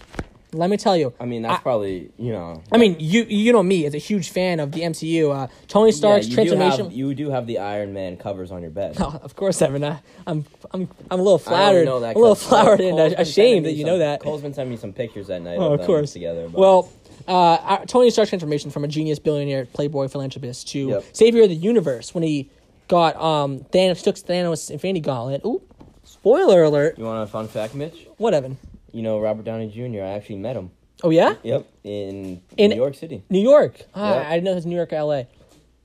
Let 0.54 0.70
me 0.70 0.78
tell 0.78 0.96
you. 0.96 1.12
I 1.20 1.26
mean, 1.26 1.42
that's 1.42 1.60
I- 1.60 1.62
probably 1.64 2.12
you 2.18 2.32
know. 2.32 2.64
I 2.72 2.78
mean, 2.78 2.96
you 3.00 3.24
you 3.24 3.52
know 3.52 3.62
me 3.62 3.86
as 3.86 3.94
a 3.94 3.98
huge 3.98 4.30
fan 4.30 4.60
of 4.62 4.72
the 4.72 4.82
MCU. 4.82 5.30
Uh, 5.32 5.48
Tony 5.68 5.92
yeah, 5.92 6.18
you 6.18 6.34
transformation. 6.34 6.78
Do 6.78 6.84
have, 6.86 6.94
you 6.94 7.14
do 7.14 7.30
have 7.30 7.46
the 7.46 7.58
Iron 7.60 7.94
Man 7.94 8.16
covers 8.16 8.52
on 8.52 8.62
your 8.62 8.72
bed. 8.72 8.96
Oh, 9.00 9.20
of 9.24 9.36
course, 9.36 9.62
Evan. 9.62 9.84
I, 9.84 10.00
I'm 10.26 10.46
I'm 10.72 10.88
I'm 11.12 11.20
a 11.20 11.24
little 11.24 11.36
I 11.46 11.50
flattered. 11.50 11.86
know 11.86 12.00
that 12.00 12.16
a 12.16 12.20
little 12.20 12.36
flattered 12.36 12.80
Cole- 12.80 12.88
and 12.88 12.98
Cole's 12.98 13.10
been 13.16 13.18
sending 13.18 13.20
ashamed 13.22 13.66
that 13.66 13.72
you 13.74 13.82
some- 13.82 13.88
know 13.88 13.98
that. 14.00 14.22
Cole's 14.22 14.42
been 14.42 14.54
sending 14.54 14.72
me 14.72 14.78
some 14.78 14.94
pictures 14.94 15.28
that 15.28 15.42
night. 15.42 15.58
Oh, 15.60 15.74
of, 15.74 15.82
of 15.82 15.86
course. 15.86 16.14
Together. 16.14 16.48
But 16.48 16.58
Well, 16.60 16.90
uh, 17.28 17.32
uh, 17.56 17.86
Tony 17.86 18.10
Stark's 18.12 18.30
transformation 18.30 18.72
from 18.72 18.86
a 18.86 18.88
genius 18.88 19.20
billionaire 19.20 19.66
playboy 19.66 20.08
philanthropist 20.08 20.70
to 20.70 20.88
Yep. 20.88 21.04
savior 21.12 21.44
of 21.44 21.50
the 21.50 21.56
universe 21.56 22.14
when 22.14 22.24
he 22.24 22.50
got 22.88 23.16
um 23.18 23.60
Thanos 23.72 24.04
took 24.04 24.16
Thanos 24.16 24.70
Infinity 24.72 25.02
Gauntlet. 25.02 25.42
Ooh, 25.46 25.62
spoiler 26.04 26.64
alert. 26.64 26.98
you 26.98 27.06
want 27.06 27.24
a 27.24 27.32
fun 27.32 27.48
fact, 27.48 27.76
Mitch? 27.76 28.08
What, 28.18 28.34
Evan? 28.34 28.58
You 28.92 29.02
know 29.02 29.20
Robert 29.20 29.44
Downey 29.46 29.70
Jr. 29.70 30.02
I 30.04 30.10
actually 30.10 30.38
met 30.38 30.56
him. 30.56 30.72
Oh 31.04 31.10
yeah, 31.10 31.36
Yep, 31.44 31.68
in, 31.84 32.42
In- 32.58 32.70
New 32.72 32.76
York 32.78 32.96
City. 32.96 33.22
New 33.30 33.42
York. 33.42 33.82
Ah, 33.94 34.14
Yeah. 34.22 34.30
I 34.30 34.34
didn't 34.36 34.46
know 34.46 34.52
it 34.52 34.56
was 34.56 34.66
New 34.66 34.78
York, 34.78 34.94
or 34.94 34.96
L.A. 34.96 35.28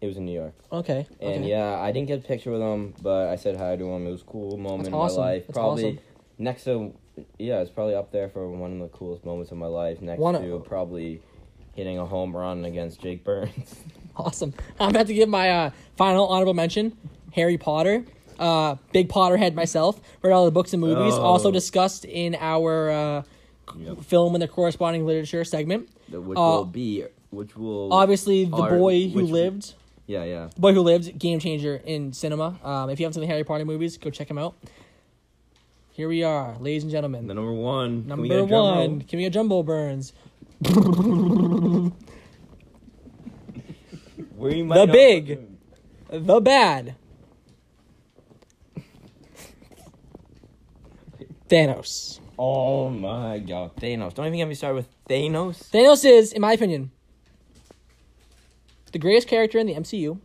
It 0.00 0.06
was 0.06 0.16
in 0.16 0.24
New 0.24 0.32
York. 0.32 0.54
Okay. 0.72 1.06
And 1.20 1.42
okay. 1.42 1.50
yeah, 1.50 1.78
I 1.78 1.90
didn't 1.92 2.06
get 2.08 2.20
a 2.20 2.22
picture 2.26 2.52
with 2.52 2.60
him, 2.62 2.94
but 3.02 3.28
I 3.28 3.36
said 3.36 3.56
hi 3.56 3.74
to 3.76 3.84
him. 3.92 4.06
It 4.06 4.10
was 4.12 4.22
a 4.22 4.24
cool 4.24 4.56
moment 4.56 4.84
That's 4.84 4.88
in 4.88 4.94
awesome. 4.94 5.20
my 5.20 5.26
life. 5.26 5.46
That's 5.48 5.58
probably 5.58 5.84
awesome. 5.84 5.98
next 6.38 6.64
to, 6.64 6.94
yeah, 7.38 7.58
it's 7.60 7.70
probably 7.70 7.96
up 7.96 8.12
there 8.12 8.28
for 8.30 8.48
one 8.48 8.72
of 8.72 8.78
the 8.78 8.96
coolest 8.96 9.24
moments 9.26 9.50
of 9.50 9.58
my 9.58 9.66
life. 9.66 10.00
Next 10.00 10.20
One- 10.20 10.40
to 10.40 10.58
probably 10.66 11.20
hitting 11.74 11.98
a 11.98 12.06
home 12.06 12.34
run 12.34 12.64
against 12.64 13.02
Jake 13.02 13.24
Burns. 13.24 13.74
Awesome. 14.26 14.54
I'm 14.78 14.90
about 14.90 15.06
to 15.09 15.14
give 15.14 15.28
my 15.28 15.50
uh, 15.50 15.70
final 15.96 16.26
honorable 16.28 16.54
mention 16.54 16.96
Harry 17.33 17.56
Potter. 17.59 18.04
Uh, 18.38 18.76
big 18.92 19.09
Potterhead 19.09 19.54
myself. 19.54 20.00
Read 20.22 20.33
all 20.33 20.44
the 20.46 20.50
books 20.50 20.72
and 20.72 20.80
movies. 20.80 21.14
Oh. 21.14 21.22
Also 21.22 21.50
discussed 21.50 22.04
in 22.04 22.35
our 22.40 22.90
uh, 22.90 23.22
Yep. 23.78 23.98
film 24.02 24.35
and 24.35 24.42
the 24.42 24.48
corresponding 24.48 25.06
literature 25.06 25.44
segment. 25.44 25.88
which 26.11 26.37
Uh, 26.37 26.40
will 26.40 26.64
be, 26.64 27.04
which 27.30 27.56
will 27.56 27.92
Obviously, 27.92 28.44
The 28.46 28.56
Are- 28.56 28.76
Boy 28.78 29.09
Who 29.09 29.20
Lived. 29.22 29.74
Yeah, 30.06 30.24
yeah. 30.24 30.48
The 30.54 30.61
Boy 30.61 30.72
Who 30.72 30.80
Lived, 30.80 31.18
game 31.18 31.38
changer 31.38 31.80
in 31.85 32.12
cinema. 32.12 32.59
Um, 32.64 32.90
if 32.90 32.98
you 32.98 33.04
haven't 33.04 33.14
seen 33.14 33.20
the 33.20 33.26
Harry 33.28 33.44
Potter 33.44 33.64
movies, 33.64 33.96
go 33.96 34.11
check 34.11 34.26
them 34.28 34.38
out. 34.38 34.54
Here 35.92 36.09
we 36.09 36.24
are, 36.24 36.56
ladies 36.59 36.83
and 36.83 36.90
gentlemen. 36.90 37.26
The 37.28 37.35
number 37.35 37.52
one. 37.52 38.06
Can 38.09 38.20
we 38.22 38.28
get 38.28 38.38
Number 38.38 38.54
roll? 38.54 38.74
one. 38.74 38.98
Give 39.00 39.18
me 39.18 39.26
a 39.26 39.30
Jumbo 39.30 39.62
Burns. 39.62 40.12
The 44.40 44.88
big. 44.90 45.38
The 46.11 46.40
bad. 46.40 46.94
Thanos. 51.48 52.20
Oh 52.38 52.88
my 52.90 53.38
god, 53.38 53.76
Thanos! 53.76 54.14
Don't 54.14 54.26
even 54.26 54.38
get 54.38 54.48
me 54.48 54.55
started 54.55 54.76
with 54.76 54.88
Thanos. 55.09 55.68
Thanos 55.70 56.05
is, 56.05 56.33
in 56.33 56.40
my 56.40 56.53
opinion, 56.53 56.90
the 58.92 58.98
greatest 58.98 59.29
character 59.29 59.59
in 59.59 59.66
the 59.66 59.74
MCU, 59.74 60.18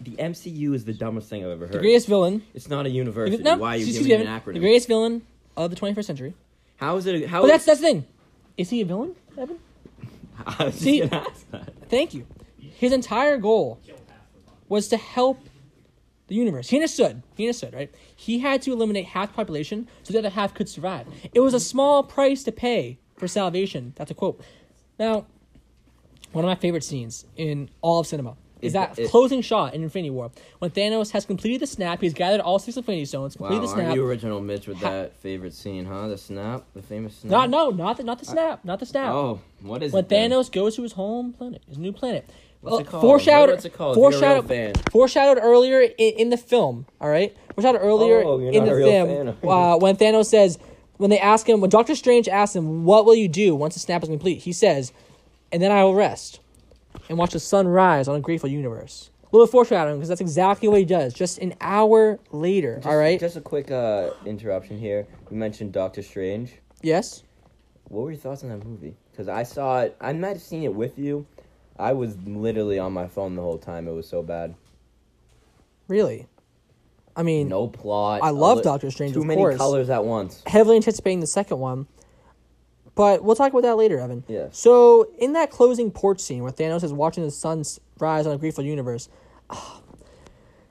The 0.00 0.12
MCU 0.12 0.74
is 0.74 0.84
the 0.84 0.94
dumbest 0.94 1.28
thing 1.28 1.44
I've 1.44 1.50
ever 1.50 1.66
heard. 1.66 1.74
the 1.74 1.78
greatest 1.80 2.06
villain. 2.06 2.42
It's 2.54 2.68
not 2.68 2.86
a 2.86 2.90
university. 2.90 3.42
No, 3.42 3.56
Why 3.58 3.74
are 3.74 3.78
you 3.78 3.92
giving 4.02 4.26
an 4.26 4.40
acronym? 4.40 4.54
The 4.54 4.60
greatest 4.60 4.88
villain 4.88 5.22
of 5.56 5.70
the 5.70 5.76
21st 5.76 6.04
century. 6.04 6.34
How 6.76 6.96
is 6.96 7.04
it? 7.06 7.28
How 7.28 7.42
But 7.42 7.48
that's 7.48 7.64
that's 7.66 7.80
the 7.80 7.86
thing. 7.86 8.06
Is 8.56 8.70
he 8.70 8.80
a 8.80 8.84
villain, 8.86 9.14
Evan? 9.36 9.58
I 10.46 10.64
was 10.64 10.76
See- 10.76 11.00
gonna 11.00 11.26
ask 11.28 11.50
that. 11.50 11.72
Thank 11.90 12.14
you. 12.14 12.26
His 12.80 12.92
entire 12.92 13.36
goal 13.36 13.78
was 14.70 14.88
to 14.88 14.96
help 14.96 15.38
the 16.28 16.34
universe. 16.34 16.68
He 16.70 16.76
understood. 16.76 17.22
He 17.36 17.44
understood, 17.44 17.74
right? 17.74 17.90
He 18.16 18.38
had 18.38 18.62
to 18.62 18.72
eliminate 18.72 19.04
half 19.04 19.28
the 19.30 19.34
population 19.34 19.86
so 20.02 20.14
the 20.14 20.18
other 20.20 20.30
half 20.30 20.54
could 20.54 20.66
survive. 20.68 21.06
It 21.34 21.40
was 21.40 21.52
a 21.52 21.60
small 21.60 22.02
price 22.02 22.42
to 22.44 22.52
pay 22.52 22.98
for 23.18 23.28
salvation. 23.28 23.92
That's 23.96 24.10
a 24.10 24.14
quote. 24.14 24.40
Now, 24.98 25.26
one 26.32 26.42
of 26.44 26.48
my 26.48 26.54
favorite 26.54 26.84
scenes 26.84 27.26
in 27.36 27.68
all 27.82 28.00
of 28.00 28.06
cinema 28.06 28.36
is 28.62 28.72
that 28.74 28.98
it- 28.98 29.10
closing 29.10 29.42
shot 29.42 29.74
in 29.74 29.82
Infinity 29.82 30.10
War 30.10 30.30
when 30.60 30.70
Thanos 30.70 31.10
has 31.10 31.26
completed 31.26 31.60
the 31.60 31.66
snap. 31.66 32.00
He's 32.00 32.14
gathered 32.14 32.40
all 32.40 32.58
six 32.58 32.76
Infinity 32.78 33.04
Stones, 33.06 33.36
Wow, 33.38 33.48
completed 33.48 33.68
the 33.68 33.72
aren't 33.74 33.86
snap. 33.88 33.96
you 33.96 34.06
original 34.06 34.40
Mitch 34.40 34.66
with 34.68 34.78
Ha- 34.78 34.90
that 34.90 35.16
favorite 35.16 35.52
scene, 35.54 35.84
huh? 35.84 36.08
The 36.08 36.16
snap, 36.18 36.64
the 36.74 36.80
famous 36.82 37.16
snap. 37.16 37.30
Not 37.30 37.50
no, 37.50 37.70
not 37.70 37.96
the 37.98 38.04
not 38.04 38.18
the 38.20 38.24
snap, 38.26 38.64
not 38.64 38.78
the 38.78 38.86
snap. 38.86 39.12
Oh, 39.12 39.40
what 39.62 39.82
is 39.82 39.92
when 39.92 40.04
it? 40.04 40.08
then? 40.08 40.30
Thanos 40.30 40.50
goes 40.52 40.76
to 40.76 40.82
his 40.82 40.92
home 40.92 41.32
planet, 41.34 41.62
his 41.68 41.76
new 41.78 41.92
planet. 41.92 42.28
What's 42.60 42.80
it 42.80 42.90
called? 42.90 43.02
Foreshadowed. 43.02 43.50
What's 43.54 43.64
it 43.64 43.72
called? 43.72 43.96
If 43.96 44.00
you're 44.00 44.06
a 44.08 44.10
real 44.10 44.20
Foreshadowed. 44.20 44.48
fan. 44.48 44.74
Foreshadowed 44.90 45.38
earlier 45.42 45.80
in, 45.80 46.14
in 46.18 46.30
the 46.30 46.36
film. 46.36 46.86
All 47.00 47.08
right. 47.08 47.34
Foreshadowed 47.54 47.80
earlier 47.80 48.22
Oh, 48.22 48.38
in 48.38 48.64
the 48.64 48.70
film 48.76 49.34
fan. 49.40 49.48
uh, 49.48 49.76
when 49.78 49.96
Thanos 49.96 50.26
says, 50.26 50.58
when 50.98 51.08
they 51.10 51.18
ask 51.18 51.48
him, 51.48 51.60
when 51.60 51.70
Doctor 51.70 51.94
Strange 51.94 52.28
asks 52.28 52.54
him, 52.54 52.84
"What 52.84 53.06
will 53.06 53.14
you 53.14 53.28
do 53.28 53.54
once 53.54 53.74
the 53.74 53.80
snap 53.80 54.02
is 54.02 54.08
complete?" 54.10 54.42
He 54.42 54.52
says, 54.52 54.92
"And 55.50 55.62
then 55.62 55.72
I 55.72 55.82
will 55.84 55.94
rest 55.94 56.40
and 57.08 57.16
watch 57.16 57.32
the 57.32 57.40
sun 57.40 57.66
rise 57.66 58.06
on 58.08 58.16
a 58.16 58.20
grateful 58.20 58.50
universe." 58.50 59.10
A 59.32 59.36
little 59.36 59.46
foreshadowing 59.46 59.96
because 59.96 60.08
that's 60.08 60.20
exactly 60.20 60.68
what 60.68 60.78
he 60.80 60.84
does. 60.84 61.14
Just 61.14 61.38
an 61.38 61.54
hour 61.60 62.18
later. 62.32 62.76
Just, 62.76 62.86
all 62.88 62.96
right. 62.96 63.18
Just 63.18 63.36
a 63.36 63.40
quick 63.40 63.70
uh, 63.70 64.10
interruption 64.26 64.76
here. 64.76 65.06
You 65.30 65.36
mentioned 65.38 65.72
Doctor 65.72 66.02
Strange. 66.02 66.52
yes. 66.82 67.22
What 67.88 68.02
were 68.04 68.10
your 68.12 68.20
thoughts 68.20 68.42
on 68.44 68.50
that 68.50 68.64
movie? 68.64 68.94
Because 69.10 69.28
I 69.28 69.42
saw 69.44 69.80
it. 69.80 69.96
I 70.00 70.12
might 70.12 70.28
have 70.34 70.42
seen 70.42 70.62
it 70.64 70.72
with 70.74 70.96
you. 70.98 71.26
I 71.80 71.92
was 71.92 72.16
literally 72.26 72.78
on 72.78 72.92
my 72.92 73.06
phone 73.08 73.34
the 73.34 73.42
whole 73.42 73.58
time. 73.58 73.88
It 73.88 73.92
was 73.92 74.06
so 74.08 74.22
bad. 74.22 74.54
Really. 75.88 76.28
I 77.16 77.22
mean, 77.22 77.48
No 77.48 77.66
plot. 77.66 78.20
I 78.22 78.30
love 78.30 78.58
li- 78.58 78.62
Doctor 78.64 78.90
Strange, 78.90 79.14
Too 79.14 79.24
many 79.24 79.40
course. 79.40 79.56
colors 79.56 79.90
at 79.90 80.04
once. 80.04 80.42
heavily 80.46 80.76
anticipating 80.76 81.20
the 81.20 81.26
second 81.26 81.58
one. 81.58 81.86
But 82.94 83.24
we'll 83.24 83.34
talk 83.36 83.50
about 83.50 83.62
that 83.62 83.76
later, 83.76 83.98
Evan. 83.98 84.24
Yeah. 84.28 84.48
So 84.52 85.10
in 85.18 85.32
that 85.32 85.50
closing 85.50 85.90
porch 85.90 86.20
scene 86.20 86.42
where 86.42 86.52
Thanos 86.52 86.84
is 86.84 86.92
watching 86.92 87.24
the 87.24 87.30
sun 87.30 87.64
rise 87.98 88.26
on 88.26 88.32
a 88.34 88.38
grateful 88.38 88.64
universe, 88.64 89.08
ah, 89.48 89.80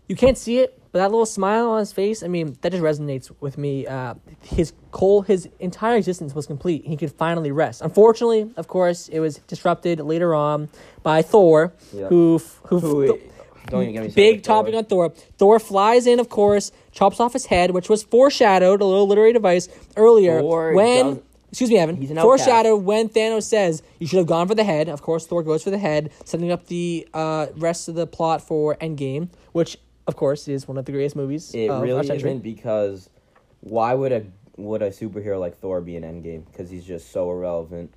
you 0.07 0.15
can't 0.15 0.37
see 0.37 0.59
it, 0.59 0.78
but 0.91 0.99
that 0.99 1.11
little 1.11 1.25
smile 1.25 1.69
on 1.69 1.79
his 1.79 1.91
face, 1.93 2.23
I 2.23 2.27
mean, 2.27 2.57
that 2.61 2.71
just 2.71 2.83
resonates 2.83 3.31
with 3.39 3.57
me. 3.57 3.85
Uh, 3.87 4.15
his 4.43 4.73
whole, 4.93 5.21
his 5.21 5.47
entire 5.59 5.95
existence 5.97 6.33
was 6.33 6.47
complete. 6.47 6.85
He 6.85 6.97
could 6.97 7.11
finally 7.11 7.51
rest. 7.51 7.81
Unfortunately, 7.81 8.51
of 8.57 8.67
course, 8.67 9.07
it 9.09 9.19
was 9.19 9.37
disrupted 9.47 9.99
later 9.99 10.33
on 10.33 10.69
by 11.03 11.21
Thor, 11.21 11.73
who, 11.91 12.39
who, 12.63 12.79
Who? 12.79 13.13
f- 13.13 13.19
Don't 13.67 13.83
even 13.83 13.93
get 13.93 14.03
me 14.03 14.09
Big 14.09 14.37
with 14.37 14.45
Thor. 14.45 14.55
topic 14.63 14.75
on 14.75 14.85
Thor. 14.85 15.09
Thor 15.37 15.59
flies 15.59 16.07
in, 16.07 16.19
of 16.19 16.29
course, 16.29 16.71
chops 16.91 17.19
off 17.19 17.33
his 17.33 17.45
head, 17.45 17.71
which 17.71 17.87
was 17.89 18.01
foreshadowed, 18.03 18.81
a 18.81 18.85
little 18.85 19.07
literary 19.07 19.33
device 19.33 19.69
earlier. 19.95 20.39
Thor 20.41 20.73
when, 20.73 21.05
does- 21.15 21.23
excuse 21.49 21.69
me, 21.69 21.77
Evan, 21.77 21.97
He's 21.97 22.11
foreshadowed 22.11 22.77
when 22.83 23.09
Thanos 23.09 23.43
says, 23.43 23.83
You 23.99 24.07
should 24.07 24.17
have 24.17 24.27
gone 24.27 24.47
for 24.47 24.55
the 24.55 24.63
head. 24.63 24.89
Of 24.89 25.03
course, 25.03 25.27
Thor 25.27 25.43
goes 25.43 25.63
for 25.63 25.69
the 25.69 25.77
head, 25.77 26.11
setting 26.25 26.51
up 26.51 26.65
the 26.65 27.07
uh, 27.13 27.47
rest 27.57 27.87
of 27.89 27.93
the 27.95 28.07
plot 28.07 28.41
for 28.41 28.75
Endgame, 28.77 29.29
which, 29.51 29.77
of 30.09 30.15
course, 30.17 30.47
is 30.49 30.67
one 30.67 30.77
of 30.77 30.83
the 30.85 30.91
greatest 30.91 31.15
movies 31.15 31.53
It 31.55 31.67
of 31.69 31.77
our 31.77 31.81
really 31.83 32.05
century. 32.05 32.31
isn't 32.31 32.43
because 32.43 33.09
why 33.61 33.93
would 33.93 34.11
a 34.11 34.23
would 34.57 34.81
a 34.81 34.89
superhero 34.89 35.39
like 35.39 35.57
Thor 35.57 35.79
be 35.79 35.95
in 35.95 36.03
Endgame? 36.03 36.45
Because 36.45 36.69
he's 36.69 36.83
just 36.83 37.11
so 37.13 37.31
irrelevant. 37.31 37.93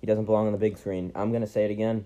He 0.00 0.06
doesn't 0.06 0.26
belong 0.26 0.44
on 0.46 0.52
the 0.52 0.58
big 0.58 0.76
screen. 0.76 1.10
I'm 1.14 1.32
gonna 1.32 1.46
say 1.46 1.64
it 1.64 1.70
again. 1.70 2.04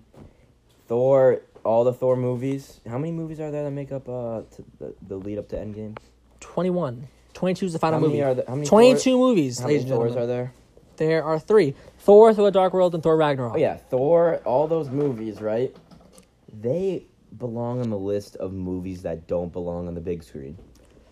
Thor, 0.86 1.40
all 1.64 1.82
the 1.84 1.92
Thor 1.92 2.16
movies. 2.16 2.80
How 2.88 2.96
many 2.98 3.12
movies 3.12 3.40
are 3.40 3.50
there 3.50 3.64
that 3.64 3.70
make 3.72 3.90
up 3.92 4.08
uh 4.08 4.42
to 4.54 4.64
the, 4.78 4.94
the 5.06 5.16
lead 5.16 5.38
up 5.38 5.48
to 5.48 5.56
Endgame? 5.56 5.96
21. 6.40 7.08
22 7.34 7.66
is 7.66 7.72
the 7.72 7.78
final 7.78 7.98
How 8.00 8.06
many 8.06 8.12
movie. 8.18 8.22
are 8.24 8.34
there? 8.34 8.44
How 8.48 8.54
many 8.54 8.66
22 8.66 8.98
Thor- 9.12 9.18
movies, 9.18 9.58
How 9.58 9.66
many 9.66 9.82
Thors 9.84 10.16
are 10.16 10.26
there? 10.26 10.52
There 10.96 11.22
are 11.22 11.38
three 11.38 11.74
Thor, 12.00 12.32
Thor 12.34 12.50
Dark 12.50 12.72
World, 12.72 12.94
and 12.94 13.02
Thor 13.02 13.16
Ragnarok. 13.16 13.54
Oh 13.54 13.58
yeah, 13.58 13.76
Thor. 13.76 14.40
All 14.44 14.66
those 14.66 14.88
movies, 14.90 15.40
right? 15.40 15.74
They 16.60 17.04
belong 17.36 17.80
on 17.80 17.90
the 17.90 17.98
list 17.98 18.36
of 18.36 18.52
movies 18.52 19.02
that 19.02 19.26
don't 19.26 19.52
belong 19.52 19.86
on 19.88 19.94
the 19.94 20.00
big 20.00 20.22
screen. 20.22 20.56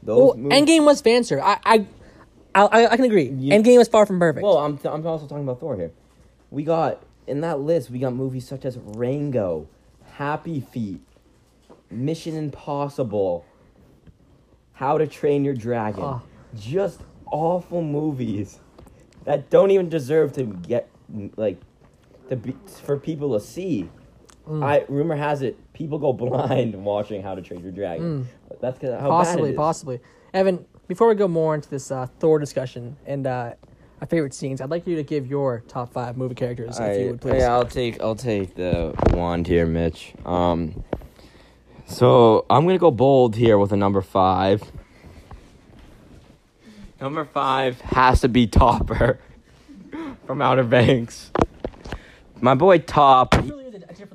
Those 0.03 0.19
Well, 0.19 0.37
movies- 0.37 0.59
Endgame 0.61 0.85
was 0.85 1.01
fan 1.01 1.25
service. 1.25 1.45
I, 1.47 1.59
I, 1.65 1.87
I, 2.55 2.87
I 2.87 2.97
can 2.97 3.05
agree. 3.05 3.29
You- 3.29 3.53
Endgame 3.53 3.81
is 3.81 3.89
far 3.89 4.07
from 4.07 4.19
perfect. 4.19 4.43
Well, 4.45 4.59
I'm, 4.59 4.79
I'm 4.85 5.07
also 5.07 5.27
talking 5.27 5.45
about 5.45 5.61
Thor 5.61 5.77
here. 5.77 5.93
We 6.51 6.63
got 6.65 7.03
in 7.27 7.41
that 7.43 7.61
list. 7.61 7.91
We 7.91 7.99
got 7.99 8.15
movies 8.15 8.47
such 8.47 8.65
as 8.65 8.79
Rango, 8.79 9.69
Happy 10.15 10.61
Feet, 10.61 11.01
Mission 11.91 12.37
Impossible, 12.37 13.45
How 14.73 14.99
to 14.99 15.07
Train 15.07 15.45
Your 15.45 15.55
Dragon. 15.55 16.03
Ah. 16.05 16.23
Just 16.57 17.01
awful 17.31 17.83
movies 17.83 18.61
that 19.25 19.51
don't 19.51 19.71
even 19.73 19.89
deserve 19.89 20.33
to 20.35 20.45
get 20.45 20.89
like 21.37 21.61
to 22.29 22.37
be 22.37 22.55
for 22.85 22.97
people 22.97 23.39
to 23.39 23.45
see. 23.45 23.89
Mm. 24.49 24.63
I 24.65 24.85
rumor 24.89 25.17
has 25.17 25.43
it 25.43 25.57
people 25.73 25.99
go 25.99 26.13
blind 26.13 26.75
watching 26.85 27.23
How 27.23 27.35
to 27.35 27.43
Train 27.43 27.63
Your 27.63 27.73
Dragon. 27.73 28.29
That's 28.61 28.79
'cause 28.79 28.91
how 29.01 29.09
Mm. 29.09 29.11
possibly, 29.11 29.43
bad 29.43 29.49
it 29.49 29.53
is. 29.53 29.57
possibly. 29.57 30.01
Evan, 30.33 30.65
before 30.89 31.09
we 31.09 31.15
go 31.17 31.27
more 31.29 31.55
into 31.55 31.69
this 31.69 31.91
uh, 31.91 32.07
Thor 32.21 32.39
discussion 32.39 32.97
and 33.07 33.27
uh, 33.27 33.53
our 34.01 34.07
favorite 34.07 34.35
scenes, 34.35 34.61
I'd 34.61 34.71
like 34.71 34.87
you 34.87 34.95
to 34.97 35.03
give 35.03 35.27
your 35.27 35.65
top 35.67 35.93
five 35.93 36.17
movie 36.17 36.35
characters, 36.35 36.79
if 36.79 37.01
you 37.01 37.07
would 37.13 37.21
please. 37.21 37.39
Yeah, 37.41 37.55
I'll 37.55 37.65
take 37.65 38.01
I'll 38.01 38.15
take 38.15 38.55
the 38.55 38.95
wand 39.13 39.47
here, 39.49 39.67
Mitch. 39.67 40.15
Um, 40.25 40.85
so 41.87 42.45
I'm 42.49 42.67
gonna 42.67 42.79
go 42.79 42.91
bold 42.93 43.35
here 43.37 43.59
with 43.59 43.73
a 43.73 43.77
number 43.77 44.01
five. 44.01 44.63
Number 47.01 47.25
five 47.25 47.81
has 47.83 48.21
to 48.23 48.29
be 48.29 48.47
Topper 48.47 49.19
from 50.27 50.41
Outer 50.41 50.65
Banks. 50.65 51.31
My 52.41 52.55
boy 52.55 52.79
Top. 52.79 53.35
It 53.35 53.66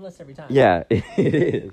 list 0.01 0.19
every 0.21 0.33
time. 0.33 0.47
Yeah, 0.49 0.83
it 0.89 1.33
is. 1.35 1.71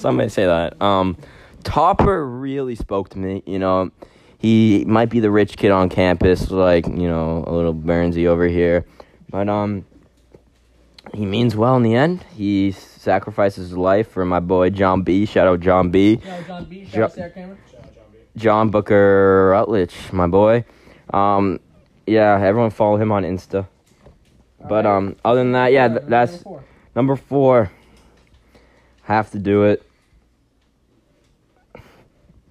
Some 0.00 0.16
may 0.16 0.28
say 0.28 0.46
that. 0.46 0.80
Um, 0.82 1.16
Topper 1.64 2.26
really 2.26 2.74
spoke 2.74 3.10
to 3.10 3.18
me. 3.18 3.42
You 3.46 3.58
know, 3.58 3.90
he 4.38 4.84
might 4.86 5.10
be 5.10 5.20
the 5.20 5.30
rich 5.30 5.56
kid 5.56 5.70
on 5.70 5.88
campus, 5.88 6.50
like 6.50 6.86
you 6.86 7.08
know, 7.08 7.44
a 7.46 7.52
little 7.52 7.74
Burnsy 7.74 8.26
over 8.26 8.46
here, 8.46 8.84
but 9.30 9.48
um, 9.48 9.84
he 11.14 11.24
means 11.26 11.56
well 11.56 11.76
in 11.76 11.82
the 11.82 11.94
end. 11.94 12.22
He 12.34 12.72
sacrifices 12.72 13.68
his 13.70 13.76
life 13.76 14.10
for 14.10 14.24
my 14.24 14.40
boy 14.40 14.70
John 14.70 15.02
B. 15.02 15.26
Shout 15.26 15.46
out 15.46 15.60
John 15.60 15.90
B. 15.90 16.18
Shout 16.20 16.28
out 16.40 16.46
John 16.46 16.64
B. 16.66 16.84
Jo- 16.84 16.90
Shout 16.90 17.02
out 17.02 17.12
Sarah 17.12 17.30
Kramer. 17.30 17.58
John 18.36 18.70
Booker 18.70 19.48
Routledge, 19.50 19.94
my 20.12 20.26
boy. 20.26 20.64
Um, 21.12 21.58
yeah, 22.06 22.40
everyone 22.40 22.70
follow 22.70 22.96
him 22.96 23.10
on 23.12 23.24
Insta. 23.24 23.66
But 24.60 24.86
Alright. 24.86 24.86
um, 24.86 25.16
other 25.24 25.40
than 25.40 25.52
that, 25.52 25.72
yeah, 25.72 25.88
th- 25.88 26.02
that's 26.06 26.42
four. 26.42 26.62
Number 26.94 27.16
four 27.16 27.70
have 29.02 29.30
to 29.32 29.38
do 29.38 29.64
it. 29.64 29.82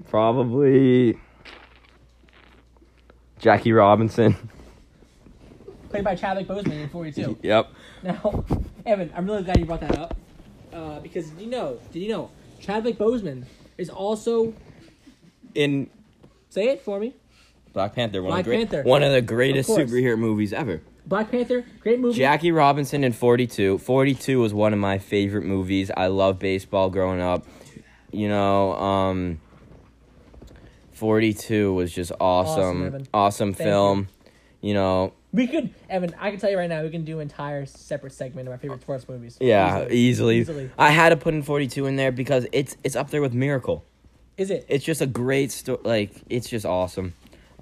Probably 0.09 1.17
Jackie 3.39 3.71
Robinson. 3.71 4.35
Played 5.89 6.03
by 6.03 6.15
Chadwick 6.15 6.47
Boseman 6.47 6.83
in 6.83 6.89
42. 6.89 7.39
Yep. 7.43 7.71
Now, 8.03 8.45
Evan, 8.85 9.11
I'm 9.15 9.25
really 9.25 9.43
glad 9.43 9.59
you 9.59 9.65
brought 9.65 9.81
that 9.81 9.97
up. 9.97 10.15
Uh, 10.71 10.99
because 10.99 11.29
did 11.31 11.41
you 11.41 11.49
know, 11.49 11.79
did 11.91 11.99
you 11.99 12.09
know, 12.09 12.29
Chadwick 12.59 12.97
Boseman 12.97 13.45
is 13.77 13.89
also, 13.89 14.53
In 15.55 15.89
say 16.49 16.69
it 16.69 16.81
for 16.81 16.99
me, 16.99 17.15
Black 17.73 17.95
Panther, 17.95 18.21
one 18.21 18.31
Black 18.31 18.39
of 18.41 18.45
the 18.45 18.51
great, 18.51 18.69
Panther. 18.69 18.83
one 18.87 19.03
of 19.03 19.11
the 19.11 19.21
greatest 19.21 19.69
Of 19.69 19.77
superhero 19.77 20.17
movies 20.17 20.53
ever. 20.53 20.81
Black 21.09 21.31
Panther, 21.31 21.65
great 21.79 21.99
movie. 21.99 22.17
Jackie 22.17 22.51
Robinson 22.51 23.03
in 23.03 23.11
42. 23.13 23.79
42 23.79 24.39
was 24.39 24.53
one 24.53 24.73
of 24.73 24.79
my 24.79 24.99
favorite 24.99 25.43
movies. 25.43 25.89
I 25.97 26.07
love 26.07 26.37
baseball 26.39 26.89
growing 26.89 27.19
up. 27.19 27.45
You 28.11 28.29
know, 28.29 28.73
um 28.73 29.41
42 30.93 31.73
was 31.73 31.91
just 31.91 32.11
Awesome, 32.19 32.87
awesome. 32.87 33.03
Awesome, 33.13 33.53
film. 33.53 34.07
You. 34.61 34.73
know, 34.73 35.13
We 35.31 35.47
could, 35.47 35.73
Evan, 35.89 36.13
I 36.19 36.29
can 36.31 36.39
tell 36.39 36.49
you 36.51 36.57
right 36.57 36.69
now, 36.69 36.83
we 36.83 36.89
can 36.89 37.05
do 37.05 37.17
an 37.17 37.23
entire 37.23 37.65
separate 37.65 38.13
segment 38.13 38.47
of 38.47 38.53
my 38.53 38.57
favorite 38.57 38.81
sports 38.81 39.07
movies. 39.07 39.37
yeah, 39.39 39.87
easily. 39.89 40.39
Easily. 40.39 40.69
I 40.77 40.91
had 40.91 41.09
to 41.09 41.17
put 41.17 41.33
in 41.33 41.41
42 41.41 41.85
in 41.85 41.95
there 41.95 42.11
because 42.11 42.45
it's 42.51 42.75
it's 42.83 42.95
up 42.95 43.09
there 43.09 43.21
with 43.21 43.33
Miracle. 43.33 43.85
Is 44.37 44.51
it? 44.51 44.65
It's 44.69 44.85
just 44.85 45.01
a 45.01 45.07
great 45.07 45.51
story. 45.51 45.79
Like 45.83 46.11
it's 46.29 46.49
just 46.49 46.65
awesome. 46.65 47.13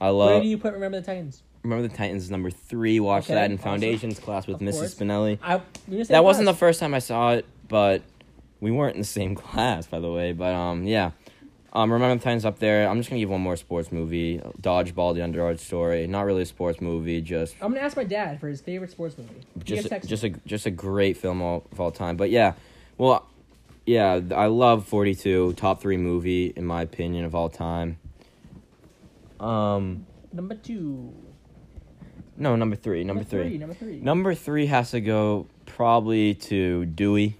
I 0.01 0.09
love. 0.09 0.31
Where 0.31 0.41
do 0.41 0.47
you 0.47 0.57
put 0.57 0.73
Remember 0.73 0.99
the 0.99 1.05
Titans? 1.05 1.43
Remember 1.63 1.87
the 1.87 1.95
Titans 1.95 2.23
is 2.23 2.31
number 2.31 2.49
three. 2.49 2.99
Watch 2.99 3.25
Okay, 3.25 3.33
that 3.33 3.45
in 3.51 3.57
awesome. 3.57 3.63
foundations 3.63 4.19
class 4.19 4.47
with 4.47 4.57
Of 4.57 4.61
Mrs. 4.61 4.73
course. 4.73 4.95
Spinelli. 4.95 5.39
I, 5.43 5.61
we 5.87 5.97
just 5.97 6.07
said 6.07 6.15
That 6.15 6.23
wasn't 6.23 6.45
the 6.45 6.53
first 6.53 6.79
time 6.79 6.93
I 6.93 6.99
saw 6.99 7.31
it, 7.33 7.45
but 7.67 8.03
we 8.61 8.71
weren't 8.71 8.95
in 8.95 9.01
the 9.01 9.07
same 9.07 9.35
class, 9.43 9.85
by 9.87 9.99
the 9.99 10.11
way. 10.11 10.31
But 10.31 10.53
um, 10.53 10.83
yeah, 10.83 11.11
um, 11.73 11.91
remember 11.91 12.15
the 12.15 12.23
Titans 12.23 12.45
up 12.45 12.59
there. 12.59 12.87
I'm 12.87 12.97
just 12.97 13.09
gonna 13.09 13.19
give 13.19 13.29
one 13.29 13.41
more 13.41 13.55
sports 13.57 13.91
movie, 13.91 14.39
Dodgeball: 14.61 15.13
The 15.15 15.21
Underdog 15.23 15.57
Story. 15.59 16.07
Not 16.07 16.21
really 16.25 16.43
a 16.43 16.45
sports 16.45 16.79
movie, 16.79 17.21
just 17.21 17.55
I'm 17.61 17.71
gonna 17.73 17.83
ask 17.85 17.97
my 17.97 18.03
dad 18.05 18.39
for 18.39 18.47
his 18.47 18.61
favorite 18.61 18.91
sports 18.91 19.17
movie. 19.17 19.41
Just 19.63 19.89
gets 19.89 20.07
just 20.07 20.23
a 20.23 20.29
just 20.45 20.65
a 20.65 20.71
great 20.71 21.17
film 21.17 21.41
all, 21.41 21.65
of 21.71 21.79
all 21.81 21.91
time. 21.91 22.15
But 22.17 22.29
yeah, 22.29 22.53
well, 22.97 23.27
yeah, 23.85 24.21
I 24.35 24.45
love 24.47 24.87
42, 24.87 25.53
top 25.53 25.81
three 25.81 25.97
movie 25.97 26.53
in 26.55 26.65
my 26.65 26.81
opinion 26.81 27.25
of 27.25 27.35
all 27.35 27.49
time. 27.49 27.97
Um, 29.39 30.05
number 30.33 30.55
two. 30.55 31.13
No, 32.37 32.55
number 32.55 32.75
three, 32.75 33.03
number, 33.03 33.23
three. 33.23 33.57
Number 33.57 33.73
three. 33.73 33.99
Number 33.99 34.35
three 34.35 34.67
has 34.67 34.91
to 34.91 35.01
go 35.01 35.47
probably 35.65 36.35
to 36.35 36.85
Dewey. 36.85 37.37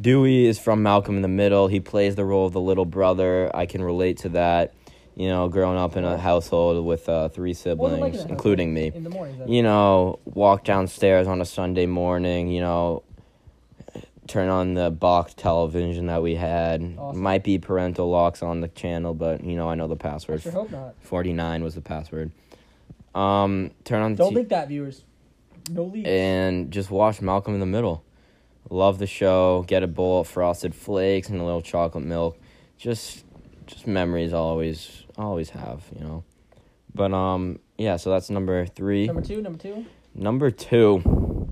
Dewey 0.00 0.46
is 0.46 0.58
from 0.58 0.82
Malcolm 0.82 1.16
in 1.16 1.22
the 1.22 1.28
Middle. 1.28 1.68
He 1.68 1.80
plays 1.80 2.16
the 2.16 2.24
role 2.24 2.46
of 2.46 2.52
the 2.52 2.60
little 2.60 2.84
brother. 2.84 3.54
I 3.54 3.66
can 3.66 3.82
relate 3.82 4.18
to 4.18 4.30
that. 4.30 4.74
You 5.14 5.28
know, 5.28 5.48
growing 5.48 5.78
up 5.78 5.96
in 5.96 6.04
a 6.04 6.16
household 6.16 6.86
with 6.86 7.06
uh, 7.06 7.28
three 7.28 7.50
it 7.50 7.66
like 7.66 8.14
in 8.14 8.14
siblings, 8.14 8.24
including 8.24 8.72
me. 8.72 8.92
In 8.94 9.04
the 9.04 9.10
mornings. 9.10 9.48
You 9.48 9.62
know, 9.62 10.18
walk 10.24 10.64
downstairs 10.64 11.26
on 11.26 11.42
a 11.42 11.44
Sunday 11.44 11.84
morning, 11.84 12.48
you 12.48 12.62
know, 12.62 13.02
turn 14.26 14.48
on 14.48 14.72
the 14.72 14.90
box 14.90 15.34
television 15.34 16.06
that 16.06 16.22
we 16.22 16.34
had. 16.34 16.96
Awesome. 16.98 17.22
Might 17.22 17.44
be 17.44 17.58
parental 17.58 18.08
locks 18.08 18.42
on 18.42 18.62
the 18.62 18.68
channel, 18.68 19.12
but, 19.12 19.44
you 19.44 19.54
know, 19.54 19.68
I 19.68 19.74
know 19.74 19.86
the 19.86 19.94
I 19.94 19.98
password. 19.98 20.40
sure 20.42 20.52
hope 20.52 20.70
not. 20.70 20.94
49 21.02 21.62
was 21.62 21.74
the 21.74 21.82
password. 21.82 22.32
Um, 23.14 23.70
turn 23.84 24.02
on 24.02 24.12
the 24.12 24.18
Don't 24.18 24.30
t- 24.30 24.36
leak 24.36 24.48
that, 24.50 24.68
viewers. 24.68 25.04
No 25.70 25.84
leaks. 25.84 26.08
and 26.08 26.70
just 26.72 26.90
watch 26.90 27.20
Malcolm 27.20 27.54
in 27.54 27.60
the 27.60 27.66
Middle. 27.66 28.04
Love 28.70 28.98
the 28.98 29.06
show. 29.06 29.64
Get 29.68 29.82
a 29.82 29.86
bowl 29.86 30.20
of 30.20 30.28
frosted 30.28 30.74
flakes 30.74 31.28
and 31.28 31.40
a 31.40 31.44
little 31.44 31.62
chocolate 31.62 32.04
milk. 32.04 32.38
Just, 32.78 33.24
just 33.66 33.86
memories. 33.86 34.32
I'll 34.32 34.42
always, 34.42 35.04
I'll 35.18 35.28
always 35.28 35.50
have. 35.50 35.82
You 35.94 36.04
know. 36.04 36.24
But 36.94 37.12
um, 37.12 37.58
yeah. 37.78 37.96
So 37.96 38.10
that's 38.10 38.30
number 38.30 38.66
three. 38.66 39.06
number 39.06 39.22
two. 39.22 39.40
Number 39.42 39.58
two. 39.58 39.86
Number 40.14 40.50
two. 40.50 41.48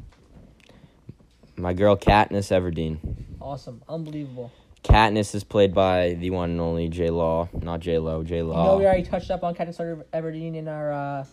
My 1.56 1.72
girl 1.74 1.96
Katniss 1.96 2.50
Everdeen. 2.50 2.98
Awesome. 3.40 3.82
Unbelievable. 3.88 4.50
Katniss 4.82 5.34
is 5.34 5.44
played 5.44 5.74
by 5.74 6.14
the 6.14 6.30
one 6.30 6.50
and 6.52 6.60
only 6.60 6.88
J 6.88 7.10
Law, 7.10 7.48
not 7.52 7.80
J 7.80 7.98
Lo. 7.98 8.22
J 8.22 8.38
You 8.38 8.42
know, 8.44 8.48
Law. 8.50 8.78
we 8.78 8.86
already 8.86 9.02
touched 9.02 9.30
up 9.30 9.42
on 9.44 9.54
Katniss 9.54 9.76
Everdeen 10.12 10.54
in 10.56 10.68
our 10.68 10.90
uh, 10.92 11.24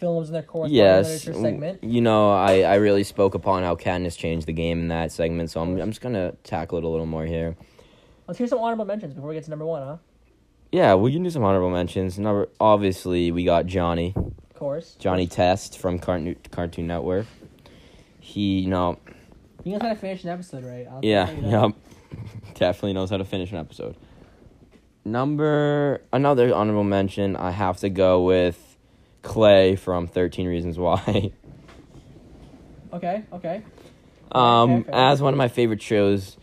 films 0.00 0.28
and 0.28 0.34
their 0.34 0.42
corresponding 0.42 0.76
Yes, 0.76 1.26
literature 1.26 1.40
segment. 1.40 1.84
you 1.84 2.00
know, 2.00 2.32
I, 2.32 2.62
I 2.62 2.74
really 2.76 3.04
spoke 3.04 3.34
upon 3.34 3.62
how 3.62 3.76
Katniss 3.76 4.16
changed 4.16 4.46
the 4.46 4.52
game 4.52 4.80
in 4.80 4.88
that 4.88 5.12
segment, 5.12 5.50
so 5.50 5.60
I'm 5.60 5.78
I'm 5.80 5.90
just 5.90 6.00
gonna 6.00 6.32
tackle 6.42 6.78
it 6.78 6.84
a 6.84 6.88
little 6.88 7.06
more 7.06 7.24
here. 7.26 7.56
Let's 8.26 8.38
hear 8.38 8.46
some 8.48 8.58
honorable 8.60 8.84
mentions 8.86 9.14
before 9.14 9.28
we 9.28 9.34
get 9.36 9.44
to 9.44 9.50
number 9.50 9.66
one, 9.66 9.82
huh? 9.82 9.96
Yeah, 10.72 10.94
we 10.94 11.12
can 11.12 11.22
do 11.22 11.30
some 11.30 11.42
honorable 11.44 11.70
mentions. 11.70 12.18
Number 12.18 12.48
obviously 12.58 13.30
we 13.32 13.44
got 13.44 13.66
Johnny, 13.66 14.14
Of 14.16 14.54
course. 14.54 14.96
Johnny 14.98 15.26
Test 15.26 15.78
from 15.78 15.98
Cartoon 15.98 16.36
Cartoon 16.50 16.86
Network. 16.86 17.26
He, 18.20 18.60
you 18.60 18.68
know, 18.68 18.98
You 19.64 19.72
knows 19.72 19.82
how 19.82 19.88
to 19.88 19.96
finish 19.96 20.22
an 20.24 20.30
episode, 20.30 20.64
right? 20.64 20.86
I'll 20.90 21.00
yeah, 21.02 21.26
tell 21.26 21.34
you 21.34 21.40
that. 21.42 21.50
yep, 21.50 21.72
definitely 22.54 22.92
knows 22.92 23.10
how 23.10 23.16
to 23.16 23.24
finish 23.24 23.50
an 23.50 23.58
episode. 23.58 23.96
Number 25.04 26.02
another 26.12 26.54
honorable 26.54 26.84
mention, 26.84 27.34
I 27.34 27.50
have 27.52 27.78
to 27.78 27.88
go 27.88 28.22
with 28.22 28.69
Clay 29.22 29.76
from 29.76 30.06
Thirteen 30.06 30.46
Reasons 30.46 30.78
Why. 30.78 31.32
Okay, 32.92 33.22
okay. 33.32 33.62
um, 34.32 34.82
fair. 34.82 34.94
as 34.94 35.22
one 35.22 35.32
of 35.32 35.38
my 35.38 35.46
favorite 35.46 35.80
shows, 35.80 36.36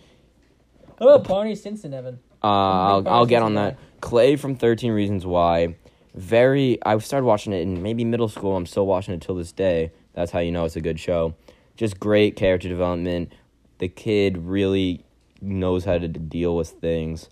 Oh, 1.01 1.19
Barney 1.19 1.55
Stinson, 1.55 1.93
Evan. 1.93 2.19
Uh, 2.41 2.47
I'll, 2.47 3.09
I'll 3.09 3.25
get 3.25 3.41
on 3.43 3.55
that. 3.55 3.77
Clay 3.99 4.37
from 4.37 4.55
Thirteen 4.55 4.93
Reasons 4.93 5.25
Why. 5.25 5.75
Very. 6.15 6.79
I 6.85 6.97
started 6.99 7.25
watching 7.25 7.51
it 7.51 7.61
in 7.63 7.83
maybe 7.83 8.05
middle 8.05 8.29
school. 8.29 8.55
I'm 8.55 8.65
still 8.65 8.85
watching 8.87 9.13
it 9.13 9.21
till 9.21 9.35
this 9.35 9.51
day. 9.51 9.91
That's 10.13 10.31
how 10.31 10.39
you 10.39 10.51
know 10.53 10.63
it's 10.63 10.77
a 10.77 10.81
good 10.81 10.99
show. 11.01 11.35
Just 11.75 11.99
great 11.99 12.37
character 12.37 12.69
development. 12.69 13.33
The 13.79 13.89
kid 13.89 14.37
really 14.37 15.03
knows 15.41 15.83
how 15.83 15.97
to 15.97 16.07
deal 16.07 16.55
with 16.55 16.69
things, 16.69 17.29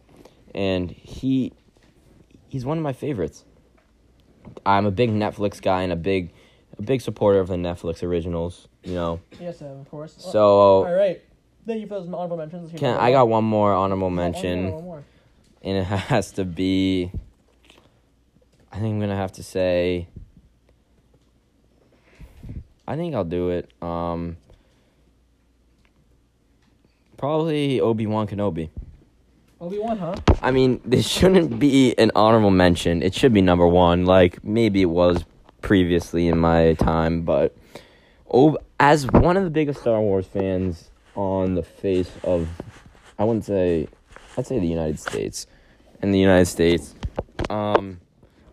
and 0.54 0.92
he 0.92 1.54
he's 2.50 2.66
one 2.66 2.78
of 2.78 2.84
my 2.84 2.94
favorites. 2.94 3.46
I'm 4.66 4.86
a 4.86 4.92
big 4.92 5.10
Netflix 5.10 5.62
guy 5.62 5.82
and 5.84 5.92
a 5.92 5.96
big 5.96 6.32
a 6.78 6.82
big 6.82 7.02
supporter 7.02 7.40
of 7.40 7.48
the 7.48 7.56
Netflix 7.56 8.04
originals. 8.04 8.68
You 8.84 8.94
know, 8.94 9.20
Yes, 9.40 9.62
of 9.62 9.90
course. 9.90 10.16
So 10.18 10.86
all 10.86 10.94
right. 10.94 11.22
Thank 11.66 11.82
you 11.82 11.88
for 11.88 12.00
those 12.00 12.08
honorable 12.08 12.38
mentions. 12.38 12.78
Can 12.80 12.98
I 12.98 13.12
got 13.12 13.28
one 13.28 13.44
more 13.44 13.74
honorable 13.74 14.12
mention. 14.12 14.72
one 14.72 14.84
more. 14.84 15.04
and 15.64 15.78
it 15.78 15.84
has 15.86 16.32
to 16.34 16.46
be 16.46 17.12
I 18.72 18.80
think 18.80 18.94
I'm 18.94 19.00
gonna 19.00 19.16
have 19.16 19.32
to 19.34 19.44
say 19.44 20.08
I 22.88 22.96
think 22.96 23.16
I'll 23.16 23.24
do 23.24 23.50
it. 23.50 23.72
Um 23.82 24.38
probably 27.18 27.80
Obi 27.82 28.06
Wan 28.06 28.28
Kenobi. 28.28 28.70
Obi 29.62 29.80
Wan, 29.80 29.98
huh? 29.98 30.16
I 30.42 30.52
mean, 30.52 30.82
this 30.84 31.08
shouldn't 31.08 31.60
be 31.60 31.98
an 31.98 32.12
honorable 32.16 32.52
mention. 32.52 33.02
It 33.02 33.14
should 33.14 33.34
be 33.34 33.42
number 33.42 33.66
one, 33.68 34.06
like 34.06 34.44
maybe 34.44 34.82
it 34.82 34.90
was 34.90 35.24
previously 35.62 36.28
in 36.28 36.38
my 36.38 36.74
time, 36.74 37.22
but 37.24 37.56
Ob- 38.32 38.62
as 38.80 39.08
one 39.08 39.38
of 39.38 39.44
the 39.44 39.50
biggest 39.50 39.82
Star 39.82 40.00
Wars 40.02 40.28
fans 40.28 40.90
on 41.16 41.56
the 41.56 41.64
face 41.64 42.12
of, 42.24 42.50
I 43.18 43.24
wouldn't 43.24 43.46
say, 43.46 43.88
I'd 44.38 44.46
say 44.46 44.60
the 44.60 44.68
United 44.68 45.00
States, 45.00 45.48
in 46.02 46.12
the 46.12 46.20
United 46.20 46.48
States, 46.48 46.94
um, 47.50 48.02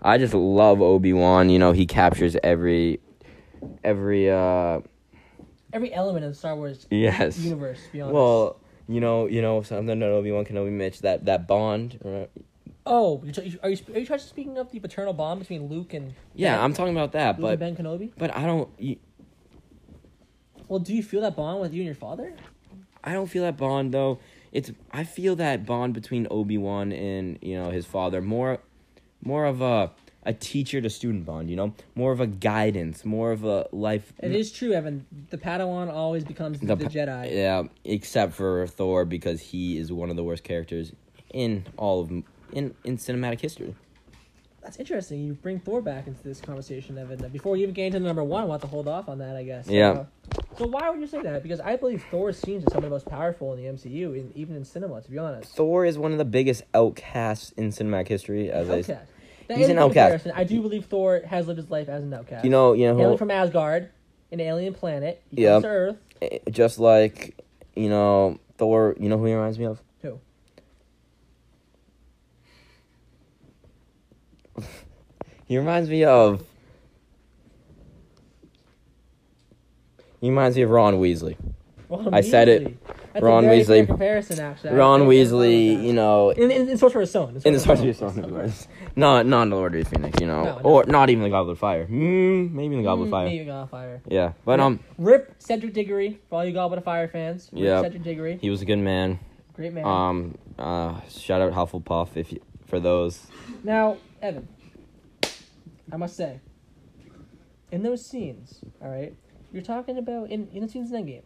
I 0.01 0.19
just 0.19 0.35
love 0.35 0.81
Obi 0.81 1.13
Wan. 1.13 1.51
You 1.51 1.59
know, 1.59 1.73
he 1.73 1.87
captures 1.87 2.37
every, 2.43 3.01
every, 3.83 4.31
uh, 4.31 4.81
Every 5.73 5.93
element 5.95 6.25
of 6.27 6.33
the 6.33 6.37
Star 6.37 6.55
Wars 6.55 6.87
yes, 6.91 7.39
universe. 7.39 7.83
To 7.87 7.93
be 7.93 8.01
honest. 8.03 8.15
well. 8.15 8.61
You 8.89 9.01
know, 9.01 9.27
you 9.27 9.41
know 9.43 9.63
something 9.63 9.99
that 9.99 10.07
Obi 10.07 10.33
Wan 10.33 10.45
Kenobi 10.45 10.71
Mitch 10.71 11.01
that 11.01 11.25
that 11.27 11.47
bond. 11.47 11.99
Right? 12.05 12.31
oh, 12.85 13.23
you 13.25 13.33
are 13.63 13.69
you 13.71 13.79
are 13.95 13.99
you 14.01 14.07
trying 14.07 14.19
to 14.19 14.25
speaking 14.27 14.59
of 14.59 14.71
the 14.73 14.81
paternal 14.81 15.13
bond 15.13 15.39
between 15.41 15.69
Luke 15.69 15.95
and 15.95 16.15
Yeah, 16.35 16.57
Ben? 16.57 16.65
I'm 16.65 16.75
talking 16.75 16.95
about 16.97 17.13
that, 17.13 17.39
Luke 17.39 17.51
and 17.51 17.59
but 17.59 17.59
Ben 17.61 17.77
Kenobi? 17.77 18.11
but 18.19 18.35
I 18.37 18.45
don't. 18.47 18.69
you- 18.79 18.99
Well, 20.69 20.81
do 20.81 20.95
you 20.95 21.03
feel 21.03 21.21
that 21.21 21.37
bond 21.37 21.61
with 21.61 21.73
you 21.73 21.81
and 21.81 21.87
your 21.87 21.95
father? 21.95 22.35
I 23.05 23.13
don't 23.13 23.27
feel 23.29 23.43
that 23.45 23.57
bond 23.57 23.93
though. 23.93 24.19
It's 24.53 24.71
I 24.91 25.05
feel 25.05 25.37
that 25.37 25.65
bond 25.65 25.95
between 25.95 26.27
Obi 26.31 26.59
Wan 26.59 26.93
and 26.93 27.39
you 27.41 27.55
know 27.61 27.71
his 27.71 27.87
father 27.87 28.21
more, 28.21 28.59
more 29.23 29.45
of 29.47 29.61
a 29.61 29.91
a 30.25 30.33
teacher 30.33 30.81
to 30.81 30.91
student 30.91 31.25
bond. 31.27 31.51
You 31.51 31.57
know, 31.57 31.75
more 31.95 32.13
of 32.13 32.21
a 32.21 32.27
guidance, 32.27 33.05
more 33.05 33.33
of 33.33 33.45
a 33.45 33.69
life. 33.73 34.13
It 34.19 34.33
is 34.33 34.53
true, 34.53 34.73
Evan. 34.73 35.07
The 35.31 35.39
Padawan 35.39 35.93
always 35.93 36.25
becomes 36.25 36.61
the, 36.61 36.77
pa- 36.77 36.85
Jedi. 36.85 37.33
Yeah, 37.33 37.65
except 37.85 38.35
for 38.35 38.67
Thor 38.67 39.05
because 39.05 39.41
he 39.41 39.79
is 39.79 39.93
one 39.93 40.11
of 40.11 40.17
the 40.17 40.25
worst 40.25 40.45
characters 40.45 40.93
in 41.33 41.67
all 41.77 42.01
of 42.01 42.11
in 42.53 42.75
in 42.85 42.97
cinematic 42.99 43.41
history. 43.41 43.75
That's 44.63 44.77
interesting. 44.77 45.25
You 45.25 45.33
bring 45.33 45.59
Thor 45.59 45.83
back 45.83 46.07
into 46.07 46.23
this 46.23 46.41
conversation, 46.41 46.97
Evan. 46.97 47.29
Before 47.31 47.57
you 47.57 47.65
even 47.65 47.75
get 47.75 47.87
into 47.87 47.99
number 47.99 48.23
one, 48.23 48.45
I 48.45 48.47
want 48.47 48.63
to 48.63 48.69
hold 48.69 48.87
off 48.87 49.09
on 49.09 49.19
that, 49.19 49.35
I 49.35 49.43
guess. 49.43 49.67
Yeah. 49.67 49.91
Uh, 49.91 50.05
so 50.57 50.67
why 50.69 50.89
would 50.89 51.01
you 51.01 51.09
say 51.09 51.21
that? 51.21 51.43
Because 51.43 51.59
I 51.59 51.75
believe 51.75 52.05
Thor's 52.13 52.39
scenes 52.39 52.65
are 52.65 52.71
some 52.71 52.79
of 52.79 52.85
the 52.85 52.91
most 52.91 53.07
powerful 53.07 53.53
in 53.55 53.61
the 53.61 53.69
MCU, 53.69 54.17
in, 54.17 54.31
even 54.37 54.55
in 54.55 54.65
cinema. 54.65 55.01
To 55.03 55.11
be 55.11 55.19
honest. 55.19 55.53
Thor 55.57 55.85
is 55.85 55.99
one 55.99 56.13
of 56.13 56.19
the 56.19 56.25
biggest 56.25 56.63
outcasts 56.75 57.51
in 57.57 57.71
cinematic 57.71 58.07
history. 58.07 58.53
As 58.53 58.71
I, 58.71 58.79
Outcast. 58.79 59.11
That 59.49 59.59
He's 59.59 59.69
an 59.69 59.79
outcast. 59.79 60.27
I 60.35 60.45
do 60.45 60.61
believe 60.63 60.87
Thor 60.87 61.23
has 61.27 61.47
lived 61.47 61.59
his 61.59 61.71
life 61.71 61.89
as 61.89 62.03
an 62.03 62.13
outcast. 62.15 62.45
you 62.45 62.51
know, 62.51 62.73
you 62.73 62.87
know, 62.93 63.11
who- 63.13 63.17
from 63.17 63.31
Asgard, 63.31 63.89
an 64.31 64.41
alien 64.41 64.75
planet. 64.75 65.23
He 65.31 65.43
Yep. 65.43 65.65
Earth. 65.65 65.97
eh, 66.23 66.39
just 66.51 66.79
like 66.79 67.37
you 67.75 67.89
know 67.89 68.39
Thor. 68.59 68.95
You 68.99 69.09
know 69.09 69.19
who 69.19 69.25
he 69.27 69.35
reminds 69.35 69.59
me 69.59 69.65
of? 69.67 69.83
Who? 70.03 70.19
He 75.47 75.59
reminds 75.59 75.89
me 75.91 76.05
of. 76.05 76.43
He 80.21 80.31
reminds 80.31 80.57
me 80.57 80.63
of 80.63 80.71
Ron 80.71 80.95
Weasley. 80.95 81.37
Ron 81.91 82.15
I 82.15 82.21
said 82.23 82.49
it. 82.49 82.63
Weasley. 82.65 82.77
That's 83.13 83.23
Ron 83.23 83.45
Weasley. 83.45 83.87
comparison, 83.87 84.41
actually. 84.41 84.71
Ron 84.73 85.03
Weasley, 85.03 85.83
you 85.85 85.93
know, 85.93 86.31
In, 86.31 86.51
in, 86.51 86.71
in 86.71 86.79
Sorcerer's 86.79 87.11
Stone. 87.11 87.39
in 87.45 87.53
the 87.53 87.61
Sorcerer's 87.61 87.97
Stone, 87.97 88.25
of 88.25 88.31
course. 88.31 88.67
Not 88.95 89.27
not 89.27 89.45
in 89.45 89.51
the 89.51 89.57
Lord 89.57 89.75
of 89.75 89.85
the 89.85 89.91
Phoenix, 89.91 90.21
you 90.21 90.27
know, 90.27 90.43
No, 90.45 90.55
no. 90.59 90.61
or 90.63 90.85
not 90.85 91.09
even 91.09 91.23
the 91.23 91.31
Goblet 91.31 91.53
of 91.53 91.59
Fire. 91.59 91.87
Mm, 91.87 92.53
maybe 92.53 92.77
the 92.77 92.83
Goblet 92.83 93.07
of 93.07 93.11
Fire. 93.11 93.25
Maybe 93.27 93.39
the 93.39 93.45
Goblet 93.47 93.63
of 93.65 93.71
Fire. 93.71 94.03
Yeah, 94.09 94.33
but 94.45 94.61
um, 94.61 94.81
Rip 94.99 95.35
Cedric 95.39 95.73
Diggory 95.73 96.21
for 96.29 96.37
all 96.41 96.45
you 96.45 96.53
Goblet 96.53 96.79
of 96.79 96.85
Fire 96.85 97.09
fans. 97.09 97.49
Rip 97.53 97.63
Yep. 97.63 97.85
Cedric 97.85 98.03
Diggory, 98.03 98.39
he 98.41 98.51
was 98.51 98.61
a 98.61 98.67
good 98.67 98.79
man. 98.79 99.19
great 99.55 99.73
man. 99.73 99.85
Um, 99.87 100.35
uh, 100.59 101.01
shout 101.09 101.41
out 101.41 101.53
Hufflepuff 101.53 102.17
if 102.17 102.33
you, 102.33 102.41
for 102.67 102.79
those. 102.81 103.27
now, 103.65 103.97
Evan, 104.21 104.47
I 105.91 105.97
must 105.97 106.15
say, 106.17 106.41
in 107.71 107.83
those 107.83 108.05
scenes, 108.05 108.61
all 108.83 108.91
right, 108.91 109.15
you're 109.53 109.63
talking 109.63 109.97
about 109.97 110.31
in 110.31 110.49
in 110.53 110.63
the 110.63 110.69
scenes 110.69 110.93
in 110.93 111.03
Endgame, 111.05 111.23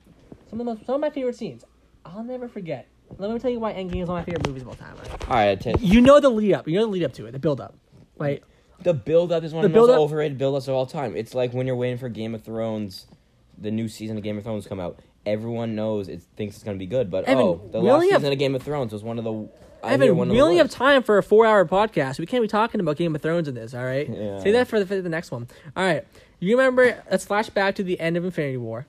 some 0.48 0.60
of 0.60 0.66
the 0.66 0.72
most 0.72 0.86
some 0.86 0.94
of 0.94 1.00
my 1.00 1.10
favorite 1.10 1.34
scenes. 1.36 1.64
I'll 2.04 2.22
never 2.22 2.46
forget. 2.46 2.86
Let 3.18 3.30
me 3.32 3.38
tell 3.38 3.50
you 3.50 3.60
why 3.60 3.72
Endgame 3.72 4.02
is 4.02 4.08
one 4.08 4.20
of 4.20 4.26
my 4.26 4.32
favorite 4.32 4.46
movies 4.46 4.62
of 4.62 4.68
all 4.68 4.74
time. 4.74 4.94
All 5.28 5.36
right, 5.36 5.60
t- 5.60 5.74
You 5.80 6.00
know 6.00 6.20
the 6.20 6.28
lead 6.28 6.52
up. 6.52 6.68
You 6.68 6.76
know 6.78 6.86
the 6.86 6.90
lead 6.92 7.04
up 7.04 7.12
to 7.14 7.26
it. 7.26 7.32
The 7.32 7.38
build 7.38 7.60
up, 7.60 7.74
right? 8.18 8.42
the 8.82 8.92
build 8.92 9.32
up 9.32 9.42
is 9.42 9.54
one 9.54 9.64
of 9.64 9.72
the 9.72 9.76
most 9.78 9.86
build-up- 9.86 10.00
overrated 10.00 10.36
build 10.36 10.54
ups 10.54 10.68
of 10.68 10.74
all 10.74 10.84
time. 10.84 11.16
It's 11.16 11.34
like 11.34 11.54
when 11.54 11.66
you're 11.66 11.76
waiting 11.76 11.96
for 11.96 12.10
Game 12.10 12.34
of 12.34 12.42
Thrones, 12.42 13.06
the 13.56 13.70
new 13.70 13.88
season 13.88 14.18
of 14.18 14.22
Game 14.22 14.36
of 14.36 14.44
Thrones 14.44 14.64
to 14.64 14.68
come 14.68 14.80
out. 14.80 14.98
Everyone 15.24 15.74
knows 15.74 16.08
it 16.08 16.20
thinks 16.36 16.56
it's 16.56 16.62
gonna 16.64 16.76
be 16.76 16.86
good, 16.86 17.10
but 17.10 17.24
Evan, 17.24 17.42
oh, 17.42 17.60
the 17.72 17.80
last 17.80 18.02
season 18.02 18.22
have- 18.22 18.32
of 18.32 18.38
Game 18.38 18.54
of 18.54 18.62
Thrones 18.62 18.92
was 18.92 19.02
one 19.02 19.18
of 19.18 19.24
the. 19.24 19.48
I 19.82 19.92
Evan, 19.94 20.16
we 20.28 20.40
only 20.42 20.56
have 20.56 20.68
time 20.70 21.02
for 21.02 21.16
a 21.16 21.22
four-hour 21.22 21.64
podcast. 21.66 22.18
We 22.18 22.26
can't 22.26 22.42
be 22.42 22.48
talking 22.48 22.80
about 22.80 22.96
Game 22.96 23.14
of 23.14 23.22
Thrones 23.22 23.46
in 23.48 23.54
this. 23.54 23.72
All 23.72 23.84
right, 23.84 24.08
Yeah. 24.08 24.40
say 24.40 24.50
that 24.52 24.66
for 24.68 24.78
the, 24.78 24.86
for 24.86 25.00
the 25.00 25.08
next 25.08 25.30
one. 25.30 25.46
All 25.76 25.84
right, 25.84 26.04
you 26.40 26.56
remember? 26.56 27.02
Let's 27.10 27.24
flash 27.24 27.48
back 27.50 27.76
to 27.76 27.82
the 27.82 27.98
end 27.98 28.16
of 28.16 28.24
Infinity 28.24 28.56
War. 28.58 28.86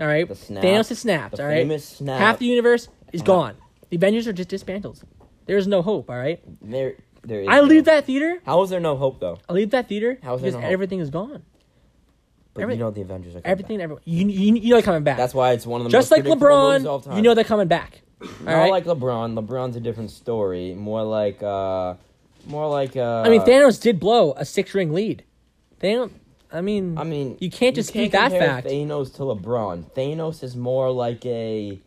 All 0.00 0.06
right, 0.06 0.26
The 0.28 0.34
snap. 0.34 0.62
Thanos 0.64 0.88
has 0.90 0.98
snapped. 0.98 1.36
The 1.36 1.42
all 1.44 1.48
right, 1.48 1.58
famous 1.62 1.84
snap. 1.86 2.18
half 2.18 2.38
the 2.40 2.46
universe 2.46 2.88
is 3.14 3.20
Uh-huh. 3.22 3.26
gone. 3.34 3.54
The 3.90 3.96
Avengers 3.96 4.26
are 4.28 4.32
just 4.32 4.48
dismantled. 4.50 5.02
There 5.46 5.56
is 5.56 5.66
no 5.66 5.82
hope. 5.82 6.10
All 6.10 6.16
right, 6.16 6.40
There, 6.62 6.94
there 7.22 7.42
is. 7.42 7.48
I 7.48 7.56
no- 7.60 7.64
leave 7.64 7.84
that 7.84 8.04
theater. 8.06 8.40
How 8.44 8.62
is 8.62 8.70
there 8.70 8.80
no 8.80 8.96
hope 8.96 9.20
though? 9.20 9.38
I 9.48 9.52
leave 9.52 9.70
that 9.70 9.88
theater 9.88 10.18
How 10.22 10.34
is 10.34 10.40
there 10.42 10.48
because 10.50 10.54
no 10.54 10.60
hope? 10.62 10.72
everything 10.72 11.00
is 11.00 11.10
gone. 11.10 11.42
But 12.54 12.62
Every- 12.62 12.74
you 12.74 12.80
know 12.80 12.90
the 12.90 13.02
Avengers 13.02 13.34
are 13.34 13.40
coming 13.40 13.50
Everything, 13.50 13.76
back. 13.78 13.82
everyone. 13.84 14.02
You, 14.04 14.26
you, 14.28 14.54
you 14.56 14.68
know 14.70 14.76
they're 14.76 14.82
coming 14.82 15.02
back. 15.04 15.16
That's 15.16 15.34
why 15.34 15.52
it's 15.52 15.66
one 15.66 15.80
of 15.80 15.84
the 15.86 15.90
just 15.90 16.06
most 16.10 16.16
like 16.18 16.22
predictable 16.22 16.70
of 16.70 16.86
all 16.86 17.00
LeBron. 17.00 17.04
time. 17.04 17.16
You 17.16 17.22
know 17.22 17.34
they're 17.34 17.44
coming 17.44 17.66
back. 17.68 18.02
All 18.22 18.28
Not 18.44 18.52
right. 18.54 18.70
like 18.70 18.84
LeBron. 18.84 19.34
LeBron's 19.38 19.76
a 19.76 19.80
different 19.80 20.10
story. 20.12 20.72
More 20.74 21.02
like, 21.02 21.42
uh, 21.42 21.94
more 22.46 22.68
like. 22.70 22.96
Uh, 22.96 23.22
I 23.26 23.28
mean, 23.28 23.40
Thanos 23.42 23.80
did 23.82 23.98
blow 24.00 24.32
a 24.36 24.44
six-ring 24.44 24.92
lead. 24.92 25.24
Thanos. 25.80 26.10
I 26.52 26.60
mean, 26.60 26.96
I 26.96 27.02
mean, 27.04 27.36
You 27.40 27.50
can't 27.50 27.74
dispute 27.74 28.12
that 28.12 28.30
fact. 28.30 28.68
Thanos 28.68 29.12
to 29.16 29.22
LeBron. 29.22 29.90
Thanos 29.92 30.42
is 30.44 30.54
more 30.54 30.90
like 30.92 31.26
a, 31.26 31.80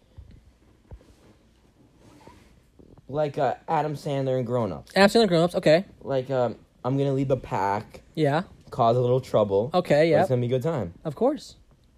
like 3.10 3.38
uh, 3.38 3.56
Adam 3.68 3.96
Sandler 3.96 4.38
and 4.38 4.46
Grown 4.46 4.72
Ups. 4.72 4.92
Adam 4.96 5.04
absolutely 5.04 5.30
grown-ups. 5.30 5.56
Okay. 5.56 5.86
Like, 6.02 6.30
um, 6.30 6.56
I'm 6.84 6.98
gonna 6.98 7.14
lead 7.14 7.28
the 7.30 7.38
pack, 7.38 8.02
Yeah. 8.16 8.44
cause 8.70 8.96
a 8.98 9.02
little 9.02 9.22
trouble. 9.22 9.72
Okay. 9.74 10.10
Yeah. 10.10 10.22
It's 10.22 10.30
gonna 10.30 10.42
be 10.42 10.48
a 10.48 10.50
good 10.50 10.64
time. 10.64 10.94
Of 11.06 11.16
course. 11.16 11.56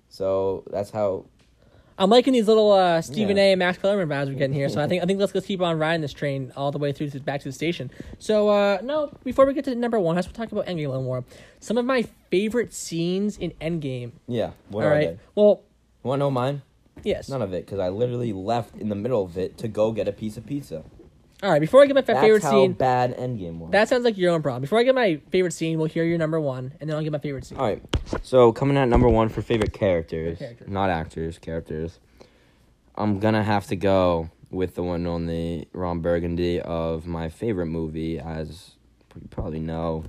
So 0.10 0.64
that's 0.72 0.90
how. 0.92 1.26
I'm 2.02 2.10
liking 2.10 2.32
these 2.32 2.48
little 2.48 2.72
uh, 2.72 3.02
Stephen 3.02 3.36
Yeah. 3.36 3.44
A. 3.44 3.52
and 3.52 3.60
Max 3.60 3.78
Kellerman 3.78 4.08
vibes 4.08 4.28
we're 4.28 4.36
getting 4.36 4.54
here. 4.56 4.70
So 4.70 4.82
I 4.82 4.88
think 4.88 5.04
I 5.04 5.06
think 5.06 5.20
let's 5.20 5.36
let's 5.36 5.46
keep 5.46 5.62
on 5.62 5.78
riding 5.78 6.00
this 6.02 6.14
train 6.14 6.54
all 6.56 6.72
the 6.72 6.78
way 6.78 6.94
through 6.94 7.10
to 7.10 7.20
back 7.20 7.42
to 7.42 7.50
the 7.50 7.52
station. 7.52 7.92
So 8.20 8.48
uh, 8.48 8.80
no, 8.82 9.12
before 9.26 9.46
we 9.46 9.54
get 9.54 9.66
to 9.66 9.76
number 9.76 10.00
one, 10.00 10.16
I 10.16 10.22
let's 10.22 10.32
talk 10.32 10.52
about 10.52 10.66
Endgame 10.68 10.86
a 10.86 10.90
little 10.90 11.04
more. 11.04 11.26
Some 11.60 11.78
of 11.78 11.86
my 11.86 12.04
favorite 12.32 12.74
scenes 12.74 13.38
in 13.38 13.52
Endgame. 13.60 14.14
Yeah. 14.28 14.52
What 14.70 14.86
all 14.86 14.90
are 14.92 14.94
right. 14.94 15.08
they? 15.10 15.20
Well, 15.36 15.62
Want 16.02 16.20
to 16.20 16.26
know 16.26 16.32
mine? 16.32 16.62
yes. 17.04 17.28
None 17.28 17.42
of 17.42 17.52
it, 17.54 17.66
because 17.66 17.80
I 17.80 17.90
literally 17.90 18.32
left 18.32 18.78
in 18.78 18.88
the 18.88 18.96
middle 18.96 19.24
of 19.26 19.38
it 19.38 19.58
to 19.58 19.68
go 19.68 19.92
get 19.92 20.08
a 20.08 20.14
piece 20.14 20.38
of 20.38 20.46
pizza. 20.46 20.84
All 21.42 21.50
right. 21.50 21.60
Before 21.62 21.82
I 21.82 21.86
get 21.86 21.96
my 21.96 22.02
That's 22.02 22.20
favorite 22.20 22.44
how 22.44 22.52
scene, 22.52 22.74
bad 22.74 23.16
Endgame 23.18 23.60
was. 23.60 23.72
that 23.72 23.88
sounds 23.88 24.04
like 24.04 24.18
your 24.18 24.34
own 24.34 24.42
problem. 24.42 24.62
Before 24.62 24.78
I 24.80 24.84
get 24.84 24.94
my 24.96 25.22
favorite 25.32 25.54
scene, 25.54 25.78
we'll 25.78 25.88
hear 25.88 26.04
your 26.04 26.18
number 26.18 26.40
one, 26.40 26.74
and 26.82 26.90
then 26.90 26.98
I'll 26.98 27.04
get 27.04 27.12
my 27.14 27.20
favorite 27.20 27.46
scene. 27.46 27.58
All 27.58 27.66
right. 27.66 27.82
So 28.24 28.52
coming 28.52 28.76
at 28.78 28.90
number 28.90 29.08
one 29.08 29.30
for 29.30 29.42
favorite 29.42 29.72
characters, 29.74 30.40
Characters. 30.40 30.68
not 30.68 30.90
actors, 30.90 31.38
characters. 31.38 32.00
I'm 32.96 33.20
gonna 33.20 33.44
have 33.44 33.68
to 33.68 33.78
go 33.78 34.30
with 34.52 34.76
the 34.76 34.84
one 34.84 35.06
on 35.08 35.28
the 35.28 35.66
Ron 35.74 36.02
Burgundy 36.02 36.60
of 36.60 37.08
my 37.08 37.30
favorite 37.30 37.68
movie, 37.68 38.20
as 38.20 38.72
you 39.16 39.28
probably 39.30 39.60
know, 39.62 40.04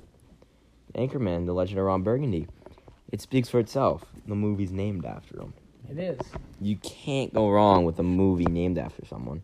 Anchorman: 0.96 1.46
The 1.46 1.52
Legend 1.52 1.78
of 1.78 1.84
Ron 1.86 2.02
Burgundy. 2.02 2.48
It 3.12 3.20
speaks 3.20 3.48
for 3.48 3.60
itself. 3.60 4.04
The 4.26 4.34
movie's 4.34 4.72
named 4.72 5.04
after 5.04 5.40
him. 5.40 5.54
It 5.88 5.98
is. 5.98 6.20
You 6.60 6.76
can't 6.76 7.32
go 7.32 7.50
wrong 7.50 7.84
with 7.84 7.98
a 7.98 8.02
movie 8.04 8.44
named 8.46 8.78
after 8.78 9.04
someone. 9.06 9.42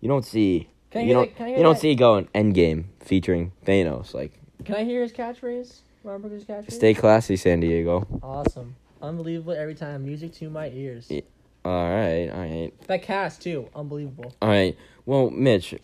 You 0.00 0.08
don't 0.08 0.24
see. 0.24 0.68
Can 0.90 1.00
I 1.00 1.02
you 1.02 1.06
hear 1.08 1.14
don't. 1.14 1.28
that- 1.28 1.36
can 1.36 1.44
I 1.44 1.48
hear 1.50 1.56
you 1.58 1.62
don't 1.64 1.74
that? 1.74 1.80
see 1.80 1.94
going 1.94 2.26
Endgame 2.34 2.84
featuring 3.00 3.52
Thanos. 3.66 4.14
Like, 4.14 4.32
Can 4.64 4.74
I 4.76 4.84
hear 4.84 5.02
his 5.02 5.12
catchphrase? 5.12 5.80
Ron 6.04 6.22
Burgundy's 6.22 6.46
catchphrase. 6.46 6.72
stay 6.72 6.94
classy, 6.94 7.36
San 7.36 7.60
Diego. 7.60 8.06
Awesome. 8.22 8.76
Unbelievable 9.02 9.52
every 9.52 9.74
time. 9.74 10.04
Music 10.04 10.32
to 10.34 10.48
my 10.50 10.70
ears. 10.70 11.06
Yeah. 11.10 11.20
All 11.64 11.90
right, 11.90 12.28
all 12.30 12.40
right. 12.40 12.72
That 12.86 13.02
cast 13.02 13.42
too. 13.42 13.68
Unbelievable. 13.74 14.32
All 14.40 14.48
right. 14.48 14.76
Well, 15.06 15.30
Mitch, 15.30 15.74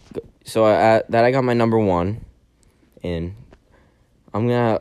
so 0.45 0.65
I, 0.65 1.03
that 1.09 1.25
I 1.25 1.31
got 1.31 1.45
my 1.45 1.53
number 1.55 1.79
one 1.79 2.25
in. 3.03 3.35
I'm 4.33 4.49
gonna. 4.49 4.81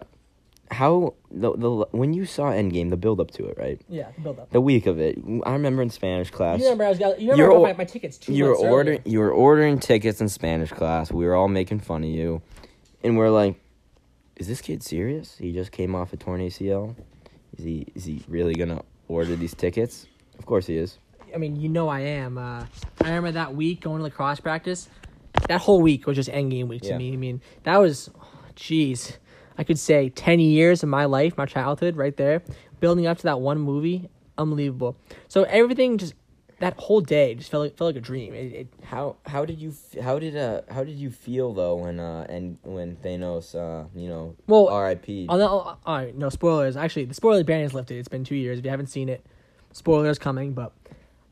How 0.72 1.14
the 1.34 1.52
the 1.56 1.70
when 1.92 2.14
you 2.14 2.26
saw 2.26 2.52
Endgame, 2.52 2.90
the 2.90 2.98
build 2.98 3.20
up 3.20 3.32
to 3.32 3.46
it, 3.48 3.58
right? 3.58 3.82
Yeah, 3.90 4.10
the 4.16 4.22
build 4.22 4.40
up. 4.40 4.50
The 4.52 4.62
week 4.62 4.86
of 4.86 5.00
it, 5.00 5.18
I 5.46 5.54
remember 5.54 5.82
in 5.82 5.90
Spanish 5.90 6.30
class. 6.32 6.60
You 6.60 6.66
remember 6.66 6.86
I 6.86 6.90
was 6.90 7.00
got, 7.00 7.20
you 7.20 7.32
remember 7.32 7.60
my, 7.60 7.74
my 7.74 7.86
tickets 7.86 8.18
two 8.18 8.34
you 8.34 8.46
were 8.46 8.56
ordering 8.56 9.00
earlier. 9.00 9.12
you 9.12 9.20
were 9.20 9.32
ordering 9.32 9.80
tickets 9.80 10.22
in 10.22 10.30
Spanish 10.30 10.72
class. 10.72 11.12
We 11.12 11.26
were 11.26 11.36
all 11.36 11.48
making 11.48 11.80
fun 11.80 12.04
of 12.04 12.10
you, 12.10 12.42
and 13.04 13.18
we're 13.18 13.30
like, 13.30 13.60
"Is 14.36 14.48
this 14.48 14.62
kid 14.62 14.84
serious? 14.84 15.38
He 15.38 15.52
just 15.52 15.72
came 15.72 15.96
off 15.96 16.14
a 16.14 16.18
torn 16.18 16.40
ACL. 16.42 16.96
Is 17.58 17.64
he 17.66 17.88
is 17.96 18.06
he 18.06 18.24
really 18.28 18.54
gonna 18.56 18.82
order 19.08 19.36
these 19.36 19.54
tickets? 19.56 20.08
Of 20.40 20.46
course 20.46 20.68
he 20.68 20.78
is. 20.78 20.98
I 21.34 21.38
mean, 21.38 21.56
you 21.56 21.68
know 21.70 21.88
I 21.90 22.02
am. 22.02 22.38
Uh, 22.38 22.66
I 23.02 23.08
remember 23.08 23.32
that 23.32 23.56
week 23.56 23.82
going 23.82 23.98
to 23.98 24.04
lacrosse 24.04 24.40
practice. 24.40 24.88
That 25.48 25.62
whole 25.62 25.82
week 25.82 26.06
was 26.06 26.16
just 26.16 26.30
endgame 26.30 26.68
week 26.68 26.84
to 26.84 26.90
Yeah. 26.90 26.98
me. 27.00 27.14
I 27.14 27.16
mean, 27.16 27.42
that 27.64 27.78
was, 27.78 28.12
jeez, 28.56 29.18
I 29.58 29.64
could 29.64 29.80
say 29.80 30.10
ten 30.10 30.40
years 30.40 30.84
of 30.84 30.90
my 30.90 31.06
life, 31.06 31.38
my 31.38 31.46
childhood, 31.46 31.96
right 31.96 32.16
there, 32.16 32.42
building 32.80 33.08
up 33.08 33.18
to 33.18 33.24
that 33.24 33.40
one 33.40 33.60
movie. 33.60 34.10
Unbelievable. 34.38 34.98
So 35.28 35.44
everything 35.44 35.98
just 35.98 36.16
that 36.60 36.80
whole 36.80 37.02
day 37.02 37.36
just 37.36 37.52
felt 37.52 37.64
like, 37.64 37.78
felt 37.78 37.90
like 37.90 37.98
a 37.98 38.02
dream. 38.02 38.34
It, 38.34 38.54
it, 38.54 38.68
How 38.84 39.18
how 39.26 39.44
did 39.46 39.60
you 39.60 39.74
how 40.02 40.18
did 40.18 40.36
uh 40.36 40.62
how 40.70 40.84
did 40.84 40.96
you 40.96 41.10
feel 41.12 41.54
though 41.54 41.76
when 41.76 42.00
uh 42.00 42.26
and 42.30 42.58
when 42.64 42.96
Thanos 42.96 43.54
uh 43.54 43.88
you 43.96 44.08
know 44.08 44.36
Well, 44.48 44.70
R.I.P. 44.70 45.28
I'll, 45.30 45.42
I'll, 45.42 45.80
all 45.86 45.96
right, 45.98 46.16
no 46.16 46.30
spoilers. 46.30 46.78
Actually, 46.78 47.06
the 47.06 47.14
spoiler 47.14 47.44
ban 47.44 47.62
is 47.62 47.74
lifted. 47.74 47.98
It's 47.98 48.08
been 48.08 48.24
two 48.24 48.36
years. 48.36 48.60
If 48.60 48.66
you 48.66 48.72
haven't 48.72 48.88
seen 48.88 49.10
it, 49.10 49.26
spoilers 49.72 50.18
coming. 50.18 50.54
But 50.54 50.74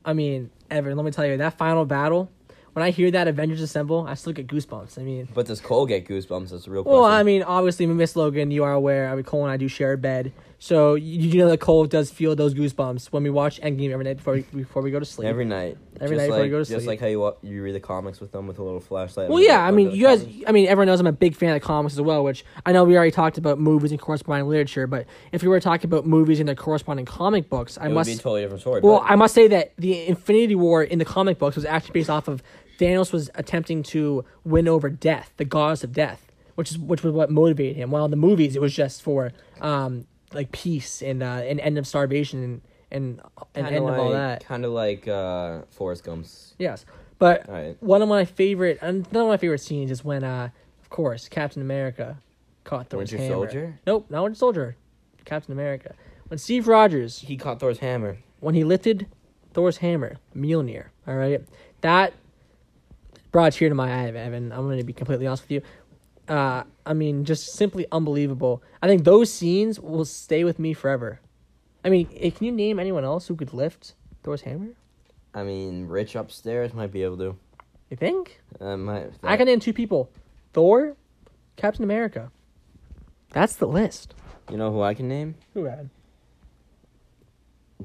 I 0.03 0.13
mean, 0.13 0.49
Evan, 0.69 0.95
let 0.97 1.05
me 1.05 1.11
tell 1.11 1.25
you 1.25 1.37
that 1.37 1.57
final 1.57 1.85
battle. 1.85 2.29
When 2.73 2.83
I 2.83 2.91
hear 2.91 3.11
that 3.11 3.27
Avengers 3.27 3.61
assemble, 3.61 4.07
I 4.07 4.13
still 4.13 4.31
get 4.31 4.47
goosebumps. 4.47 4.97
I 4.97 5.03
mean, 5.03 5.27
But 5.33 5.45
does 5.45 5.59
Cole 5.59 5.85
get 5.85 6.07
goosebumps? 6.07 6.49
That's 6.51 6.67
a 6.67 6.71
real 6.71 6.83
question. 6.83 7.01
well, 7.01 7.09
I 7.09 7.23
mean, 7.23 7.43
obviously, 7.43 7.85
Miss 7.85 8.15
Logan, 8.15 8.49
you 8.51 8.63
are 8.63 8.71
aware. 8.71 9.09
I 9.09 9.15
mean, 9.15 9.25
Cole 9.25 9.43
and 9.43 9.51
I 9.51 9.57
do 9.57 9.67
share 9.67 9.93
a 9.93 9.97
bed, 9.97 10.31
so 10.63 10.93
you, 10.93 11.19
you 11.21 11.39
know 11.39 11.49
that 11.49 11.59
Cole 11.59 11.85
does 11.85 12.11
feel 12.11 12.35
those 12.35 12.53
goosebumps 12.53 13.07
when 13.07 13.23
we 13.23 13.31
watch 13.31 13.59
Endgame 13.61 13.89
every 13.89 14.05
night 14.05 14.17
before 14.17 14.35
we, 14.35 14.41
before 14.53 14.83
we 14.83 14.91
go 14.91 14.99
to 14.99 15.05
sleep. 15.05 15.27
every 15.27 15.43
night. 15.43 15.75
Every 15.99 16.15
just 16.15 16.21
night 16.21 16.27
before 16.27 16.37
like, 16.37 16.45
you 16.45 16.51
go 16.51 16.59
to 16.59 16.65
sleep. 16.65 16.77
Just 16.77 16.87
like 16.87 16.99
how 16.99 17.07
you 17.07 17.35
you 17.41 17.63
read 17.63 17.73
the 17.73 17.79
comics 17.79 18.21
with 18.21 18.31
them 18.31 18.47
with 18.47 18.59
a 18.59 18.63
little 18.63 18.79
flashlight. 18.79 19.29
Well, 19.29 19.41
yeah, 19.41 19.65
I 19.65 19.71
mean, 19.71 19.91
you 19.91 20.03
guys. 20.03 20.25
I 20.47 20.51
mean, 20.51 20.67
everyone 20.67 20.87
knows 20.87 20.99
I'm 20.99 21.07
a 21.07 21.11
big 21.11 21.35
fan 21.35 21.55
of 21.55 21.61
comics 21.63 21.95
as 21.95 22.01
well, 22.01 22.23
which 22.23 22.45
I 22.63 22.71
know 22.71 22.83
we 22.83 22.95
already 22.95 23.11
talked 23.11 23.37
about 23.39 23.59
movies 23.59 23.91
and 23.91 23.99
corresponding 23.99 24.47
literature, 24.47 24.85
but 24.87 25.07
if 25.31 25.41
we 25.41 25.47
were 25.47 25.59
talking 25.59 25.87
about 25.87 26.05
movies 26.05 26.39
and 26.39 26.47
their 26.47 26.55
corresponding 26.55 27.05
comic 27.05 27.49
books, 27.49 27.77
I 27.79 27.87
it 27.87 27.89
must 27.89 28.07
would 28.07 28.13
be 28.13 28.19
a 28.19 28.23
totally 28.23 28.41
different 28.41 28.61
story. 28.61 28.81
Well, 28.81 28.99
but 28.99 29.11
I 29.11 29.15
must 29.15 29.33
say 29.33 29.47
that 29.47 29.73
the 29.77 30.07
Infinity 30.07 30.55
War 30.55 30.83
in 30.83 30.99
the 30.99 31.05
comic 31.05 31.39
books 31.39 31.55
was 31.55 31.65
actually 31.65 31.93
based 31.93 32.09
off 32.09 32.27
of 32.27 32.43
Thanos 32.81 33.13
was 33.13 33.29
attempting 33.35 33.83
to 33.83 34.25
win 34.43 34.67
over 34.67 34.89
death, 34.89 35.31
the 35.37 35.45
goddess 35.45 35.83
of 35.83 35.93
death. 35.93 36.21
which 36.55 36.71
is 36.71 36.77
which 36.77 37.03
was 37.03 37.13
what 37.13 37.29
motivated 37.29 37.75
him. 37.77 37.91
While 37.91 38.05
in 38.05 38.11
the 38.11 38.17
movies, 38.17 38.55
it 38.55 38.61
was 38.61 38.73
just 38.73 39.01
for 39.01 39.31
um 39.61 40.05
like 40.33 40.51
peace 40.51 41.01
and 41.01 41.21
uh 41.23 41.41
and 41.49 41.59
end 41.59 41.77
of 41.77 41.85
starvation 41.87 42.43
and 42.43 42.61
and, 42.93 43.21
and 43.55 43.67
end 43.67 43.87
of 43.89 43.97
all 43.97 44.11
that. 44.11 44.43
Kind 44.43 44.65
of 44.65 44.71
like 44.71 45.07
uh, 45.07 45.61
Forrest 45.69 46.03
Gump's. 46.03 46.55
Yes, 46.59 46.85
but 47.19 47.47
right. 47.47 47.77
one 47.81 48.01
of 48.01 48.09
my 48.09 48.25
favorite, 48.25 48.79
and 48.81 49.07
one 49.11 49.23
of 49.23 49.29
my 49.29 49.37
favorite 49.37 49.61
scenes 49.61 49.91
is 49.91 50.03
when, 50.03 50.25
uh, 50.25 50.49
of 50.83 50.89
course, 50.89 51.29
Captain 51.29 51.61
America 51.61 52.17
caught 52.65 52.89
Thor's 52.89 53.11
Winter 53.13 53.17
hammer. 53.23 53.35
Soldier? 53.45 53.79
Nope, 53.87 54.07
not 54.09 54.23
Winter 54.23 54.37
Soldier. 54.37 54.75
Captain 55.23 55.53
America. 55.53 55.95
When 56.27 56.37
Steve 56.37 56.67
Rogers, 56.67 57.19
He 57.19 57.37
caught 57.37 57.61
Thor's 57.61 57.79
hammer. 57.79 58.17
when 58.41 58.55
he 58.55 58.65
lifted 58.65 59.07
Thor's 59.53 59.77
hammer, 59.77 60.17
Mjolnir. 60.35 60.87
All 61.07 61.15
right, 61.15 61.41
that 61.79 62.11
brought 63.31 63.53
a 63.53 63.57
tear 63.57 63.69
to 63.69 63.75
my 63.75 63.89
eye, 63.91 64.07
Evan. 64.07 64.51
I'm 64.51 64.61
going 64.61 64.77
to 64.77 64.83
be 64.83 64.93
completely 64.93 65.27
honest 65.27 65.43
with 65.43 65.51
you. 65.51 65.61
Uh, 66.27 66.63
I 66.85 66.93
mean, 66.93 67.25
just 67.25 67.53
simply 67.53 67.85
unbelievable. 67.91 68.63
I 68.81 68.87
think 68.87 69.03
those 69.03 69.31
scenes 69.31 69.79
will 69.79 70.05
stay 70.05 70.43
with 70.43 70.59
me 70.59 70.73
forever. 70.73 71.19
I 71.83 71.89
mean, 71.89 72.07
eh, 72.15 72.29
can 72.29 72.45
you 72.45 72.51
name 72.51 72.79
anyone 72.79 73.03
else 73.03 73.27
who 73.27 73.35
could 73.35 73.53
lift 73.53 73.95
Thor's 74.23 74.41
hammer? 74.41 74.69
I 75.33 75.43
mean, 75.43 75.87
Rich 75.87 76.15
upstairs 76.15 76.73
might 76.73 76.91
be 76.91 77.03
able 77.03 77.17
to. 77.17 77.37
You 77.89 77.97
think? 77.97 78.41
Uh, 78.59 78.77
might, 78.77 79.11
I 79.23 79.37
can 79.37 79.47
name 79.47 79.59
two 79.59 79.73
people: 79.73 80.09
Thor, 80.53 80.95
Captain 81.55 81.83
America. 81.83 82.31
That's 83.31 83.55
the 83.55 83.67
list. 83.67 84.13
You 84.49 84.57
know 84.57 84.71
who 84.71 84.81
I 84.81 84.93
can 84.93 85.07
name? 85.07 85.35
Who 85.53 85.65
had? 85.65 85.89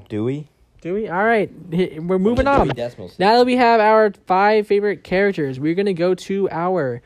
Dewey. 0.09 0.51
Do 0.83 0.95
we? 0.95 1.09
All 1.09 1.25
right, 1.25 1.51
we're 1.71 2.19
moving 2.19 2.47
on. 2.47 2.67
Dewey 2.67 2.75
Decimal 2.75 3.09
System. 3.09 3.27
Now 3.27 3.39
that 3.39 3.47
we 3.47 3.57
have 3.57 3.81
our 3.81 4.13
five 4.27 4.67
favorite 4.67 5.03
characters, 5.05 5.59
we're 5.59 5.75
gonna 5.75 5.95
go 5.95 6.15
to 6.15 6.49
our 6.51 7.03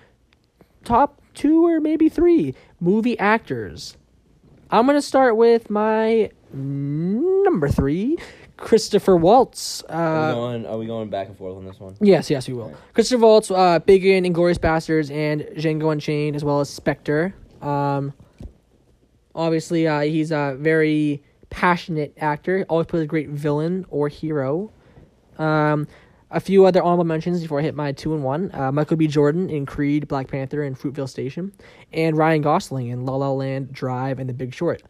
top 0.85 1.21
two 1.35 1.67
or 1.67 1.81
maybe 1.81 2.09
three 2.09 2.55
movie 2.81 3.19
actors. 3.19 3.97
I'm 4.71 4.87
gonna 4.87 5.01
start 5.03 5.37
with 5.37 5.71
my 5.71 6.31
number 6.53 7.69
three, 7.69 8.19
Christopher 8.57 9.17
Waltz. 9.17 9.83
are, 9.89 9.97
we 9.99 10.03
Uh, 10.33 10.35
going, 10.35 10.67
are 10.67 10.79
we 10.79 10.87
going 10.87 11.09
back 11.09 11.29
and 11.29 11.37
forth 11.39 11.57
on 11.57 11.65
this 11.65 11.79
one? 11.81 11.95
yes, 12.01 12.29
yes, 12.29 12.49
we 12.49 12.55
will. 12.55 12.67
Right. 12.69 12.77
Christopher 12.95 13.23
Waltz, 13.23 13.51
uh, 13.51 13.79
big 13.79 14.05
in 14.05 14.25
Inglourious 14.25 14.59
Basterds 14.59 15.11
and 15.11 15.43
Django 15.57 15.93
Unchained, 15.93 16.35
as 16.37 16.45
well 16.45 16.61
as 16.61 16.69
Spectre. 16.69 17.35
Um, 17.63 18.13
obviously, 19.35 19.87
uh, 19.87 20.01
he's 20.01 20.33
a 20.33 20.57
very 20.59 21.23
passionate 21.51 22.15
actor. 22.19 22.65
Always 22.69 22.87
plays 22.87 23.03
a 23.03 23.07
great 23.07 23.29
villain 23.29 23.85
or 23.91 24.09
hero. 24.09 24.73
Um, 25.39 25.87
a 26.31 26.41
few 26.41 26.65
other 26.65 26.83
honorable 26.83 27.05
mentions 27.05 27.43
before 27.43 27.59
I 27.59 27.63
hit 27.63 27.75
my 27.75 27.93
two 27.93 28.15
and 28.15 28.23
one. 28.23 28.55
Uh, 28.55 28.71
Michael 28.71 28.97
B. 28.97 29.07
Jordan 29.07 29.51
in 29.51 29.67
Creed, 29.67 30.07
Black 30.07 30.29
Panther, 30.29 30.63
and 30.63 30.79
Fruitvale 30.79 31.09
Station, 31.09 31.53
and 31.93 32.17
Ryan 32.17 32.43
Gosling 32.43 32.89
in 32.89 33.05
La 33.05 33.17
La 33.17 33.31
Land, 33.31 33.73
Drive, 33.73 34.19
and 34.19 34.29
The 34.29 34.35
Big 34.35 34.55
Short. 34.55 34.83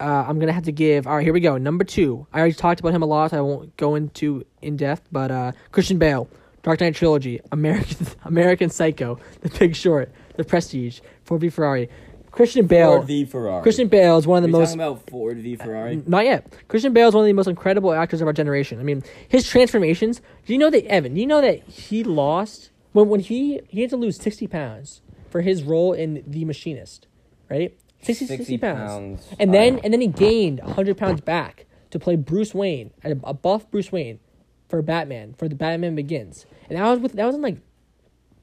Uh, 0.00 0.24
I'm 0.26 0.38
gonna 0.38 0.52
have 0.52 0.64
to 0.64 0.72
give. 0.72 1.06
All 1.06 1.16
right, 1.16 1.24
here 1.24 1.32
we 1.32 1.40
go. 1.40 1.56
Number 1.58 1.84
two. 1.84 2.26
I 2.32 2.40
already 2.40 2.54
talked 2.54 2.80
about 2.80 2.94
him 2.94 3.02
a 3.02 3.06
lot. 3.06 3.30
So 3.30 3.38
I 3.38 3.40
won't 3.42 3.76
go 3.76 3.94
into 3.94 4.44
in 4.62 4.76
depth, 4.76 5.08
but 5.12 5.30
uh, 5.30 5.52
Christian 5.72 5.98
Bale, 5.98 6.28
Dark 6.62 6.80
Knight 6.80 6.94
trilogy, 6.94 7.40
American 7.52 8.06
American 8.24 8.70
Psycho, 8.70 9.18
The 9.42 9.50
Big 9.50 9.76
Short, 9.76 10.10
The 10.36 10.44
Prestige, 10.44 11.00
Ford 11.24 11.42
v 11.42 11.50
Ferrari. 11.50 11.88
Christian 12.30 12.66
Bale. 12.66 12.96
Ford 12.96 13.06
v 13.06 13.24
Ferrari. 13.24 13.62
Christian 13.62 13.88
Bale 13.88 14.18
is 14.18 14.26
one 14.26 14.38
of 14.38 14.42
the 14.42 14.56
Are 14.56 14.60
you 14.60 14.62
most. 14.62 14.68
talking 14.70 14.80
about 14.80 15.10
Ford 15.10 15.38
v 15.38 15.56
Ferrari? 15.56 16.02
Not 16.06 16.24
yet. 16.24 16.52
Christian 16.68 16.92
Bale 16.92 17.08
is 17.08 17.14
one 17.14 17.24
of 17.24 17.26
the 17.26 17.32
most 17.32 17.48
incredible 17.48 17.92
actors 17.92 18.20
of 18.20 18.26
our 18.26 18.32
generation. 18.32 18.80
I 18.80 18.82
mean, 18.82 19.02
his 19.28 19.48
transformations. 19.48 20.20
Do 20.46 20.52
you 20.52 20.58
know 20.58 20.70
that 20.70 20.86
Evan? 20.86 21.14
Do 21.14 21.20
you 21.20 21.26
know 21.26 21.40
that 21.40 21.62
he 21.64 22.04
lost 22.04 22.70
when 22.92 23.08
when 23.08 23.20
he 23.20 23.60
he 23.68 23.80
had 23.82 23.90
to 23.90 23.96
lose 23.96 24.16
sixty 24.16 24.46
pounds 24.46 25.02
for 25.28 25.40
his 25.40 25.62
role 25.62 25.92
in 25.92 26.22
The 26.26 26.44
Machinist, 26.44 27.06
right? 27.48 27.76
60, 28.02 28.26
60 28.26 28.58
pounds. 28.58 29.28
And 29.38 29.52
then 29.52 29.78
and 29.84 29.92
then 29.92 30.00
he 30.00 30.06
gained 30.06 30.60
hundred 30.60 30.96
pounds 30.96 31.20
back 31.20 31.66
to 31.90 31.98
play 31.98 32.16
Bruce 32.16 32.54
Wayne, 32.54 32.92
a, 33.04 33.10
a 33.24 33.34
buff 33.34 33.70
Bruce 33.70 33.92
Wayne, 33.92 34.20
for 34.68 34.80
Batman 34.80 35.34
for 35.34 35.48
the 35.48 35.54
Batman 35.54 35.94
Begins, 35.96 36.46
and 36.68 36.78
that 36.78 36.88
was 36.88 37.00
with 37.00 37.12
that 37.12 37.26
was 37.26 37.34
in 37.34 37.42
like 37.42 37.58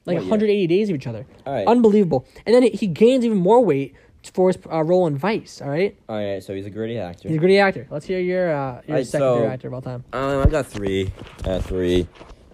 like 0.08 0.16
What 0.16 0.22
year? 0.24 0.30
180 0.30 0.66
days 0.66 0.88
of 0.90 0.96
each 0.96 1.06
other. 1.06 1.26
All 1.46 1.52
right. 1.54 1.66
Unbelievable. 1.66 2.26
And 2.46 2.54
then 2.54 2.62
he 2.64 2.86
gains 2.88 3.24
even 3.24 3.38
more 3.38 3.64
weight 3.64 3.94
for 4.32 4.48
his 4.48 4.58
uh, 4.70 4.82
role 4.82 5.06
in 5.06 5.16
Vice. 5.16 5.62
All 5.62 5.68
right. 5.70 5.96
All 6.08 6.16
right, 6.16 6.42
so 6.42 6.54
he's 6.54 6.66
a 6.66 6.70
gritty 6.70 6.98
actor. 6.98 7.28
He's 7.28 7.36
a 7.36 7.40
gritty 7.40 7.58
actor. 7.58 7.86
Let's 7.90 8.04
hear 8.06 8.18
your 8.20 8.50
uh, 8.52 8.72
your 8.72 8.82
Alright, 8.88 9.06
second 9.06 9.20
so- 9.26 9.46
actor 9.46 9.68
of 9.68 9.74
all 9.74 9.82
time. 9.82 10.04
Um, 10.12 10.42
I 10.42 10.46
got 10.50 10.66
three. 10.66 11.12
Got 11.44 11.64
three. 11.64 12.08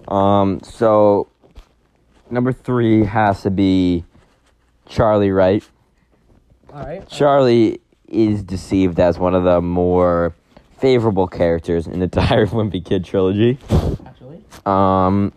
Um, 0.09 0.61
so 0.63 1.29
number 2.31 2.53
three 2.53 3.05
has 3.05 3.43
to 3.43 3.51
be 3.51 4.05
Charlie 4.87 5.31
Wright. 5.31 5.65
All 6.73 6.85
right. 6.85 7.09
Charlie 7.09 7.81
is 8.09 8.43
deceived 8.43 9.01
as 9.01 9.19
one 9.19 9.35
of 9.35 9.45
the 9.45 9.61
more 9.61 10.35
favorable 10.79 11.27
characters 11.27 11.87
in 11.87 11.99
the 12.01 12.05
entire 12.13 12.47
Wimpy 12.47 12.85
Kid 12.85 13.05
trilogy. 13.05 13.59
Actually, 14.07 14.45
Um, 14.67 15.33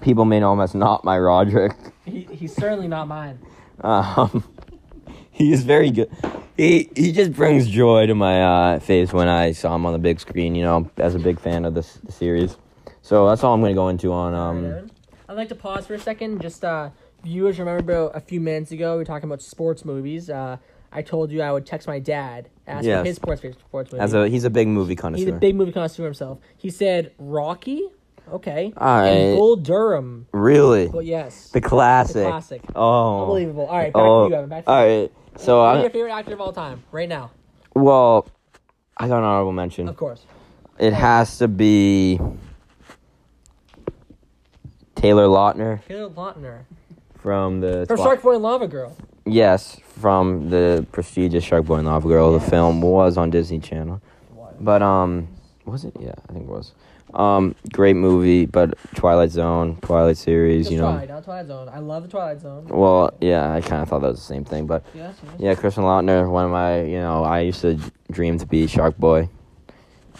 people 0.00 0.24
may 0.24 0.40
know 0.40 0.52
him 0.52 0.60
as 0.60 0.74
not 0.74 1.04
my 1.04 1.18
Roderick. 1.18 1.72
he, 2.04 2.22
he's 2.30 2.54
certainly 2.54 2.88
not 2.88 3.08
mine. 3.08 3.38
Um, 3.80 4.44
he 5.30 5.52
is 5.52 5.64
very 5.64 5.90
good. 5.90 6.10
He 6.56 6.90
he 6.96 7.12
just 7.12 7.32
brings 7.34 7.68
joy 7.68 8.06
to 8.06 8.14
my 8.14 8.42
uh, 8.74 8.78
face 8.80 9.12
when 9.12 9.28
I 9.28 9.52
saw 9.52 9.74
him 9.74 9.84
on 9.86 9.92
the 9.92 9.98
big 9.98 10.20
screen. 10.20 10.54
You 10.54 10.64
know, 10.64 10.90
as 10.96 11.14
a 11.14 11.18
big 11.18 11.38
fan 11.38 11.64
of 11.64 11.74
this 11.74 11.94
the 12.04 12.12
series. 12.12 12.56
So 13.02 13.28
that's 13.28 13.44
all 13.44 13.54
I'm 13.54 13.60
gonna 13.60 13.74
go 13.74 13.88
into 13.88 14.12
on. 14.12 14.34
Um, 14.34 14.90
I'd 15.28 15.36
like 15.36 15.48
to 15.50 15.54
pause 15.54 15.86
for 15.86 15.94
a 15.94 15.98
second. 16.00 16.40
Just 16.40 16.64
uh, 16.64 16.90
viewers 17.22 17.58
remember 17.58 18.10
a 18.14 18.20
few 18.20 18.40
minutes 18.40 18.72
ago 18.72 18.92
we 18.92 18.98
were 18.98 19.04
talking 19.04 19.28
about 19.28 19.42
sports 19.42 19.84
movies. 19.84 20.30
Uh, 20.30 20.56
I 20.92 21.02
told 21.02 21.30
you 21.30 21.42
I 21.42 21.52
would 21.52 21.66
text 21.66 21.86
my 21.86 21.98
dad, 21.98 22.48
ask 22.66 22.86
Yes. 22.86 23.04
his 23.06 23.16
sports 23.16 23.42
sports 23.42 23.92
movie. 23.92 24.02
as 24.02 24.14
a 24.14 24.28
he's 24.28 24.44
a 24.44 24.50
big 24.50 24.68
movie 24.68 24.96
connoisseur. 24.96 25.26
He's 25.26 25.34
a 25.34 25.38
big 25.38 25.54
movie 25.54 25.72
connoisseur 25.72 26.04
himself. 26.04 26.38
He 26.56 26.70
said 26.70 27.12
Rocky. 27.18 27.82
Okay. 28.32 28.72
Alright. 28.76 29.12
And 29.16 29.36
Bull 29.36 29.56
Durham. 29.56 30.26
really, 30.32 30.88
Well, 30.88 31.02
yes. 31.02 31.50
the 31.50 31.60
classic. 31.60 32.14
The 32.14 32.22
classic. 32.30 32.62
Oh, 32.74 33.22
Unbelievable. 33.22 33.66
All 33.66 33.76
right, 33.76 33.92
back 33.92 34.02
oh, 34.02 34.24
to 34.24 34.30
you, 34.30 34.36
Evan. 34.36 34.50
Back 34.50 34.64
to 34.64 34.70
all 34.70 34.86
you. 34.86 35.00
right. 35.02 35.12
So 35.36 35.72
Who's 35.74 35.82
your 35.82 35.90
favorite 35.90 36.12
actor 36.12 36.32
of 36.34 36.40
all 36.40 36.52
time 36.52 36.82
right 36.92 37.08
now? 37.08 37.30
well, 37.74 38.26
I 38.96 39.06
got 39.08 39.18
an 39.18 39.24
honorable 39.24 39.52
mention. 39.52 39.88
Of 39.88 39.96
course. 39.96 40.24
It 40.78 40.92
has 40.94 41.38
to 41.38 41.48
be 41.48 42.18
Taylor 44.94 45.26
Lautner 45.26 45.84
Taylor 45.86 46.10
Lautner. 46.10 46.64
from 47.18 47.60
the 47.60 47.84
From 47.86 47.98
Shark 47.98 48.22
Boy 48.22 48.34
and 48.34 48.42
Lava 48.42 48.66
Girl. 48.66 48.96
Yes, 49.26 49.78
from 49.98 50.50
the 50.50 50.86
prestigious 50.92 51.44
Shark 51.44 51.66
Boy 51.66 51.76
and 51.76 51.86
Lava 51.86 52.08
Girl. 52.08 52.32
The 52.32 52.40
film 52.40 52.80
was 52.80 53.16
on 53.16 53.30
Disney 53.30 53.58
Channel, 53.58 54.00
but 54.60 54.82
um, 54.82 55.28
was 55.64 55.84
it? 55.84 55.94
Yeah, 56.00 56.14
I 56.28 56.32
think 56.32 56.44
it 56.44 56.50
was. 56.50 56.72
Um, 57.14 57.54
great 57.72 57.96
movie, 57.96 58.46
but 58.46 58.76
Twilight 58.94 59.30
Zone, 59.30 59.76
Twilight 59.80 60.16
series, 60.16 60.66
Just 60.66 60.72
you 60.72 60.78
know. 60.78 60.90
Twilight, 60.90 61.08
not 61.08 61.24
Twilight 61.24 61.46
Zone. 61.46 61.68
I 61.68 61.78
love 61.78 62.02
the 62.02 62.08
Twilight 62.08 62.40
Zone. 62.40 62.66
Well, 62.66 63.16
yeah, 63.20 63.52
I 63.52 63.60
kind 63.60 63.82
of 63.82 63.88
thought 63.88 64.00
that 64.00 64.08
was 64.08 64.18
the 64.18 64.26
same 64.26 64.44
thing, 64.44 64.66
but 64.66 64.84
yes. 64.94 65.14
yeah, 65.38 65.54
Christian 65.54 65.84
Lautner, 65.84 66.28
one 66.30 66.44
of 66.44 66.50
my, 66.50 66.82
you 66.82 66.98
know, 66.98 67.24
I 67.24 67.40
used 67.40 67.60
to 67.62 67.78
dream 68.10 68.38
to 68.38 68.46
be 68.46 68.66
Shark 68.66 68.98
Boy, 68.98 69.28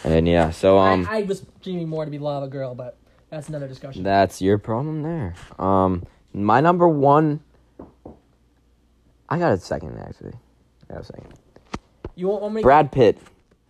and 0.03 0.27
yeah, 0.27 0.49
so 0.49 0.77
um, 0.79 1.07
I, 1.09 1.19
I 1.19 1.21
was 1.23 1.45
dreaming 1.61 1.89
more 1.89 2.05
to 2.05 2.11
be 2.11 2.19
Lava 2.19 2.47
Girl, 2.47 2.73
but 2.73 2.97
that's 3.29 3.49
another 3.49 3.67
discussion. 3.67 4.03
that's 4.03 4.41
your 4.41 4.57
problem 4.57 5.03
there. 5.03 5.35
Um, 5.59 6.03
my 6.33 6.61
number 6.61 6.87
one, 6.87 7.41
I 9.29 9.37
got 9.37 9.51
a 9.51 9.57
second 9.57 9.99
actually. 9.99 10.33
I 10.89 10.93
got 10.93 11.01
a 11.01 11.05
second. 11.05 11.33
you 12.15 12.27
want 12.27 12.53
me 12.53 12.61
Brad 12.61 12.91
Pitt. 12.91 13.17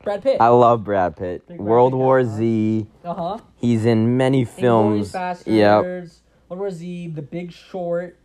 Brad 0.08 0.24
Pitt. 0.24 0.38
I 0.42 0.48
love 0.48 0.84
Brad 0.84 1.16
Pitt. 1.18 1.46
Brad 1.48 1.60
World 1.60 1.92
Pitt 1.94 1.98
War? 1.98 2.24
Z. 2.24 2.88
Uh 3.04 3.14
huh. 3.14 3.38
He's 3.58 3.86
in 3.86 4.18
many 4.18 4.46
films. 4.46 5.14
Yep. 5.46 5.84
World 5.84 6.10
War 6.50 6.72
Z, 6.72 7.08
The 7.10 7.22
Big 7.22 7.52
Short, 7.52 8.18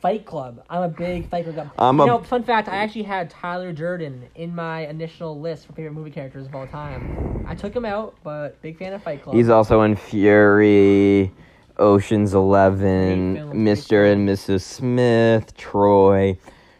Fight 0.00 0.24
Club. 0.24 0.64
I'm 0.70 0.82
a 0.82 0.88
big 0.88 1.28
Fight 1.28 1.44
Club 1.44 1.56
guy. 1.56 1.70
I'm 1.78 1.98
you 1.98 2.04
a- 2.04 2.06
know, 2.06 2.22
fun 2.22 2.44
fact, 2.44 2.68
I 2.68 2.76
actually 2.76 3.02
had 3.02 3.28
Tyler 3.28 3.72
Durden 3.72 4.24
in 4.36 4.54
my 4.54 4.86
initial 4.86 5.38
list 5.38 5.66
for 5.66 5.74
favorite 5.74 5.92
movie 5.92 6.10
characters 6.10 6.46
of 6.46 6.54
all 6.54 6.66
time. 6.66 7.44
I 7.46 7.54
took 7.54 7.74
him 7.74 7.84
out, 7.84 8.14
but 8.24 8.60
big 8.62 8.78
fan 8.78 8.92
of 8.94 9.02
Fight 9.02 9.22
Club. 9.22 9.36
He's 9.36 9.48
also 9.50 9.82
in 9.82 9.96
Fury, 9.96 11.30
Ocean's 11.78 12.32
Eleven, 12.32 13.36
Mr. 13.52 14.10
and 14.12 14.26
Mrs. 14.26 14.62
Smith, 14.62 15.54
Troy, 15.56 16.38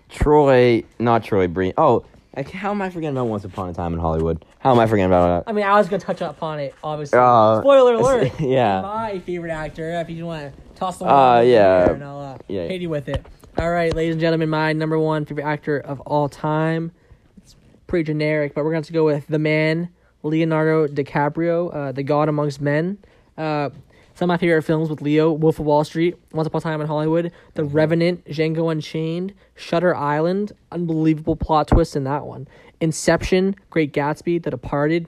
Troy, 0.09 0.85
not 0.99 1.23
Troy 1.23 1.49
Breen. 1.49 1.75
Oh, 1.77 2.05
like, 2.39 2.51
how 2.53 2.71
am 2.71 2.81
I 2.81 2.89
forgetting 2.91 3.17
about 3.17 3.27
Once 3.27 3.45
Upon 3.45 3.69
a 3.69 3.73
Time 3.75 3.93
in 3.95 3.99
Hollywood? 4.01 4.45
How 4.61 4.73
am 4.73 4.79
I 4.79 4.87
forgetting 4.87 5.07
about 5.11 5.45
that? 5.45 5.51
I 5.51 5.53
mean, 5.53 5.65
I 5.65 5.77
was 5.77 5.89
gonna 5.89 6.01
touch 6.01 6.21
upon 6.21 6.61
it, 6.61 6.75
obviously. 6.85 7.19
Uh, 7.19 7.61
Spoiler 7.61 7.95
alert. 8.01 8.41
yeah. 8.41 8.81
My 8.83 9.19
favorite 9.21 9.51
actor. 9.51 10.01
If 10.01 10.09
you 10.11 10.27
want 10.27 10.55
to 10.55 10.63
toss 10.79 10.99
the 10.99 11.07
Uh, 11.07 11.41
yeah. 11.41 11.91
and 11.91 12.05
I'll 12.05 12.21
uh, 12.21 12.39
Yeah. 12.49 12.67
hit 12.69 12.81
you 12.81 12.91
with 12.91 13.09
it. 13.09 13.27
All 13.59 13.71
right, 13.71 13.93
ladies 13.93 14.15
and 14.15 14.21
gentlemen, 14.21 14.49
my 14.51 14.73
number 14.73 14.99
one 14.99 15.25
favorite 15.25 15.45
actor 15.45 15.79
of 15.79 15.99
all 16.03 16.29
time. 16.29 16.93
It's 17.39 17.57
pretty 17.89 18.05
generic, 18.05 18.55
but 18.55 18.65
we're 18.65 18.71
going 18.71 18.85
to 18.85 18.93
go 18.93 19.05
with 19.05 19.27
the 19.27 19.41
man 19.41 19.89
Leonardo 20.23 20.87
DiCaprio, 20.87 21.75
uh, 21.75 21.93
the 21.93 22.05
God 22.05 22.29
amongst 22.29 22.61
men. 22.61 22.99
Uh, 23.37 23.71
Some 24.19 24.29
of 24.29 24.35
my 24.35 24.39
favorite 24.39 24.63
films 24.63 24.91
with 24.91 25.01
Leo: 25.01 25.31
Wolf 25.31 25.61
of 25.61 25.67
Wall 25.67 25.85
Street, 25.85 26.17
Once 26.33 26.49
Upon 26.49 26.59
a 26.59 26.63
Time 26.63 26.81
in 26.81 26.89
Hollywood, 26.89 27.31
The 27.55 27.63
Revenant, 27.63 28.25
Django 28.25 28.73
Unchained, 28.73 29.33
Shutter 29.55 29.95
Island. 29.95 30.51
Unbelievable 30.73 31.37
plot 31.37 31.69
twist 31.69 31.95
in 31.95 32.03
that 32.03 32.27
one. 32.27 32.49
Inception, 32.81 33.55
Great 33.71 33.93
Gatsby, 33.93 34.43
The 34.43 34.51
Departed. 34.51 35.07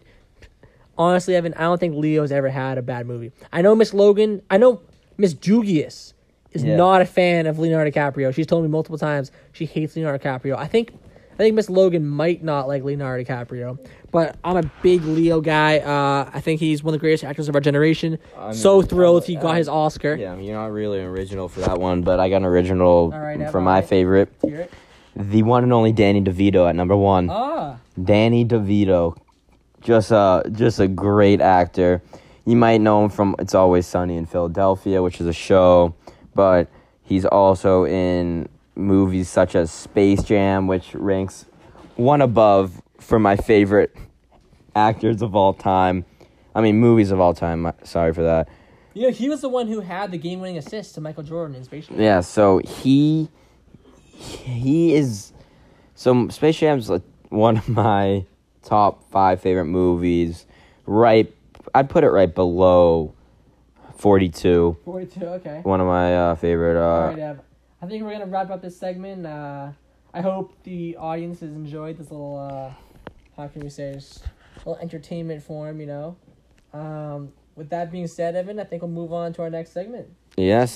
Honestly, 0.96 1.34
Evan, 1.34 1.54
I 1.54 1.62
don't 1.62 1.80
think 1.80 1.96
Leo's 1.96 2.30
ever 2.30 2.50
had 2.50 2.78
a 2.78 2.82
bad 2.82 3.04
movie. 3.08 3.32
I 3.52 3.62
know 3.62 3.74
Miss 3.74 3.92
Logan. 3.92 4.42
I 4.48 4.58
know 4.58 4.80
Miss 5.18 5.34
Jugius 5.34 6.12
is 6.52 6.62
Yeah. 6.62 6.76
not 6.76 7.02
a 7.02 7.04
fan 7.04 7.48
of 7.48 7.58
Leonardo 7.58 7.90
DiCaprio. 7.90 8.32
She's 8.32 8.46
told 8.46 8.62
me 8.62 8.68
multiple 8.68 8.96
times 8.96 9.32
she 9.50 9.66
hates 9.66 9.96
Leonardo 9.96 10.22
DiCaprio. 10.22 10.56
I 10.56 10.68
think 10.68 10.92
think 11.42 11.54
Miss 11.54 11.70
Logan 11.70 12.06
might 12.06 12.42
not 12.42 12.68
like 12.68 12.84
Leonardo 12.84 13.24
DiCaprio, 13.24 13.78
but 14.10 14.36
I'm 14.44 14.56
a 14.56 14.70
big 14.82 15.02
Leo 15.04 15.40
guy. 15.40 15.78
Uh, 15.78 16.30
I 16.32 16.40
think 16.40 16.60
he's 16.60 16.82
one 16.82 16.94
of 16.94 17.00
the 17.00 17.02
greatest 17.02 17.24
actors 17.24 17.48
of 17.48 17.54
our 17.54 17.60
generation. 17.60 18.18
I'm- 18.38 18.54
so 18.54 18.82
thrilled 18.82 19.24
he 19.24 19.36
got 19.36 19.56
his 19.56 19.68
Oscar. 19.68 20.14
Yeah, 20.14 20.32
I 20.32 20.36
mean, 20.36 20.46
you're 20.46 20.56
not 20.56 20.72
really 20.72 21.00
an 21.00 21.06
original 21.06 21.48
for 21.48 21.60
that 21.60 21.78
one, 21.78 22.02
but 22.02 22.20
I 22.20 22.28
got 22.28 22.38
an 22.38 22.44
original 22.44 23.10
right, 23.10 23.50
for 23.50 23.60
my 23.60 23.80
right. 23.80 23.84
favorite. 23.84 24.32
The 25.16 25.42
one 25.42 25.64
and 25.64 25.72
only 25.72 25.92
Danny 25.92 26.20
DeVito 26.22 26.68
at 26.68 26.76
number 26.76 26.96
one. 26.96 27.28
Ah, 27.30 27.78
Danny 28.02 28.44
DeVito, 28.44 29.16
just 29.80 30.10
a 30.12 30.42
just 30.52 30.78
a 30.78 30.88
great 30.88 31.40
actor. 31.40 32.02
You 32.44 32.56
might 32.56 32.80
know 32.80 33.04
him 33.04 33.10
from 33.10 33.34
It's 33.38 33.54
Always 33.54 33.86
Sunny 33.86 34.16
in 34.16 34.26
Philadelphia, 34.26 35.02
which 35.02 35.20
is 35.20 35.26
a 35.26 35.32
show, 35.32 35.94
but 36.34 36.68
he's 37.02 37.24
also 37.24 37.84
in 37.84 38.48
movies 38.74 39.28
such 39.28 39.54
as 39.54 39.70
Space 39.70 40.22
Jam, 40.22 40.66
which 40.66 40.94
ranks 40.94 41.46
one 41.96 42.20
above 42.22 42.80
for 42.98 43.18
my 43.18 43.36
favorite 43.36 43.94
actors 44.74 45.22
of 45.22 45.34
all 45.34 45.52
time. 45.52 46.04
I 46.54 46.60
mean, 46.60 46.76
movies 46.78 47.10
of 47.10 47.20
all 47.20 47.34
time. 47.34 47.66
uh, 47.66 47.72
Sorry 47.84 48.12
for 48.12 48.22
that. 48.22 48.48
you 48.94 49.02
know 49.02 49.10
he 49.12 49.28
was 49.28 49.40
the 49.40 49.48
one 49.48 49.68
who 49.68 49.80
had 49.80 50.10
the 50.10 50.18
game-winning 50.18 50.58
assist 50.58 50.94
to 50.96 51.00
Michael 51.00 51.22
Jordan 51.22 51.54
in 51.56 51.64
Space 51.64 51.86
Jam. 51.88 52.00
Yeah, 52.00 52.20
so 52.20 52.58
he 52.58 53.28
he 54.12 54.94
is 54.94 55.32
so 55.94 56.28
Space 56.28 56.58
Jam's 56.58 56.90
like 56.90 57.02
one 57.28 57.56
of 57.56 57.68
my 57.68 58.26
top 58.62 59.08
five 59.10 59.40
favorite 59.40 59.66
movies. 59.66 60.46
Right, 60.86 61.32
I'd 61.74 61.88
put 61.88 62.02
it 62.04 62.10
right 62.10 62.34
below 62.34 63.14
Forty 63.96 64.28
Two. 64.28 64.76
Forty-two. 64.84 65.24
Okay. 65.24 65.60
One 65.62 65.80
of 65.80 65.86
my 65.86 66.16
uh, 66.16 66.34
favorite. 66.34 66.76
Uh, 66.80 66.88
All 66.88 67.08
right, 67.08 67.18
Ev. 67.18 67.40
I 67.82 67.86
think 67.86 68.02
we're 68.02 68.12
gonna 68.12 68.26
wrap 68.26 68.50
up 68.50 68.60
this 68.60 68.78
segment. 68.78 69.26
Uh, 69.26 69.70
I 70.12 70.20
hope 70.20 70.52
the 70.64 70.96
audience 70.96 71.40
has 71.40 71.50
enjoyed 71.50 71.96
this 71.96 72.10
little. 72.10 72.38
Uh, 72.38 72.74
how 73.36 73.48
can 73.48 73.62
we 73.62 73.70
say 73.70 73.92
this? 73.92 74.20
Little 74.58 74.76
entertainment 74.76 75.42
form, 75.42 75.80
you 75.80 75.86
know. 75.86 76.16
Um, 76.74 77.32
with 77.56 77.70
that 77.70 77.90
being 77.90 78.06
said, 78.06 78.36
Evan, 78.36 78.60
I 78.60 78.64
think 78.64 78.82
we'll 78.82 78.90
move 78.90 79.12
on 79.12 79.32
to 79.34 79.42
our 79.42 79.50
next 79.50 79.72
segment. 79.72 80.08
Yes, 80.36 80.68